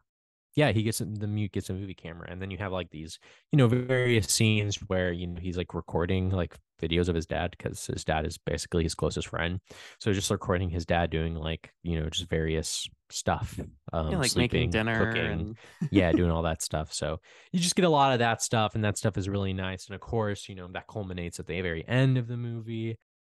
Yeah, 0.60 0.72
he 0.72 0.82
gets 0.82 0.98
the 0.98 1.26
mute 1.26 1.52
gets 1.52 1.70
a 1.70 1.72
movie 1.72 1.94
camera, 1.94 2.28
and 2.30 2.42
then 2.42 2.50
you 2.50 2.58
have 2.58 2.70
like 2.70 2.90
these, 2.90 3.18
you 3.50 3.56
know, 3.56 3.66
various 3.66 4.26
scenes 4.26 4.76
where 4.88 5.10
you 5.10 5.26
know 5.26 5.40
he's 5.40 5.56
like 5.56 5.72
recording 5.72 6.28
like 6.28 6.54
videos 6.82 7.08
of 7.08 7.14
his 7.14 7.24
dad 7.24 7.54
because 7.56 7.86
his 7.86 8.04
dad 8.04 8.26
is 8.26 8.36
basically 8.36 8.82
his 8.82 8.94
closest 8.94 9.28
friend. 9.28 9.60
So 10.00 10.12
just 10.12 10.30
recording 10.30 10.68
his 10.68 10.84
dad 10.84 11.08
doing 11.08 11.34
like 11.34 11.72
you 11.82 11.98
know 11.98 12.10
just 12.10 12.28
various 12.28 12.86
stuff, 13.08 13.58
um, 13.94 14.10
yeah, 14.10 14.18
like 14.18 14.32
sleeping, 14.32 14.60
making 14.60 14.70
dinner 14.72 15.06
cooking, 15.06 15.26
and 15.26 15.56
yeah, 15.90 16.12
doing 16.12 16.30
all 16.34 16.42
that 16.42 16.60
stuff. 16.60 16.92
So 16.92 17.20
you 17.52 17.58
just 17.58 17.74
get 17.74 17.86
a 17.86 17.88
lot 17.88 18.12
of 18.12 18.18
that 18.18 18.42
stuff, 18.42 18.74
and 18.74 18.84
that 18.84 18.98
stuff 18.98 19.16
is 19.16 19.30
really 19.30 19.54
nice. 19.54 19.86
And 19.86 19.94
of 19.94 20.02
course, 20.02 20.46
you 20.46 20.56
know, 20.56 20.68
that 20.74 20.88
culminates 20.88 21.40
at 21.40 21.46
the 21.46 21.58
very 21.62 21.88
end 21.88 22.18
of 22.18 22.28
the 22.28 22.36
movie, 22.36 22.98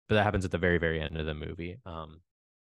but 0.10 0.16
that 0.16 0.24
happens 0.24 0.44
at 0.44 0.50
the 0.50 0.58
very, 0.58 0.80
very 0.80 1.00
end 1.00 1.18
of 1.18 1.28
the 1.28 1.36
movie. 1.36 1.78
Um, 1.86 2.22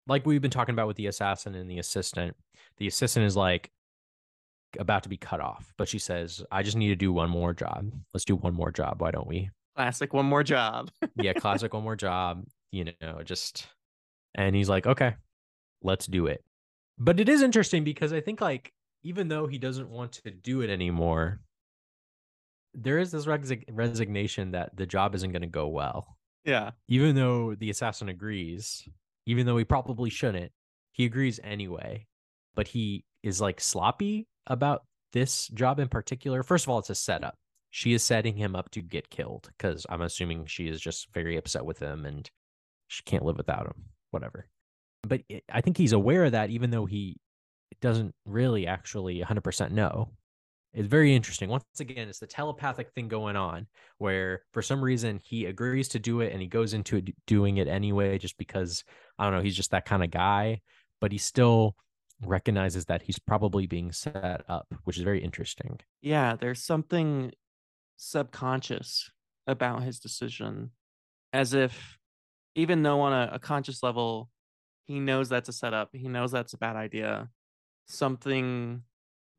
like 0.06 0.26
we've 0.26 0.42
been 0.42 0.52
talking 0.52 0.74
about 0.74 0.88
with 0.88 0.98
the 0.98 1.08
assassin 1.08 1.56
and 1.56 1.72
the 1.72 1.80
assistant, 1.80 2.36
the 2.76 2.88
assistant 2.88 3.26
is 3.26 3.38
like 3.38 3.72
about 4.80 5.04
to 5.04 5.10
be 5.10 5.18
cut 5.18 5.40
off, 5.40 5.74
but 5.78 5.88
she 5.88 6.00
says, 6.00 6.44
I 6.52 6.64
just 6.64 6.78
need 6.78 6.90
to 6.90 6.96
do 6.96 7.12
one 7.14 7.30
more 7.30 7.54
job. 7.54 7.92
Let's 8.14 8.26
do 8.26 8.36
one 8.36 8.54
more 8.54 8.72
job. 8.72 9.02
Why 9.02 9.12
don't 9.12 9.28
we? 9.28 9.50
classic 9.76 10.14
one 10.14 10.26
more 10.26 10.44
job. 10.44 10.92
Yeah, 11.16 11.34
classic 11.34 11.74
one 11.74 11.84
more 11.84 11.96
job, 11.96 12.44
you 12.72 12.92
know, 13.02 13.22
just 13.24 13.68
and 14.36 14.56
he's 14.56 14.70
like, 14.70 14.86
okay, 14.86 15.16
let's 15.82 16.06
do 16.06 16.28
it. 16.28 16.44
But 17.00 17.20
it 17.20 17.28
is 17.28 17.42
interesting 17.42 17.84
because 17.84 18.14
I 18.14 18.22
think 18.22 18.40
like 18.42 18.72
even 19.04 19.28
though 19.30 19.48
he 19.48 19.58
doesn't 19.58 19.90
want 19.90 20.12
to 20.14 20.32
do 20.32 20.62
it 20.62 20.70
anymore, 20.70 21.40
there 22.74 23.00
is 23.00 23.12
this 23.12 23.26
resig- 23.26 23.66
resignation 23.72 24.52
that 24.52 24.76
the 24.76 24.86
job 24.86 25.14
isn't 25.16 25.32
going 25.32 25.42
to 25.42 25.48
go 25.48 25.68
well. 25.68 26.18
yeah. 26.46 26.72
Even 26.88 27.16
though 27.16 27.56
the 27.56 27.70
assassin 27.70 28.10
agrees, 28.10 28.88
even 29.26 29.46
though 29.46 29.58
he 29.58 29.66
probably 29.66 30.10
shouldn't, 30.10 30.52
he 30.92 31.06
agrees 31.06 31.40
anyway. 31.44 32.06
But 32.56 32.68
he 32.68 33.06
is 33.24 33.42
like 33.42 33.60
sloppy 33.60 34.28
about 34.48 34.84
this 35.14 35.48
job 35.50 35.80
in 35.80 35.88
particular. 35.88 36.44
First 36.44 36.66
of 36.66 36.70
all, 36.70 36.80
it's 36.80 36.90
a 36.90 36.96
setup. 36.96 37.36
She 37.72 37.94
is 37.94 38.04
setting 38.04 38.36
him 38.36 38.56
up 38.56 38.70
to 38.72 38.82
get 38.82 39.10
killed 39.10 39.50
because 39.58 39.86
I'm 39.90 40.02
assuming 40.02 40.46
she 40.46 40.68
is 40.68 40.80
just 40.80 41.12
very 41.14 41.38
upset 41.38 41.66
with 41.66 41.80
him 41.80 42.06
and 42.06 42.30
she 42.88 43.04
can't 43.04 43.26
live 43.26 43.38
without 43.38 43.66
him. 43.66 43.86
Whatever. 44.12 44.48
But 45.04 45.22
it, 45.28 45.44
I 45.52 45.62
think 45.62 45.78
he's 45.78 45.94
aware 45.94 46.26
of 46.26 46.34
that, 46.34 46.50
even 46.50 46.70
though 46.70 46.86
he 46.86 47.18
doesn't 47.82 48.14
really 48.26 48.68
actually 48.68 49.22
100% 49.22 49.72
know. 49.72 50.12
It's 50.74 50.88
very 50.88 51.16
interesting. 51.16 51.50
Once 51.50 51.66
again, 51.80 52.10
it's 52.10 52.20
the 52.20 52.28
telepathic 52.28 52.92
thing 52.94 53.08
going 53.08 53.36
on 53.36 53.68
where 54.00 54.44
for 54.54 54.64
some 54.64 54.84
reason 54.84 55.20
he 55.24 55.46
agrees 55.46 55.90
to 55.90 56.00
do 56.00 56.22
it 56.22 56.32
and 56.34 56.42
he 56.42 56.48
goes 56.48 56.74
into 56.74 56.98
it 56.98 57.10
doing 57.28 57.58
it 57.58 57.68
anyway, 57.68 58.18
just 58.18 58.38
because 58.38 58.84
I 59.20 59.26
don't 59.26 59.34
know, 59.34 59.42
he's 59.42 59.56
just 59.56 59.72
that 59.72 59.86
kind 59.86 60.04
of 60.04 60.10
guy, 60.10 60.62
but 61.00 61.12
he 61.12 61.20
still 61.20 61.76
recognizes 62.26 62.86
that 62.86 63.04
he's 63.04 63.20
probably 63.20 63.68
being 63.68 63.92
set 63.92 64.44
up, 64.48 64.68
which 64.84 64.98
is 64.98 65.04
very 65.04 65.24
interesting. 65.24 65.80
Yeah, 66.02 66.36
there's 66.36 66.64
something 66.64 67.32
subconscious 67.98 69.12
about 69.48 69.84
his 69.84 70.00
decision, 70.00 70.72
as 71.32 71.54
if 71.54 71.98
even 72.56 72.84
though 72.84 73.02
on 73.02 73.14
a, 73.14 73.32
a 73.34 73.40
conscious 73.40 73.84
level 73.84 74.30
he 74.86 75.00
knows 75.00 75.30
that's 75.30 75.50
a 75.50 75.54
setup, 75.54 75.90
he 75.94 76.08
knows 76.08 76.32
that's 76.32 76.54
a 76.54 76.58
bad 76.58 76.76
idea, 76.76 77.30
something 77.88 78.84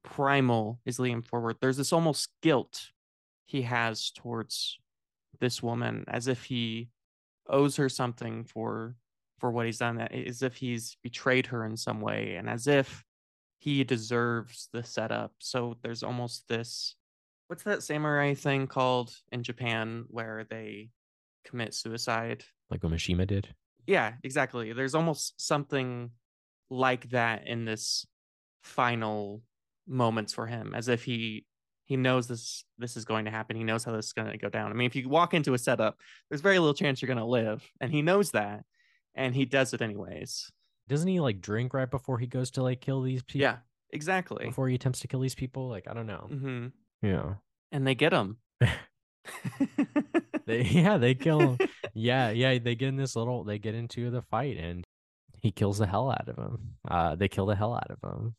primal 0.02 0.80
is 0.84 0.98
leading 0.98 1.22
forward. 1.22 1.56
There's 1.60 1.76
this 1.76 1.92
almost 1.92 2.28
guilt 2.42 2.90
he 3.46 3.62
has 3.62 4.10
towards 4.10 4.78
this 5.40 5.62
woman, 5.62 6.04
as 6.08 6.28
if 6.28 6.44
he 6.44 6.88
owes 7.48 7.76
her 7.76 7.88
something 7.88 8.44
for 8.44 8.96
for 9.44 9.50
what 9.50 9.66
he's 9.66 9.76
done, 9.76 10.00
as 10.00 10.40
if 10.40 10.56
he's 10.56 10.96
betrayed 11.02 11.44
her 11.44 11.66
in 11.66 11.76
some 11.76 12.00
way, 12.00 12.36
and 12.36 12.48
as 12.48 12.66
if 12.66 13.04
he 13.58 13.84
deserves 13.84 14.70
the 14.72 14.82
setup. 14.82 15.32
So 15.38 15.76
there's 15.82 16.02
almost 16.02 16.48
this 16.48 16.96
what's 17.48 17.64
that 17.64 17.82
samurai 17.82 18.32
thing 18.32 18.66
called 18.66 19.14
in 19.32 19.42
Japan 19.42 20.06
where 20.08 20.46
they 20.48 20.88
commit 21.44 21.74
suicide? 21.74 22.42
Like 22.70 22.82
what 22.82 22.90
Mishima 22.90 23.26
did. 23.26 23.54
Yeah, 23.86 24.14
exactly. 24.22 24.72
There's 24.72 24.94
almost 24.94 25.38
something 25.38 26.12
like 26.70 27.10
that 27.10 27.46
in 27.46 27.66
this 27.66 28.06
final 28.62 29.42
moments 29.86 30.32
for 30.32 30.46
him, 30.46 30.74
as 30.74 30.88
if 30.88 31.04
he 31.04 31.44
he 31.84 31.98
knows 31.98 32.28
this 32.28 32.64
this 32.78 32.96
is 32.96 33.04
going 33.04 33.26
to 33.26 33.30
happen. 33.30 33.56
He 33.56 33.64
knows 33.64 33.84
how 33.84 33.92
this 33.92 34.06
is 34.06 34.14
going 34.14 34.30
to 34.30 34.38
go 34.38 34.48
down. 34.48 34.70
I 34.70 34.74
mean, 34.74 34.86
if 34.86 34.96
you 34.96 35.06
walk 35.06 35.34
into 35.34 35.52
a 35.52 35.58
setup, 35.58 35.98
there's 36.30 36.40
very 36.40 36.58
little 36.58 36.72
chance 36.72 37.02
you're 37.02 37.08
going 37.08 37.18
to 37.18 37.26
live, 37.26 37.62
and 37.82 37.92
he 37.92 38.00
knows 38.00 38.30
that, 38.30 38.64
and 39.14 39.34
he 39.34 39.44
does 39.44 39.72
it 39.74 39.82
anyways. 39.82 40.50
Doesn't 40.88 41.08
he 41.08 41.20
like 41.20 41.40
drink 41.40 41.72
right 41.74 41.90
before 41.90 42.18
he 42.18 42.26
goes 42.26 42.50
to 42.52 42.62
like 42.62 42.80
kill 42.80 43.00
these 43.02 43.22
people? 43.22 43.40
Yeah, 43.42 43.56
exactly. 43.90 44.46
Before 44.46 44.68
he 44.68 44.74
attempts 44.74 45.00
to 45.00 45.08
kill 45.08 45.20
these 45.20 45.34
people? 45.34 45.68
Like, 45.68 45.88
I 45.88 45.94
don't 45.94 46.06
know. 46.06 46.26
hmm 46.28 46.66
Yeah. 47.02 47.34
And 47.72 47.86
they 47.86 47.94
get 47.94 48.12
him. 48.12 48.36
They, 50.46 50.60
yeah, 50.62 50.98
they 50.98 51.14
kill 51.14 51.54
him. 51.56 51.68
yeah, 51.94 52.28
yeah, 52.30 52.58
they 52.58 52.74
get 52.74 52.88
in 52.88 52.96
this 52.96 53.16
little 53.16 53.44
they 53.44 53.58
get 53.58 53.74
into 53.74 54.10
the 54.10 54.20
fight 54.20 54.58
and 54.58 54.84
he 55.40 55.50
kills 55.50 55.78
the 55.78 55.86
hell 55.86 56.10
out 56.10 56.28
of 56.28 56.36
him. 56.36 56.74
Uh 56.86 57.14
they 57.14 57.28
kill 57.28 57.46
the 57.46 57.54
hell 57.56 57.72
out 57.74 57.90
of 57.90 57.98
him. 58.02 58.34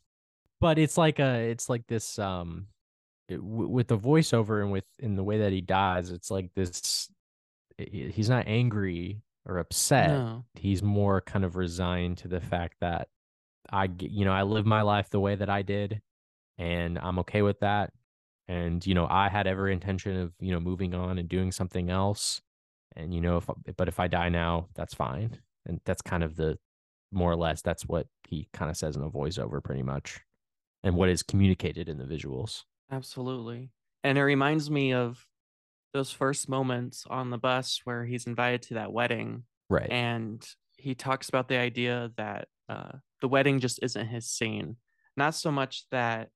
But 0.61 0.77
it's 0.77 0.97
like 0.99 1.17
a 1.19 1.49
it's 1.49 1.67
like 1.67 1.87
this 1.87 2.19
um 2.19 2.67
it- 3.27 3.37
w- 3.37 3.67
with 3.69 3.87
the 3.87 3.97
voiceover 3.97 4.61
and 4.61 4.71
with 4.71 4.85
in 4.99 5.15
the 5.15 5.23
way 5.23 5.39
that 5.39 5.51
he 5.51 5.61
dies, 5.61 6.11
it's 6.11 6.29
like 6.29 6.51
this 6.55 7.09
he- 7.79 8.11
he's 8.11 8.29
not 8.29 8.43
angry 8.47 9.21
or 9.45 9.57
upset. 9.57 10.09
no. 10.09 10.45
He's 10.55 10.81
more 10.81 11.21
kind 11.21 11.45
of 11.45 11.55
resigned 11.55 12.17
to 12.19 12.27
the 12.27 12.41
fact 12.41 12.77
that 12.81 13.07
I, 13.71 13.89
you 13.99 14.25
know, 14.25 14.33
I 14.33 14.43
live 14.43 14.65
my 14.65 14.81
life 14.81 15.09
the 15.09 15.19
way 15.19 15.35
that 15.35 15.49
I 15.49 15.61
did 15.61 16.01
and 16.57 16.97
I'm 16.99 17.19
okay 17.19 17.41
with 17.41 17.59
that 17.59 17.91
and 18.47 18.85
you 18.85 18.93
know 18.93 19.07
i 19.09 19.27
had 19.27 19.47
every 19.47 19.73
intention 19.73 20.15
of 20.15 20.31
you 20.39 20.51
know 20.51 20.59
moving 20.59 20.93
on 20.93 21.17
and 21.17 21.27
doing 21.27 21.51
something 21.51 21.89
else 21.89 22.41
and 22.95 23.11
you 23.11 23.19
know 23.19 23.37
if 23.37 23.49
but 23.75 23.87
if 23.87 23.99
i 23.99 24.07
die 24.07 24.29
now 24.29 24.67
that's 24.75 24.93
fine 24.93 25.39
and 25.65 25.81
that's 25.83 26.03
kind 26.03 26.23
of 26.23 26.35
the 26.35 26.55
more 27.11 27.31
or 27.31 27.35
less 27.35 27.63
that's 27.63 27.87
what 27.87 28.05
he 28.27 28.47
kind 28.53 28.69
of 28.69 28.77
says 28.77 28.95
in 28.95 29.01
the 29.01 29.09
voiceover 29.09 29.63
pretty 29.63 29.81
much 29.81 30.19
and 30.83 30.95
what 30.95 31.09
is 31.09 31.23
communicated 31.23 31.89
in 31.89 31.97
the 31.97 32.03
visuals 32.03 32.65
Absolutely. 32.91 33.71
And 34.03 34.17
it 34.17 34.23
reminds 34.23 34.69
me 34.69 34.93
of 34.93 35.25
those 35.95 36.11
first 36.11 36.49
moments 36.49 37.05
on 37.09 37.29
the 37.29 37.37
bus 37.37 37.81
where 37.85 38.05
he's 38.05 38.27
invited 38.27 38.61
to 38.61 38.75
that 38.75 38.91
wedding 38.91 39.43
right 39.69 39.89
and 39.89 40.45
he 40.77 40.93
talks 40.93 41.29
about 41.29 41.47
the 41.47 41.57
idea 41.57 42.11
that 42.17 42.47
uh, 42.69 42.91
the 43.21 43.27
wedding 43.27 43.59
just 43.59 43.79
isn't 43.81 44.07
his 44.07 44.29
scene. 44.29 44.75
Not 45.17 45.35
so 45.35 45.51
much 45.51 45.85
that, 45.91 46.29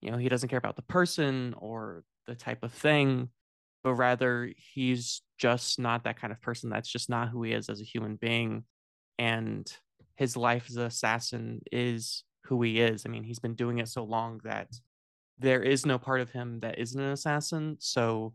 you 0.00 0.10
know, 0.10 0.18
he 0.18 0.28
doesn't 0.28 0.48
care 0.48 0.58
about 0.58 0.76
the 0.76 0.82
person 0.82 1.54
or 1.58 2.04
the 2.26 2.34
type 2.34 2.62
of 2.62 2.72
thing, 2.72 3.28
but 3.82 3.94
rather 3.94 4.52
he's 4.56 5.22
just 5.38 5.78
not 5.78 6.04
that 6.04 6.20
kind 6.20 6.32
of 6.32 6.40
person. 6.40 6.70
That's 6.70 6.90
just 6.90 7.08
not 7.08 7.30
who 7.30 7.42
he 7.42 7.52
is 7.52 7.68
as 7.68 7.80
a 7.80 7.84
human 7.84 8.16
being. 8.16 8.64
And 9.18 9.70
his 10.16 10.36
life 10.36 10.66
as 10.68 10.76
an 10.76 10.84
assassin 10.84 11.60
is 11.72 12.24
who 12.44 12.62
he 12.62 12.80
is. 12.80 13.04
I 13.06 13.08
mean, 13.08 13.24
he's 13.24 13.38
been 13.38 13.54
doing 13.54 13.78
it 13.78 13.88
so 13.88 14.04
long 14.04 14.40
that 14.44 14.68
there 15.38 15.62
is 15.62 15.86
no 15.86 15.98
part 15.98 16.20
of 16.20 16.30
him 16.30 16.60
that 16.60 16.78
isn't 16.78 17.00
an 17.00 17.12
assassin. 17.12 17.76
So 17.80 18.34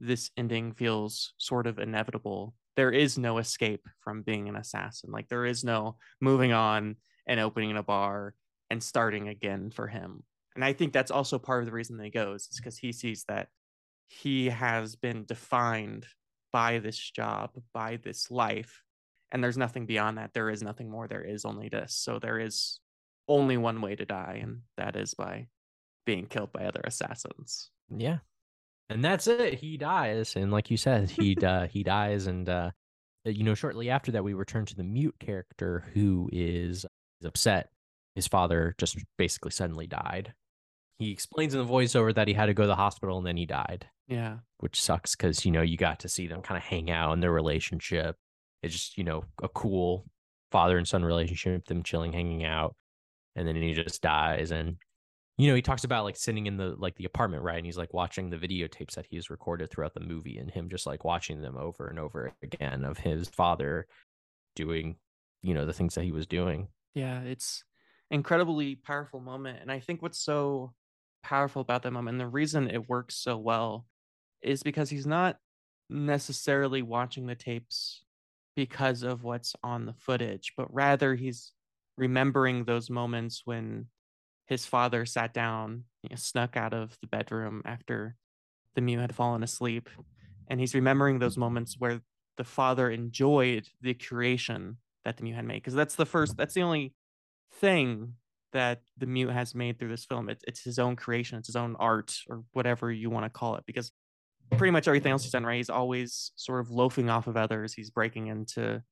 this 0.00 0.30
ending 0.36 0.72
feels 0.72 1.34
sort 1.38 1.66
of 1.66 1.78
inevitable. 1.78 2.54
There 2.76 2.90
is 2.90 3.18
no 3.18 3.38
escape 3.38 3.86
from 4.00 4.22
being 4.22 4.48
an 4.48 4.56
assassin. 4.56 5.10
Like 5.10 5.28
there 5.28 5.44
is 5.44 5.62
no 5.64 5.96
moving 6.20 6.52
on 6.52 6.96
and 7.26 7.38
opening 7.38 7.76
a 7.76 7.82
bar 7.82 8.34
and 8.70 8.82
starting 8.82 9.28
again 9.28 9.70
for 9.70 9.86
him. 9.86 10.22
And 10.54 10.64
I 10.64 10.72
think 10.72 10.92
that's 10.92 11.10
also 11.10 11.38
part 11.38 11.62
of 11.62 11.66
the 11.66 11.72
reason 11.72 11.96
that 11.96 12.04
he 12.04 12.10
goes 12.10 12.48
is 12.50 12.56
because 12.56 12.78
he 12.78 12.92
sees 12.92 13.24
that 13.28 13.48
he 14.08 14.46
has 14.46 14.96
been 14.96 15.24
defined 15.24 16.06
by 16.52 16.78
this 16.78 16.98
job, 16.98 17.50
by 17.72 17.98
this 18.02 18.30
life, 18.30 18.82
and 19.30 19.42
there's 19.42 19.58
nothing 19.58 19.86
beyond 19.86 20.18
that. 20.18 20.32
There 20.34 20.50
is 20.50 20.62
nothing 20.62 20.90
more. 20.90 21.06
There 21.06 21.22
is 21.22 21.44
only 21.44 21.68
this. 21.68 21.94
So 21.94 22.18
there 22.18 22.40
is 22.40 22.80
only 23.28 23.56
one 23.56 23.80
way 23.80 23.94
to 23.94 24.04
die, 24.04 24.40
and 24.42 24.62
that 24.76 24.96
is 24.96 25.14
by 25.14 25.46
being 26.04 26.26
killed 26.26 26.52
by 26.52 26.64
other 26.64 26.80
assassins. 26.84 27.70
yeah 27.96 28.18
and 28.90 29.02
that's 29.04 29.26
it 29.26 29.54
he 29.54 29.76
dies 29.78 30.36
and 30.36 30.50
like 30.52 30.70
you 30.70 30.76
said 30.76 31.08
he 31.08 31.34
uh, 31.36 31.66
he 31.68 31.82
dies 31.82 32.26
and 32.26 32.48
uh 32.48 32.70
you 33.24 33.44
know 33.44 33.54
shortly 33.54 33.88
after 33.90 34.12
that 34.12 34.24
we 34.24 34.34
return 34.34 34.66
to 34.66 34.74
the 34.76 34.82
mute 34.84 35.14
character 35.20 35.84
who 35.94 36.28
is 36.32 36.84
is 37.20 37.26
upset. 37.26 37.70
His 38.16 38.26
father 38.26 38.74
just 38.78 38.96
basically 39.18 39.50
suddenly 39.52 39.86
died. 39.86 40.34
He 40.98 41.12
explains 41.12 41.54
in 41.54 41.60
the 41.64 41.70
voiceover 41.72 42.14
that 42.14 42.28
he 42.28 42.34
had 42.34 42.46
to 42.46 42.54
go 42.54 42.64
to 42.64 42.66
the 42.66 42.74
hospital 42.76 43.18
and 43.18 43.26
then 43.26 43.36
he 43.36 43.46
died 43.46 43.86
Yeah. 44.08 44.38
which 44.58 44.80
sucks 44.80 45.14
because 45.14 45.44
you 45.44 45.52
know 45.52 45.62
you 45.62 45.76
got 45.76 46.00
to 46.00 46.08
see 46.08 46.26
them 46.26 46.42
kind 46.42 46.58
of 46.58 46.64
hang 46.64 46.90
out 46.90 47.12
in 47.12 47.20
their 47.20 47.30
relationship. 47.32 48.16
It's 48.62 48.74
just 48.74 48.98
you 48.98 49.04
know 49.04 49.24
a 49.42 49.48
cool 49.48 50.06
father 50.50 50.76
and 50.78 50.88
son 50.88 51.04
relationship 51.04 51.66
them 51.66 51.82
chilling 51.82 52.12
hanging 52.12 52.44
out 52.44 52.74
and 53.36 53.46
then 53.46 53.54
he 53.54 53.72
just 53.74 54.02
dies 54.02 54.50
and 54.50 54.76
you 55.40 55.48
know 55.48 55.54
he 55.54 55.62
talks 55.62 55.84
about 55.84 56.04
like 56.04 56.16
sitting 56.16 56.46
in 56.46 56.56
the 56.56 56.74
like 56.78 56.96
the 56.96 57.04
apartment 57.04 57.42
right 57.42 57.56
and 57.56 57.66
he's 57.66 57.78
like 57.78 57.94
watching 57.94 58.30
the 58.30 58.36
videotapes 58.36 58.94
that 58.94 59.06
he's 59.08 59.30
recorded 59.30 59.70
throughout 59.70 59.94
the 59.94 60.00
movie 60.00 60.38
and 60.38 60.50
him 60.50 60.68
just 60.68 60.86
like 60.86 61.04
watching 61.04 61.40
them 61.40 61.56
over 61.56 61.86
and 61.86 61.98
over 61.98 62.32
again 62.42 62.84
of 62.84 62.98
his 62.98 63.28
father 63.28 63.86
doing 64.54 64.96
you 65.42 65.54
know 65.54 65.64
the 65.66 65.72
things 65.72 65.94
that 65.94 66.04
he 66.04 66.12
was 66.12 66.26
doing 66.26 66.68
Yeah, 66.94 67.20
it's 67.22 67.64
incredibly 68.10 68.74
powerful 68.74 69.20
moment. 69.20 69.58
And 69.60 69.70
I 69.70 69.80
think 69.80 70.02
what's 70.02 70.18
so 70.18 70.74
powerful 71.22 71.62
about 71.62 71.82
that 71.82 71.92
moment, 71.92 72.14
and 72.14 72.20
the 72.20 72.26
reason 72.26 72.70
it 72.70 72.88
works 72.88 73.16
so 73.16 73.36
well, 73.38 73.86
is 74.42 74.62
because 74.62 74.90
he's 74.90 75.06
not 75.06 75.36
necessarily 75.88 76.82
watching 76.82 77.26
the 77.26 77.34
tapes 77.34 78.04
because 78.56 79.02
of 79.02 79.22
what's 79.22 79.54
on 79.62 79.86
the 79.86 79.94
footage, 79.94 80.52
but 80.56 80.72
rather 80.74 81.14
he's 81.14 81.52
remembering 81.96 82.64
those 82.64 82.90
moments 82.90 83.42
when 83.44 83.86
his 84.50 84.66
father 84.66 85.06
sat 85.06 85.32
down, 85.32 85.84
you 86.02 86.10
know, 86.10 86.16
snuck 86.16 86.56
out 86.56 86.74
of 86.74 86.98
the 87.00 87.06
bedroom 87.06 87.62
after 87.64 88.16
the 88.74 88.80
mute 88.80 89.00
had 89.00 89.14
fallen 89.14 89.44
asleep. 89.44 89.88
And 90.48 90.58
he's 90.58 90.74
remembering 90.74 91.20
those 91.20 91.38
moments 91.38 91.76
where 91.78 92.00
the 92.36 92.42
father 92.44 92.90
enjoyed 92.90 93.68
the 93.80 93.94
creation 93.94 94.78
that 95.04 95.16
the 95.16 95.22
mute 95.22 95.36
had 95.36 95.44
made. 95.44 95.62
Because 95.62 95.74
that's 95.74 95.94
the 95.94 96.04
first, 96.04 96.36
that's 96.36 96.54
the 96.54 96.62
only 96.62 96.92
thing 97.54 98.14
that 98.52 98.82
the 98.98 99.06
mute 99.06 99.30
has 99.30 99.54
made 99.54 99.78
through 99.78 99.90
this 99.90 100.04
film. 100.04 100.28
It's, 100.28 100.42
it's 100.48 100.64
his 100.64 100.80
own 100.80 100.96
creation, 100.96 101.38
it's 101.38 101.46
his 101.46 101.56
own 101.56 101.76
art, 101.78 102.16
or 102.28 102.42
whatever 102.52 102.90
you 102.90 103.08
want 103.08 103.26
to 103.26 103.30
call 103.30 103.54
it. 103.54 103.62
Because 103.66 103.92
pretty 104.56 104.72
much 104.72 104.88
everything 104.88 105.12
else 105.12 105.22
he's 105.22 105.30
done, 105.30 105.46
right? 105.46 105.58
He's 105.58 105.70
always 105.70 106.32
sort 106.34 106.58
of 106.58 106.72
loafing 106.72 107.08
off 107.08 107.28
of 107.28 107.36
others. 107.36 107.72
He's 107.72 107.90
breaking 107.90 108.26
into 108.26 108.82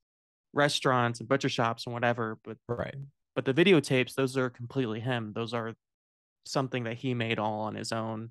restaurants 0.52 1.18
and 1.18 1.28
butcher 1.28 1.48
shops 1.48 1.84
and 1.84 1.92
whatever. 1.94 2.38
But 2.44 2.58
right. 2.68 2.94
But 3.38 3.44
the 3.44 3.54
videotapes, 3.54 4.16
those 4.16 4.36
are 4.36 4.50
completely 4.50 4.98
him. 4.98 5.32
Those 5.32 5.54
are 5.54 5.74
something 6.44 6.82
that 6.82 6.96
he 6.96 7.14
made 7.14 7.38
all 7.38 7.60
on 7.60 7.76
his 7.76 7.92
own. 7.92 8.30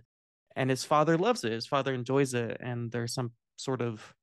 And 0.53 0.69
his 0.69 0.83
father 0.83 1.17
loves 1.17 1.45
it. 1.45 1.53
His 1.53 1.65
father 1.65 1.93
enjoys 1.93 2.33
it. 2.33 2.57
And 2.59 2.91
there's 2.91 3.13
some 3.13 3.31
sort 3.55 3.81
of 3.81 4.13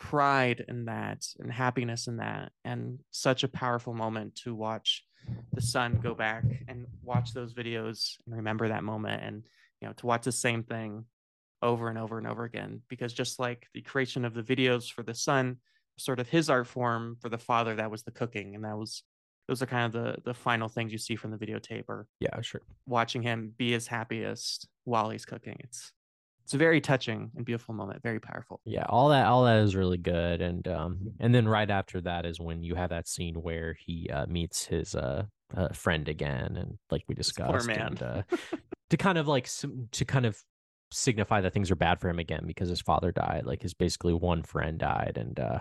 pride 0.00 0.64
in 0.68 0.86
that 0.86 1.26
and 1.38 1.52
happiness 1.52 2.06
in 2.06 2.16
that. 2.16 2.52
And 2.64 3.00
such 3.10 3.44
a 3.44 3.48
powerful 3.48 3.92
moment 3.92 4.36
to 4.36 4.54
watch 4.54 5.04
the 5.52 5.60
son 5.60 6.00
go 6.02 6.14
back 6.14 6.44
and 6.66 6.86
watch 7.02 7.34
those 7.34 7.52
videos 7.52 8.16
and 8.24 8.34
remember 8.34 8.68
that 8.68 8.84
moment 8.84 9.22
and 9.22 9.42
you 9.82 9.86
know 9.86 9.92
to 9.98 10.06
watch 10.06 10.24
the 10.24 10.32
same 10.32 10.62
thing 10.62 11.04
over 11.60 11.90
and 11.90 11.98
over 11.98 12.16
and 12.16 12.26
over 12.26 12.42
again 12.44 12.80
because 12.88 13.12
just 13.12 13.38
like 13.38 13.68
the 13.72 13.82
creation 13.82 14.24
of 14.24 14.34
the 14.34 14.42
videos 14.42 14.90
for 14.90 15.02
the 15.04 15.14
son 15.14 15.58
sort 15.96 16.18
of 16.18 16.28
his 16.28 16.50
art 16.50 16.66
form 16.66 17.18
for 17.20 17.28
the 17.28 17.38
father 17.38 17.76
that 17.76 17.90
was 17.90 18.02
the 18.02 18.10
cooking 18.10 18.56
and 18.56 18.64
that 18.64 18.76
was 18.76 19.04
those 19.48 19.62
are 19.62 19.66
kind 19.66 19.86
of 19.86 19.92
the 19.92 20.20
the 20.24 20.34
final 20.34 20.68
things 20.68 20.92
you 20.92 20.98
see 20.98 21.16
from 21.16 21.30
the 21.30 21.36
videotape 21.36 21.84
or 21.88 22.06
yeah 22.20 22.40
sure. 22.40 22.62
watching 22.86 23.22
him 23.22 23.52
be 23.56 23.72
his 23.72 23.86
happiest 23.86 24.68
while 24.84 25.10
he's 25.10 25.24
cooking. 25.24 25.56
It's 25.60 25.92
it's 26.44 26.54
a 26.54 26.58
very 26.58 26.80
touching 26.80 27.30
and 27.36 27.44
beautiful 27.44 27.74
moment 27.74 28.02
very 28.02 28.20
powerful. 28.20 28.60
Yeah 28.64 28.84
all 28.88 29.08
that 29.10 29.26
all 29.26 29.44
that 29.44 29.58
is 29.58 29.76
really 29.76 29.98
good 29.98 30.40
and 30.40 30.66
um 30.68 31.12
and 31.20 31.34
then 31.34 31.48
right 31.48 31.70
after 31.70 32.00
that 32.02 32.26
is 32.26 32.40
when 32.40 32.62
you 32.62 32.74
have 32.74 32.90
that 32.90 33.08
scene 33.08 33.36
where 33.36 33.76
he 33.78 34.08
uh, 34.10 34.26
meets 34.26 34.64
his 34.64 34.94
uh, 34.94 35.24
uh 35.56 35.68
friend 35.68 36.08
again 36.08 36.56
and 36.56 36.78
like 36.90 37.02
we 37.08 37.14
discussed 37.14 37.68
and 37.68 38.02
uh 38.02 38.22
to 38.90 38.96
kind 38.96 39.18
of 39.18 39.28
like 39.28 39.48
to 39.92 40.04
kind 40.04 40.26
of 40.26 40.42
signify 40.92 41.40
that 41.40 41.52
things 41.52 41.70
are 41.70 41.76
bad 41.76 42.00
for 42.00 42.08
him 42.08 42.18
again 42.18 42.44
because 42.46 42.68
his 42.68 42.80
father 42.80 43.10
died. 43.10 43.44
Like 43.46 43.62
his 43.62 43.74
basically 43.74 44.12
one 44.12 44.42
friend 44.42 44.78
died, 44.78 45.16
and 45.16 45.38
uh, 45.40 45.60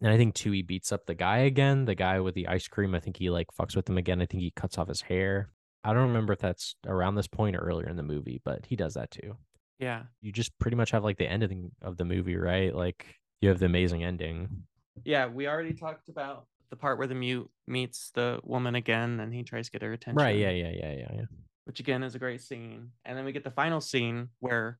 and 0.00 0.12
I 0.12 0.16
think 0.16 0.34
Tui 0.34 0.62
beats 0.62 0.92
up 0.92 1.06
the 1.06 1.14
guy 1.14 1.38
again, 1.38 1.84
the 1.84 1.94
guy 1.94 2.20
with 2.20 2.34
the 2.34 2.48
ice 2.48 2.68
cream. 2.68 2.94
I 2.94 3.00
think 3.00 3.16
he 3.16 3.30
like 3.30 3.48
fucks 3.58 3.76
with 3.76 3.88
him 3.88 3.98
again. 3.98 4.20
I 4.20 4.26
think 4.26 4.42
he 4.42 4.50
cuts 4.50 4.78
off 4.78 4.88
his 4.88 5.02
hair. 5.02 5.50
I 5.84 5.92
don't 5.92 6.08
remember 6.08 6.32
if 6.32 6.40
that's 6.40 6.74
around 6.86 7.14
this 7.14 7.28
point 7.28 7.56
or 7.56 7.60
earlier 7.60 7.88
in 7.88 7.96
the 7.96 8.02
movie, 8.02 8.40
but 8.44 8.66
he 8.66 8.76
does 8.76 8.94
that 8.94 9.10
too. 9.10 9.36
Yeah, 9.78 10.04
you 10.22 10.32
just 10.32 10.58
pretty 10.58 10.76
much 10.76 10.90
have 10.90 11.04
like 11.04 11.18
the 11.18 11.30
ending 11.30 11.70
of 11.82 11.96
the 11.96 12.04
movie, 12.04 12.36
right? 12.36 12.74
Like 12.74 13.06
you 13.40 13.48
have 13.48 13.58
the 13.58 13.66
amazing 13.66 14.04
ending. 14.04 14.64
Yeah, 15.04 15.26
we 15.26 15.46
already 15.46 15.74
talked 15.74 16.08
about 16.08 16.46
the 16.70 16.76
part 16.76 16.98
where 16.98 17.06
the 17.06 17.14
mute 17.14 17.48
meets 17.66 18.10
the 18.14 18.40
woman 18.42 18.74
again 18.74 19.20
and 19.20 19.32
he 19.32 19.44
tries 19.44 19.66
to 19.66 19.72
get 19.72 19.82
her 19.82 19.92
attention. 19.92 20.16
Right. 20.16 20.36
Yeah. 20.36 20.50
Yeah. 20.50 20.72
Yeah. 20.72 20.92
Yeah. 20.92 21.08
Yeah 21.14 21.24
which 21.66 21.80
again 21.80 22.02
is 22.02 22.14
a 22.14 22.18
great 22.18 22.40
scene. 22.40 22.90
And 23.04 23.18
then 23.18 23.24
we 23.24 23.32
get 23.32 23.44
the 23.44 23.50
final 23.50 23.80
scene 23.80 24.28
where 24.38 24.78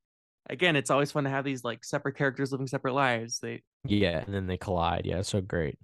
again 0.48 0.76
it's 0.76 0.90
always 0.90 1.12
fun 1.12 1.24
to 1.24 1.30
have 1.30 1.44
these 1.44 1.64
like 1.64 1.84
separate 1.84 2.16
characters 2.16 2.52
living 2.52 2.66
separate 2.66 2.94
lives. 2.94 3.38
They 3.38 3.62
Yeah, 3.84 4.22
and 4.24 4.34
then 4.34 4.46
they 4.46 4.56
collide. 4.56 5.06
Yeah, 5.06 5.22
so 5.22 5.40
great. 5.40 5.78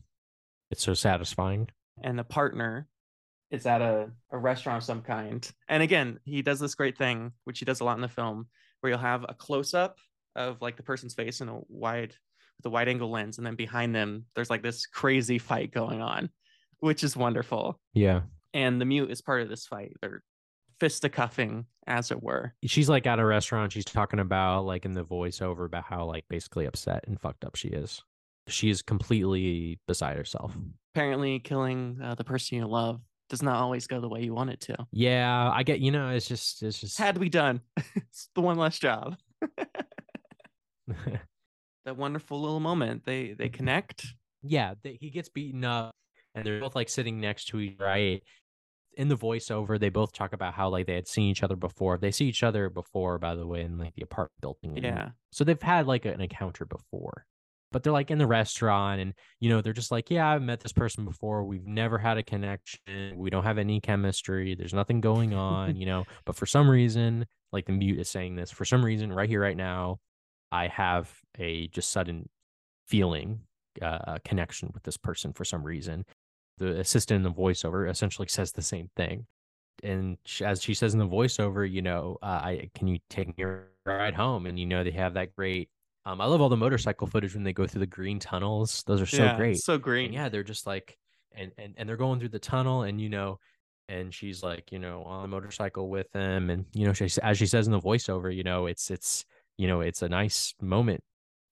It's 0.70 0.82
so 0.82 0.94
satisfying. 0.94 1.68
And 2.02 2.18
the 2.18 2.24
partner 2.24 2.88
is 3.50 3.66
at 3.66 3.82
a, 3.82 4.10
a 4.30 4.38
restaurant 4.38 4.78
of 4.78 4.84
some 4.84 5.02
kind. 5.02 5.48
And 5.68 5.82
again, 5.82 6.18
he 6.24 6.40
does 6.40 6.58
this 6.58 6.74
great 6.74 6.96
thing, 6.96 7.32
which 7.44 7.58
he 7.58 7.66
does 7.66 7.80
a 7.80 7.84
lot 7.84 7.96
in 7.96 8.00
the 8.00 8.08
film, 8.08 8.48
where 8.80 8.90
you'll 8.90 8.98
have 8.98 9.26
a 9.28 9.34
close 9.34 9.74
up 9.74 9.98
of 10.34 10.62
like 10.62 10.76
the 10.76 10.82
person's 10.82 11.14
face 11.14 11.42
in 11.42 11.48
a 11.48 11.60
wide 11.68 12.14
with 12.56 12.66
a 12.66 12.70
wide 12.70 12.88
angle 12.88 13.10
lens, 13.10 13.38
and 13.38 13.46
then 13.46 13.54
behind 13.54 13.94
them 13.94 14.24
there's 14.34 14.50
like 14.50 14.62
this 14.62 14.86
crazy 14.86 15.38
fight 15.38 15.72
going 15.72 16.00
on, 16.00 16.30
which 16.80 17.04
is 17.04 17.16
wonderful. 17.16 17.78
Yeah. 17.92 18.22
And 18.54 18.80
the 18.80 18.84
mute 18.86 19.10
is 19.10 19.20
part 19.20 19.42
of 19.42 19.48
this 19.48 19.66
fight. 19.66 19.92
They're 20.00 20.22
fisticuffing, 20.82 21.64
as 21.86 22.10
it 22.10 22.20
were. 22.20 22.54
She's 22.64 22.88
like 22.88 23.06
at 23.06 23.20
a 23.20 23.24
restaurant. 23.24 23.70
She's 23.70 23.84
talking 23.84 24.18
about 24.18 24.64
like 24.64 24.84
in 24.84 24.94
the 24.94 25.04
voiceover 25.04 25.64
about 25.64 25.84
how 25.84 26.04
like 26.06 26.24
basically 26.28 26.66
upset 26.66 27.04
and 27.06 27.20
fucked 27.20 27.44
up 27.44 27.54
she 27.54 27.68
is. 27.68 28.02
She 28.48 28.68
is 28.68 28.82
completely 28.82 29.78
beside 29.86 30.16
herself. 30.16 30.56
Apparently, 30.92 31.38
killing 31.38 32.00
uh, 32.02 32.16
the 32.16 32.24
person 32.24 32.58
you 32.58 32.66
love 32.66 33.00
does 33.30 33.44
not 33.44 33.58
always 33.58 33.86
go 33.86 34.00
the 34.00 34.08
way 34.08 34.24
you 34.24 34.34
want 34.34 34.50
it 34.50 34.60
to. 34.62 34.76
Yeah, 34.90 35.52
I 35.54 35.62
get. 35.62 35.78
You 35.78 35.92
know, 35.92 36.08
it's 36.08 36.26
just 36.26 36.64
it's 36.64 36.80
just 36.80 36.98
had 36.98 37.14
to 37.14 37.20
be 37.20 37.28
done. 37.28 37.60
it's 37.94 38.28
the 38.34 38.40
one 38.40 38.58
less 38.58 38.76
job. 38.80 39.16
that 40.88 41.96
wonderful 41.96 42.40
little 42.40 42.58
moment. 42.58 43.04
They 43.04 43.36
they 43.38 43.48
connect. 43.48 44.04
Yeah, 44.42 44.74
they, 44.82 44.98
he 45.00 45.10
gets 45.10 45.28
beaten 45.28 45.64
up, 45.64 45.94
and 46.34 46.44
they're 46.44 46.58
both 46.58 46.74
like 46.74 46.88
sitting 46.88 47.20
next 47.20 47.44
to 47.48 47.60
each 47.60 47.76
other, 47.78 47.84
right 47.84 48.22
in 48.94 49.08
the 49.08 49.16
voiceover, 49.16 49.78
they 49.78 49.88
both 49.88 50.12
talk 50.12 50.32
about 50.32 50.54
how 50.54 50.68
like 50.68 50.86
they 50.86 50.94
had 50.94 51.08
seen 51.08 51.30
each 51.30 51.42
other 51.42 51.56
before. 51.56 51.98
They 51.98 52.10
see 52.10 52.26
each 52.26 52.42
other 52.42 52.68
before, 52.68 53.18
by 53.18 53.34
the 53.34 53.46
way, 53.46 53.62
in 53.62 53.78
like 53.78 53.94
the 53.94 54.02
apartment 54.02 54.40
building. 54.40 54.76
Yeah. 54.82 55.10
So 55.30 55.44
they've 55.44 55.60
had 55.60 55.86
like 55.86 56.04
an 56.04 56.20
encounter 56.20 56.64
before, 56.64 57.24
but 57.70 57.82
they're 57.82 57.92
like 57.92 58.10
in 58.10 58.18
the 58.18 58.26
restaurant, 58.26 59.00
and 59.00 59.14
you 59.40 59.48
know 59.48 59.60
they're 59.60 59.72
just 59.72 59.90
like, 59.90 60.10
yeah, 60.10 60.28
I've 60.28 60.42
met 60.42 60.60
this 60.60 60.72
person 60.72 61.04
before. 61.04 61.44
We've 61.44 61.66
never 61.66 61.98
had 61.98 62.18
a 62.18 62.22
connection. 62.22 63.16
We 63.16 63.30
don't 63.30 63.44
have 63.44 63.58
any 63.58 63.80
chemistry. 63.80 64.54
There's 64.54 64.74
nothing 64.74 65.00
going 65.00 65.34
on, 65.34 65.76
you 65.76 65.86
know. 65.86 66.04
But 66.24 66.36
for 66.36 66.46
some 66.46 66.68
reason, 66.68 67.26
like 67.52 67.66
the 67.66 67.72
mute 67.72 67.98
is 67.98 68.08
saying 68.08 68.36
this, 68.36 68.50
for 68.50 68.64
some 68.64 68.84
reason, 68.84 69.12
right 69.12 69.28
here, 69.28 69.40
right 69.40 69.56
now, 69.56 69.98
I 70.50 70.68
have 70.68 71.10
a 71.38 71.68
just 71.68 71.90
sudden 71.90 72.28
feeling 72.86 73.40
uh, 73.80 74.18
connection 74.24 74.70
with 74.74 74.82
this 74.82 74.98
person 74.98 75.32
for 75.32 75.44
some 75.44 75.62
reason 75.62 76.04
the 76.58 76.78
assistant 76.80 77.16
in 77.16 77.22
the 77.22 77.32
voiceover 77.32 77.88
essentially 77.88 78.28
says 78.28 78.52
the 78.52 78.62
same 78.62 78.90
thing. 78.96 79.26
And 79.82 80.18
as 80.44 80.62
she 80.62 80.74
says 80.74 80.92
in 80.92 80.98
the 81.00 81.08
voiceover, 81.08 81.68
you 81.68 81.82
know, 81.82 82.18
uh, 82.22 82.26
I 82.26 82.70
can 82.74 82.86
you 82.86 82.98
take 83.10 83.36
me 83.36 83.44
ride 83.84 84.14
home? 84.14 84.46
And 84.46 84.58
you 84.58 84.66
know, 84.66 84.84
they 84.84 84.90
have 84.92 85.14
that 85.14 85.34
great. 85.34 85.70
Um, 86.04 86.20
I 86.20 86.26
love 86.26 86.40
all 86.40 86.48
the 86.48 86.56
motorcycle 86.56 87.06
footage 87.06 87.34
when 87.34 87.44
they 87.44 87.52
go 87.52 87.66
through 87.66 87.80
the 87.80 87.86
green 87.86 88.18
tunnels. 88.18 88.82
Those 88.86 89.00
are 89.00 89.06
so 89.06 89.24
yeah, 89.24 89.36
great, 89.36 89.58
so 89.58 89.78
green. 89.78 90.06
And 90.06 90.14
yeah, 90.14 90.28
they're 90.28 90.42
just 90.42 90.66
like, 90.66 90.96
and 91.32 91.52
and 91.58 91.74
and 91.76 91.88
they're 91.88 91.96
going 91.96 92.18
through 92.18 92.30
the 92.30 92.38
tunnel, 92.38 92.82
and 92.82 93.00
you 93.00 93.08
know, 93.08 93.38
and 93.88 94.12
she's 94.12 94.42
like, 94.42 94.72
you 94.72 94.78
know, 94.78 95.02
on 95.04 95.24
a 95.24 95.28
motorcycle 95.28 95.88
with 95.88 96.10
them, 96.12 96.50
and 96.50 96.66
you 96.74 96.86
know, 96.86 96.92
she 96.92 97.08
as 97.22 97.38
she 97.38 97.46
says 97.46 97.66
in 97.66 97.72
the 97.72 97.80
voiceover, 97.80 98.34
you 98.34 98.42
know, 98.42 98.66
it's 98.66 98.90
it's 98.90 99.24
you 99.56 99.66
know, 99.68 99.80
it's 99.80 100.02
a 100.02 100.08
nice 100.08 100.54
moment 100.60 101.02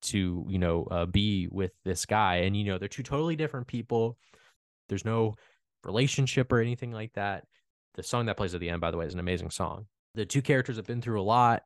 to 0.03 0.45
you 0.49 0.59
know 0.59 0.85
uh, 0.91 1.07
be 1.07 1.49
with 1.51 1.73
this 1.85 2.07
guy, 2.07 2.37
and 2.37 2.57
you 2.57 2.65
know, 2.65 2.79
they're 2.79 2.89
two 2.89 3.03
totally 3.03 3.37
different 3.37 3.67
people 3.67 4.17
there's 4.91 5.05
no 5.05 5.37
relationship 5.85 6.53
or 6.53 6.61
anything 6.61 6.93
like 6.93 7.15
that. 7.15 7.45
The 7.95 8.03
song 8.03 8.27
that 8.27 8.37
plays 8.37 8.55
at 8.55 8.61
the 8.61 8.69
end, 8.69 8.81
by 8.81 8.91
the 8.91 8.99
way, 8.99 9.07
is 9.07 9.15
an 9.15 9.21
amazing 9.21 9.51
song. 9.51 9.87
The 10.15 10.27
two 10.27 10.43
characters 10.43 10.77
have 10.77 10.87
been 10.87 11.01
through 11.01 11.21
a 11.21 11.23
lot, 11.23 11.63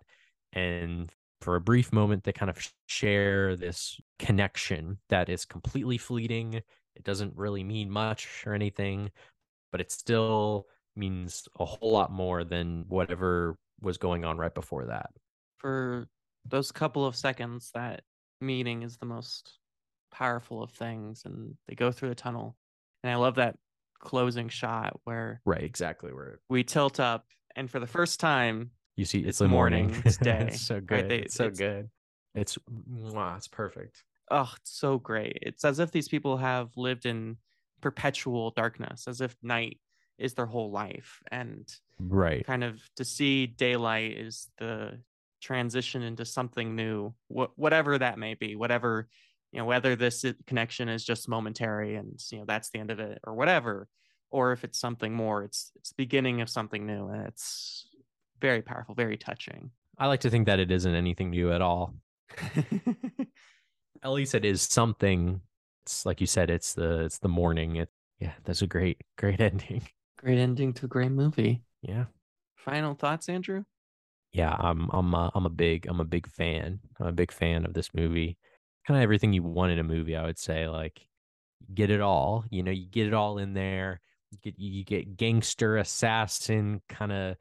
and 0.53 1.13
for 1.41 1.57
a 1.57 1.61
brief 1.61 1.93
moment, 1.93 2.25
they 2.25 2.33
kind 2.33 2.51
of 2.51 2.73
share 2.87 3.57
this 3.57 4.01
connection 4.19 4.99
that 5.09 5.29
is 5.29 5.45
completely 5.45 5.99
fleeting. 5.99 6.55
It 6.55 7.05
doesn't 7.05 7.37
really 7.37 7.65
mean 7.65 7.91
much 7.91 8.45
or 8.47 8.55
anything, 8.55 9.11
but 9.73 9.81
it 9.81 9.91
still 9.91 10.67
means 10.97 11.49
a 11.59 11.65
whole 11.65 11.93
lot 11.93 12.13
more 12.13 12.45
than 12.45 12.85
whatever 12.89 13.57
was 13.81 13.99
going 13.99 14.25
on 14.25 14.39
right 14.39 14.55
before 14.55 14.87
that. 14.87 15.11
For 15.59 16.07
those 16.47 16.71
couple 16.71 17.05
of 17.05 17.17
seconds, 17.17 17.71
that 17.75 18.03
meeting 18.41 18.83
is 18.83 18.97
the 18.97 19.07
most 19.07 19.59
powerful 20.13 20.63
of 20.63 20.71
things, 20.71 21.23
and 21.25 21.57
they 21.67 21.75
go 21.75 21.91
through 21.91 22.11
the 22.11 22.15
tunnel 22.15 22.57
and 23.05 23.13
I 23.13 23.17
love 23.17 23.37
that 23.37 23.57
closing 24.01 24.49
shot 24.49 24.99
where 25.05 25.41
right 25.47 25.63
exactly 25.63 26.13
where 26.13 26.41
we 26.51 26.65
tilt 26.65 26.99
up 26.99 27.27
and 27.55 27.71
for 27.71 27.79
the 27.79 27.87
first 27.87 28.19
time 28.19 28.71
you 28.97 29.05
see 29.05 29.21
it's, 29.21 29.29
it's 29.29 29.39
the 29.39 29.49
morning, 29.49 29.87
morning 29.87 30.03
it's 30.05 30.17
day. 30.17 30.47
It's 30.49 30.61
so 30.61 30.81
good. 30.81 30.95
right? 30.95 31.09
they, 31.09 31.19
it's 31.19 31.35
so 31.35 31.47
it's, 31.47 31.59
good. 31.59 31.91
It's 32.35 32.59
wow 32.89 33.35
it's 33.37 33.49
perfect. 33.49 34.03
Oh 34.31 34.51
it's 34.61 34.73
so 34.73 34.99
great. 34.99 35.39
It's 35.43 35.65
as 35.65 35.79
if 35.79 35.91
these 35.91 36.09
people 36.09 36.37
have 36.39 36.71
lived 36.77 37.07
in 37.07 37.37
perpetual 37.81 38.51
darkness 38.51 39.07
as 39.07 39.21
if 39.21 39.37
night 39.43 39.79
is 40.19 40.35
their 40.35 40.47
whole 40.47 40.71
life. 40.71 41.21
And 41.31 41.69
right. 41.99 42.47
kind 42.47 42.65
of 42.65 42.81
to 42.97 43.05
see 43.05 43.47
daylight 43.47 44.13
is 44.17 44.49
the 44.59 45.01
transition 45.41 46.03
into 46.03 46.25
something 46.25 46.75
new 46.75 47.13
wh- 47.29 47.57
whatever 47.57 47.99
that 47.99 48.19
may 48.19 48.35
be 48.35 48.57
whatever 48.57 49.09
you 49.55 49.61
know 49.61 49.67
whether 49.67 49.97
this 49.97 50.25
connection 50.47 50.89
is 50.89 51.05
just 51.05 51.29
momentary 51.29 51.95
and 51.95 52.21
you 52.31 52.39
know 52.39 52.45
that's 52.47 52.71
the 52.71 52.81
end 52.81 52.91
of 52.91 52.99
it 53.01 53.21
or 53.25 53.35
whatever 53.35 53.89
or 54.35 54.51
if 54.51 54.65
it's 54.65 54.81
something 54.81 55.15
more, 55.15 55.45
it's 55.45 55.71
it's 55.77 55.91
the 55.91 55.95
beginning 55.97 56.41
of 56.41 56.51
something 56.51 56.85
new, 56.85 57.07
and 57.07 57.25
it's 57.29 57.87
very 58.41 58.63
powerful, 58.63 58.93
very 58.93 59.17
touching. 59.17 59.71
I 59.97 60.09
like 60.09 60.21
to 60.21 60.31
think 60.31 60.47
that 60.47 60.59
it 60.59 60.73
isn't 60.73 60.93
anything 60.93 61.31
new 61.31 61.53
at 61.53 61.63
all. 61.63 61.95
at 64.03 64.11
least 64.11 64.35
it 64.35 64.45
is 64.45 64.61
something. 64.61 65.41
It's 65.85 66.05
like 66.05 66.21
you 66.21 66.27
said, 66.27 66.51
it's 66.51 66.75
the 66.75 67.05
it's 67.05 67.21
the 67.21 67.29
morning. 67.29 67.77
It 67.77 67.91
yeah, 68.19 68.33
that's 68.43 68.63
a 68.63 68.67
great 68.67 69.03
great 69.17 69.41
ending. 69.53 69.83
Great 70.19 70.39
ending 70.39 70.73
to 70.75 70.87
a 70.87 70.89
great 70.89 71.13
movie. 71.13 71.63
Yeah. 71.81 72.07
Final 72.57 72.95
thoughts, 72.95 73.29
Andrew? 73.29 73.63
Yeah, 74.33 74.57
I'm 74.59 74.91
I'm 74.93 75.15
a, 75.15 75.31
I'm 75.33 75.47
a 75.47 75.51
big 75.51 75.87
I'm 75.87 76.01
a 76.01 76.05
big 76.05 76.27
fan. 76.27 76.81
I'm 76.99 77.07
a 77.07 77.13
big 77.13 77.31
fan 77.31 77.65
of 77.65 77.73
this 77.73 77.95
movie. 77.95 78.37
Kind 78.87 78.99
of 78.99 79.03
everything 79.03 79.33
you 79.33 79.43
want 79.43 79.73
in 79.73 79.79
a 79.79 79.85
movie, 79.85 80.17
I 80.17 80.25
would 80.25 80.39
say. 80.39 80.69
Like, 80.69 81.01
get 81.73 81.91
it 81.91 82.01
all. 82.01 82.45
You 82.51 82.63
know, 82.63 82.71
you 82.71 82.87
get 82.87 83.07
it 83.07 83.15
all 83.15 83.39
in 83.39 83.55
there. 83.55 84.01
You 84.31 84.39
get 84.43 84.59
you 84.59 84.85
get 84.85 85.17
gangster, 85.17 85.77
assassin 85.79 86.83
kind 86.89 87.13
of 87.13 87.37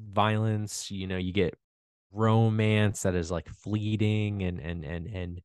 violence. 0.00 0.90
You 0.90 1.06
know, 1.06 1.18
you 1.18 1.32
get 1.32 1.54
romance 2.12 3.02
that 3.02 3.14
is 3.14 3.30
like 3.30 3.48
fleeting 3.48 4.42
and 4.42 4.60
and 4.60 4.84
and 4.84 5.06
and 5.06 5.40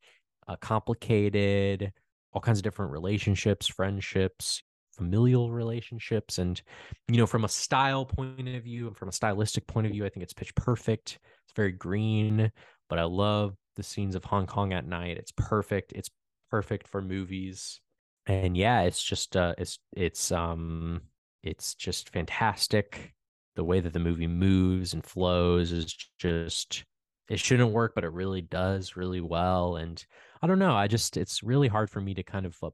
uh, 0.48 0.56
complicated 0.58 1.92
all 2.34 2.42
kinds 2.42 2.60
of 2.60 2.64
different 2.64 2.92
relationships 2.92 3.68
friendships 3.68 4.64
familial 4.96 5.52
relationships 5.52 6.38
and 6.38 6.62
you 7.08 7.18
know 7.18 7.28
from 7.28 7.44
a 7.44 7.50
style 7.50 8.06
point 8.06 8.48
of 8.48 8.64
view 8.64 8.88
and 8.88 8.98
from 8.98 9.10
a 9.10 9.12
stylistic 9.12 9.68
point 9.68 9.86
of 9.86 9.92
view 9.92 10.06
i 10.06 10.10
think 10.10 10.24
it's 10.24 10.34
pitch 10.34 10.56
perfect 10.56 11.20
it's 11.44 11.54
very 11.56 11.72
green 11.72 12.52
but 12.90 12.98
i 12.98 13.04
love 13.04 13.56
the 13.76 13.84
scenes 13.84 14.16
of 14.16 14.24
hong 14.24 14.48
kong 14.48 14.74
at 14.74 14.88
night. 14.88 15.18
It's 15.18 15.32
perfect. 15.32 15.94
It's 15.94 16.10
perfect 16.50 16.88
for 16.88 17.02
movies. 17.02 17.80
And 18.28 18.58
yeah 18.58 18.82
it's 18.82 19.04
just 19.04 19.38
uh 19.38 19.54
it's 19.58 19.78
it's 19.96 20.32
um 20.32 21.02
it's 21.44 21.76
just 21.76 22.10
fantastic. 22.10 23.14
The 23.56 23.64
way 23.64 23.80
that 23.80 23.94
the 23.94 24.00
movie 24.00 24.28
moves 24.28 24.94
and 24.94 25.04
flows 25.04 25.72
is 25.72 25.94
just 26.20 26.84
it 27.30 27.40
shouldn't 27.40 27.72
work 27.72 27.94
but 27.96 28.04
it 28.04 28.12
really 28.12 28.42
does 28.42 28.96
really 28.96 29.22
well. 29.22 29.76
And 29.76 30.04
i 30.42 30.48
don't 30.48 30.60
know 30.60 30.76
i 30.76 30.88
just 30.88 31.18
it's 31.18 31.42
really 31.44 31.68
hard 31.68 31.90
for 31.90 32.02
me 32.02 32.14
to 32.14 32.22
kind 32.24 32.46
of 32.46 32.56
uh, 32.62 32.70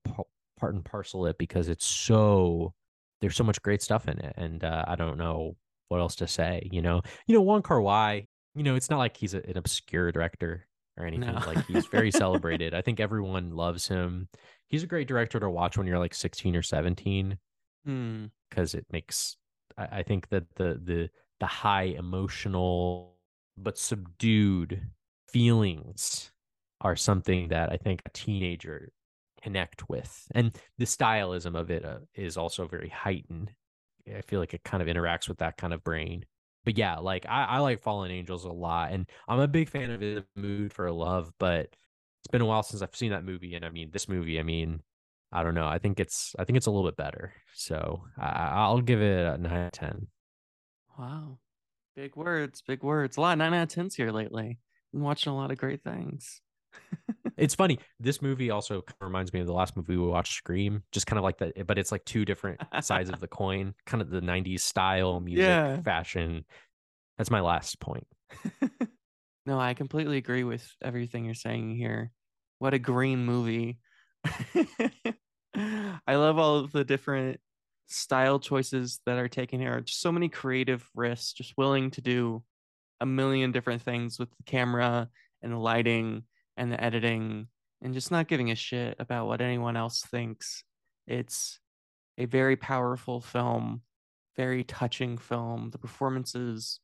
part 0.59 0.73
and 0.73 0.83
parcel 0.83 1.25
it 1.27 1.37
because 1.37 1.69
it's 1.69 1.85
so 1.85 2.73
there's 3.21 3.35
so 3.35 3.43
much 3.43 3.61
great 3.61 3.81
stuff 3.81 4.07
in 4.07 4.19
it. 4.19 4.33
And 4.37 4.63
uh, 4.63 4.85
i 4.87 4.95
don't 4.95 5.17
know 5.17 5.55
what 5.89 5.99
else 5.99 6.15
to 6.17 6.27
say 6.27 6.67
you 6.71 6.81
know? 6.81 7.01
You 7.27 7.35
know 7.35 7.41
Wong 7.41 7.61
Kar-wai 7.61 8.27
you 8.55 8.63
know 8.63 8.75
it's 8.75 8.89
not 8.89 8.97
like 8.97 9.17
he's 9.17 9.33
a, 9.33 9.47
an 9.47 9.57
obscure 9.57 10.11
director 10.11 10.67
or 11.01 11.05
anything 11.05 11.33
no. 11.33 11.41
like 11.47 11.65
he's 11.65 11.87
very 11.87 12.11
celebrated 12.23 12.73
i 12.73 12.81
think 12.81 12.99
everyone 12.99 13.51
loves 13.51 13.87
him 13.87 14.27
he's 14.67 14.83
a 14.83 14.87
great 14.87 15.07
director 15.07 15.39
to 15.39 15.49
watch 15.49 15.77
when 15.77 15.87
you're 15.87 15.99
like 15.99 16.13
16 16.13 16.55
or 16.55 16.61
17 16.61 17.37
because 17.83 18.71
hmm. 18.71 18.77
it 18.77 18.85
makes 18.91 19.37
I, 19.77 19.99
I 19.99 20.03
think 20.03 20.29
that 20.29 20.43
the 20.55 20.79
the 20.83 21.09
the 21.39 21.45
high 21.47 21.95
emotional 21.97 23.15
but 23.57 23.77
subdued 23.77 24.81
feelings 25.27 26.31
are 26.81 26.95
something 26.95 27.49
that 27.49 27.71
I 27.71 27.77
think 27.77 28.01
a 28.05 28.09
teenager 28.09 28.89
connect 29.41 29.89
with, 29.89 30.27
and 30.33 30.55
the 30.77 30.85
stylism 30.85 31.55
of 31.55 31.71
it 31.71 31.85
uh, 31.85 31.99
is 32.15 32.37
also 32.37 32.67
very 32.67 32.89
heightened. 32.89 33.51
I 34.07 34.21
feel 34.21 34.39
like 34.39 34.53
it 34.53 34.63
kind 34.63 34.81
of 34.81 34.89
interacts 34.89 35.27
with 35.27 35.39
that 35.39 35.57
kind 35.57 35.73
of 35.73 35.83
brain. 35.83 36.25
But 36.63 36.77
yeah, 36.77 36.99
like 36.99 37.25
I, 37.27 37.45
I 37.45 37.59
like 37.59 37.81
Fallen 37.81 38.11
Angels 38.11 38.45
a 38.45 38.51
lot, 38.51 38.91
and 38.91 39.09
I'm 39.27 39.39
a 39.39 39.47
big 39.47 39.69
fan 39.69 39.91
of 39.91 39.99
the 39.99 40.23
mood 40.35 40.73
for 40.73 40.91
love. 40.91 41.31
But 41.39 41.67
it's 42.21 42.27
been 42.31 42.41
a 42.41 42.45
while 42.45 42.63
since 42.63 42.81
I've 42.81 42.95
seen 42.95 43.11
that 43.11 43.25
movie, 43.25 43.55
and 43.55 43.65
I 43.65 43.69
mean, 43.69 43.89
this 43.91 44.07
movie, 44.07 44.39
I 44.39 44.43
mean, 44.43 44.81
I 45.31 45.43
don't 45.43 45.55
know. 45.55 45.67
I 45.67 45.79
think 45.79 45.99
it's 45.99 46.35
I 46.37 46.43
think 46.43 46.57
it's 46.57 46.67
a 46.67 46.71
little 46.71 46.87
bit 46.87 46.97
better. 46.97 47.33
So 47.53 48.03
I, 48.17 48.69
will 48.69 48.81
give 48.81 49.01
it 49.01 49.25
a 49.25 49.37
nine 49.37 49.53
out 49.53 49.65
of 49.67 49.71
ten. 49.71 50.07
Wow, 50.99 51.39
big 51.95 52.15
words, 52.15 52.61
big 52.61 52.83
words. 52.83 53.17
A 53.17 53.21
lot 53.21 53.33
of 53.33 53.37
nine 53.39 53.53
out 53.53 53.63
of 53.63 53.69
tens 53.69 53.95
here 53.95 54.11
lately. 54.11 54.59
Been 54.91 55.01
watching 55.01 55.31
a 55.31 55.35
lot 55.35 55.51
of 55.51 55.57
great 55.57 55.83
things. 55.83 56.41
It's 57.37 57.55
funny. 57.55 57.79
This 57.99 58.21
movie 58.21 58.51
also 58.51 58.83
reminds 58.99 59.33
me 59.33 59.39
of 59.39 59.47
the 59.47 59.53
last 59.53 59.75
movie 59.75 59.97
we 59.97 60.07
watched, 60.07 60.33
Scream. 60.33 60.83
Just 60.91 61.07
kind 61.07 61.17
of 61.17 61.23
like 61.23 61.37
that, 61.39 61.67
but 61.67 61.77
it's 61.77 61.91
like 61.91 62.05
two 62.05 62.25
different 62.25 62.61
sides 62.81 63.09
of 63.09 63.19
the 63.19 63.27
coin. 63.29 63.73
Kind 63.85 64.01
of 64.01 64.09
the 64.09 64.21
'90s 64.21 64.61
style, 64.61 65.19
music, 65.19 65.45
yeah. 65.45 65.81
fashion. 65.81 66.45
That's 67.17 67.31
my 67.31 67.41
last 67.41 67.79
point. 67.79 68.07
no, 69.45 69.59
I 69.59 69.73
completely 69.73 70.17
agree 70.17 70.43
with 70.43 70.67
everything 70.81 71.25
you're 71.25 71.33
saying 71.33 71.75
here. 71.75 72.11
What 72.59 72.73
a 72.73 72.79
green 72.79 73.25
movie. 73.25 73.79
I 75.55 76.15
love 76.15 76.37
all 76.37 76.57
of 76.57 76.71
the 76.71 76.83
different 76.83 77.39
style 77.87 78.39
choices 78.39 79.01
that 79.05 79.17
are 79.17 79.27
taken 79.27 79.59
here. 79.59 79.81
Just 79.81 80.01
so 80.01 80.11
many 80.11 80.29
creative 80.29 80.87
risks, 80.95 81.33
just 81.33 81.53
willing 81.57 81.91
to 81.91 82.01
do 82.01 82.43
a 82.99 83.05
million 83.05 83.51
different 83.51 83.81
things 83.81 84.19
with 84.19 84.29
the 84.29 84.43
camera 84.43 85.09
and 85.41 85.51
the 85.51 85.57
lighting 85.57 86.23
and 86.57 86.71
the 86.71 86.83
editing 86.83 87.47
and 87.81 87.93
just 87.93 88.11
not 88.11 88.27
giving 88.27 88.51
a 88.51 88.55
shit 88.55 88.95
about 88.99 89.27
what 89.27 89.41
anyone 89.41 89.75
else 89.75 90.01
thinks. 90.01 90.63
It's 91.07 91.59
a 92.17 92.25
very 92.25 92.55
powerful 92.55 93.21
film, 93.21 93.81
very 94.35 94.63
touching 94.63 95.17
film. 95.17 95.69
The 95.71 95.79
performances 95.79 96.79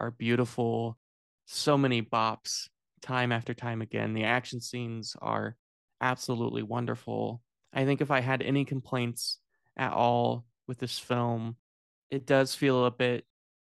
are 0.00 0.10
beautiful. 0.10 0.98
So 1.46 1.76
many 1.76 2.02
bops 2.02 2.68
time 3.02 3.32
after 3.32 3.54
time 3.54 3.82
again. 3.82 4.14
The 4.14 4.24
action 4.24 4.60
scenes 4.60 5.16
are 5.20 5.56
absolutely 6.00 6.62
wonderful. 6.62 7.42
I 7.72 7.84
think 7.84 8.00
if 8.00 8.10
I 8.10 8.20
had 8.20 8.42
any 8.42 8.64
complaints 8.64 9.38
at 9.76 9.92
all 9.92 10.44
with 10.66 10.78
this 10.78 10.98
film, 10.98 11.56
it 12.10 12.26
does 12.26 12.54
feel 12.54 12.86
a 12.86 12.90
bit 12.90 13.24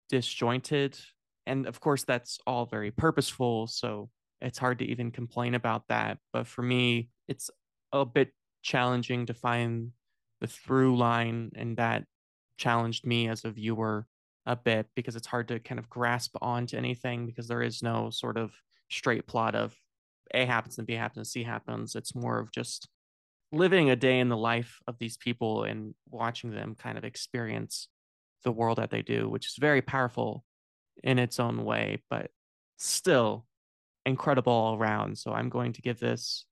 disjointed. 0.09 0.97
And 1.45 1.67
of 1.67 1.79
course, 1.79 2.03
that's 2.03 2.39
all 2.47 2.65
very 2.65 2.91
purposeful. 2.91 3.67
So 3.67 4.09
it's 4.41 4.57
hard 4.57 4.79
to 4.79 4.85
even 4.85 5.11
complain 5.11 5.55
about 5.55 5.87
that. 5.89 6.17
But 6.31 6.47
for 6.47 6.61
me, 6.61 7.09
it's 7.27 7.49
a 7.91 8.05
bit 8.05 8.31
challenging 8.61 9.25
to 9.27 9.33
find 9.33 9.91
the 10.41 10.47
through 10.47 10.97
line, 10.97 11.51
and 11.55 11.77
that 11.77 12.05
challenged 12.57 13.05
me 13.05 13.27
as 13.27 13.45
a 13.45 13.51
viewer 13.51 14.05
a 14.45 14.55
bit 14.55 14.87
because 14.95 15.15
it's 15.15 15.27
hard 15.27 15.47
to 15.49 15.59
kind 15.59 15.79
of 15.79 15.89
grasp 15.89 16.35
onto 16.41 16.77
anything 16.77 17.25
because 17.25 17.47
there 17.47 17.61
is 17.61 17.83
no 17.83 18.09
sort 18.09 18.37
of 18.37 18.51
straight 18.89 19.27
plot 19.27 19.55
of 19.55 19.75
A 20.33 20.45
happens 20.45 20.77
and 20.77 20.87
B 20.87 20.93
happens 20.93 21.17
and 21.17 21.27
C 21.27 21.43
happens. 21.43 21.95
It's 21.95 22.15
more 22.15 22.39
of 22.39 22.51
just 22.51 22.87
living 23.51 23.89
a 23.89 23.95
day 23.95 24.19
in 24.19 24.29
the 24.29 24.37
life 24.37 24.79
of 24.87 24.97
these 24.99 25.17
people 25.17 25.63
and 25.63 25.93
watching 26.09 26.51
them 26.51 26.75
kind 26.75 26.97
of 26.97 27.03
experience 27.03 27.89
the 28.43 28.51
world 28.51 28.77
that 28.77 28.89
they 28.89 29.01
do, 29.01 29.29
which 29.29 29.47
is 29.47 29.55
very 29.59 29.81
powerful 29.81 30.43
in 31.03 31.19
its 31.19 31.39
own 31.39 31.63
way, 31.65 32.01
but 32.09 32.31
still 32.77 33.45
incredible 34.05 34.53
all 34.53 34.75
around. 34.75 35.17
So 35.17 35.31
I'm 35.31 35.49
going 35.49 35.73
to 35.73 35.81
give 35.81 35.99
this 35.99 36.45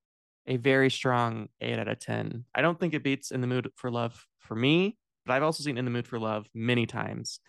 a 0.48 0.58
very 0.58 0.90
strong 0.90 1.50
8 1.62 1.80
out 1.80 1.88
of 1.88 2.00
10. 2.00 2.46
I 2.56 2.62
don't 2.62 2.80
think 2.80 2.94
it 2.94 3.04
beats 3.04 3.32
In 3.32 3.42
the 3.42 3.48
Mood 3.48 3.70
for 3.76 3.92
Love 3.92 4.26
for 4.40 4.56
me, 4.56 4.98
but 5.26 5.34
I've 5.34 5.44
also 5.44 5.64
seen 5.64 5.78
In 5.78 5.86
the 5.86 5.92
Mood 5.92 6.08
for 6.08 6.20
Love 6.20 6.48
many 6.54 6.86
times. 6.86 7.40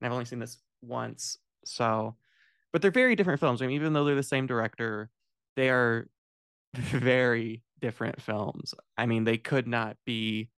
And 0.00 0.06
I've 0.06 0.12
only 0.12 0.24
seen 0.24 0.38
this 0.38 0.58
once. 0.82 1.38
So, 1.64 2.16
but 2.72 2.82
they're 2.82 2.90
very 2.90 3.16
different 3.16 3.40
films. 3.40 3.60
I 3.60 3.66
mean, 3.66 3.76
even 3.76 3.92
though 3.92 4.04
they're 4.04 4.14
the 4.14 4.22
same 4.22 4.46
director, 4.46 5.10
they 5.56 5.70
are 5.70 6.08
very 6.74 7.62
different 7.80 8.20
films. 8.20 8.74
I 8.96 9.06
mean, 9.06 9.24
they 9.24 9.38
could 9.38 9.66
not 9.66 9.96
be 10.06 10.50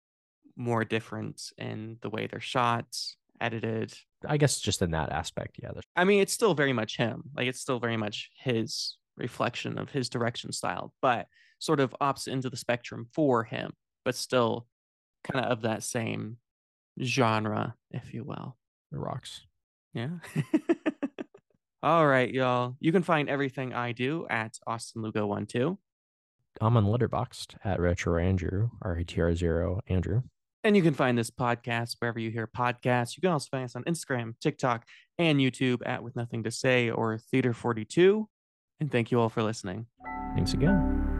more 0.55 0.83
different 0.83 1.41
in 1.57 1.97
the 2.01 2.09
way 2.09 2.27
they're 2.27 2.39
shot, 2.39 2.97
edited. 3.39 3.93
I 4.27 4.37
guess 4.37 4.59
just 4.59 4.81
in 4.81 4.91
that 4.91 5.11
aspect, 5.11 5.59
yeah. 5.61 5.71
I 5.95 6.03
mean, 6.03 6.21
it's 6.21 6.33
still 6.33 6.53
very 6.53 6.73
much 6.73 6.97
him. 6.97 7.23
Like 7.35 7.47
it's 7.47 7.59
still 7.59 7.79
very 7.79 7.97
much 7.97 8.29
his 8.37 8.97
reflection 9.17 9.77
of 9.77 9.89
his 9.89 10.09
direction 10.09 10.51
style, 10.51 10.93
but 11.01 11.27
sort 11.59 11.79
of 11.79 11.95
opposite 12.01 12.31
into 12.31 12.49
the 12.49 12.57
spectrum 12.57 13.07
for 13.13 13.43
him, 13.43 13.71
but 14.05 14.15
still 14.15 14.65
kind 15.23 15.45
of 15.45 15.51
of 15.51 15.61
that 15.61 15.83
same 15.83 16.37
genre, 17.01 17.75
if 17.91 18.13
you 18.13 18.23
will. 18.23 18.57
It 18.91 18.97
rocks. 18.97 19.41
Yeah. 19.93 20.09
All 21.83 22.05
right, 22.05 22.29
y'all. 22.29 22.75
You 22.79 22.91
can 22.91 23.03
find 23.03 23.29
everything 23.29 23.73
I 23.73 23.93
do 23.93 24.27
at 24.29 24.57
Austin 24.67 25.01
Lugo 25.01 25.25
one 25.27 25.45
two. 25.45 25.77
I'm 26.59 26.75
on 26.75 26.85
Letterboxd 26.85 27.55
at 27.63 27.79
Retro 27.79 28.17
Andrew, 28.17 28.69
R-E-T-R-0 28.81 29.79
Andrew. 29.87 30.23
And 30.63 30.75
you 30.75 30.81
can 30.81 30.93
find 30.93 31.17
this 31.17 31.31
podcast 31.31 31.95
wherever 31.99 32.19
you 32.19 32.31
hear 32.31 32.47
podcasts. 32.47 33.15
You 33.15 33.21
can 33.21 33.31
also 33.31 33.47
find 33.49 33.65
us 33.65 33.75
on 33.75 33.83
Instagram, 33.85 34.33
TikTok, 34.41 34.85
and 35.17 35.39
YouTube 35.39 35.81
at 35.85 36.03
With 36.03 36.15
Nothing 36.15 36.43
to 36.43 36.51
Say 36.51 36.89
or 36.89 37.17
Theater 37.17 37.53
42. 37.53 38.27
And 38.81 38.91
thank 38.91 39.11
you 39.11 39.19
all 39.19 39.29
for 39.29 39.43
listening. 39.43 39.87
Thanks 40.35 40.53
again. 40.53 41.18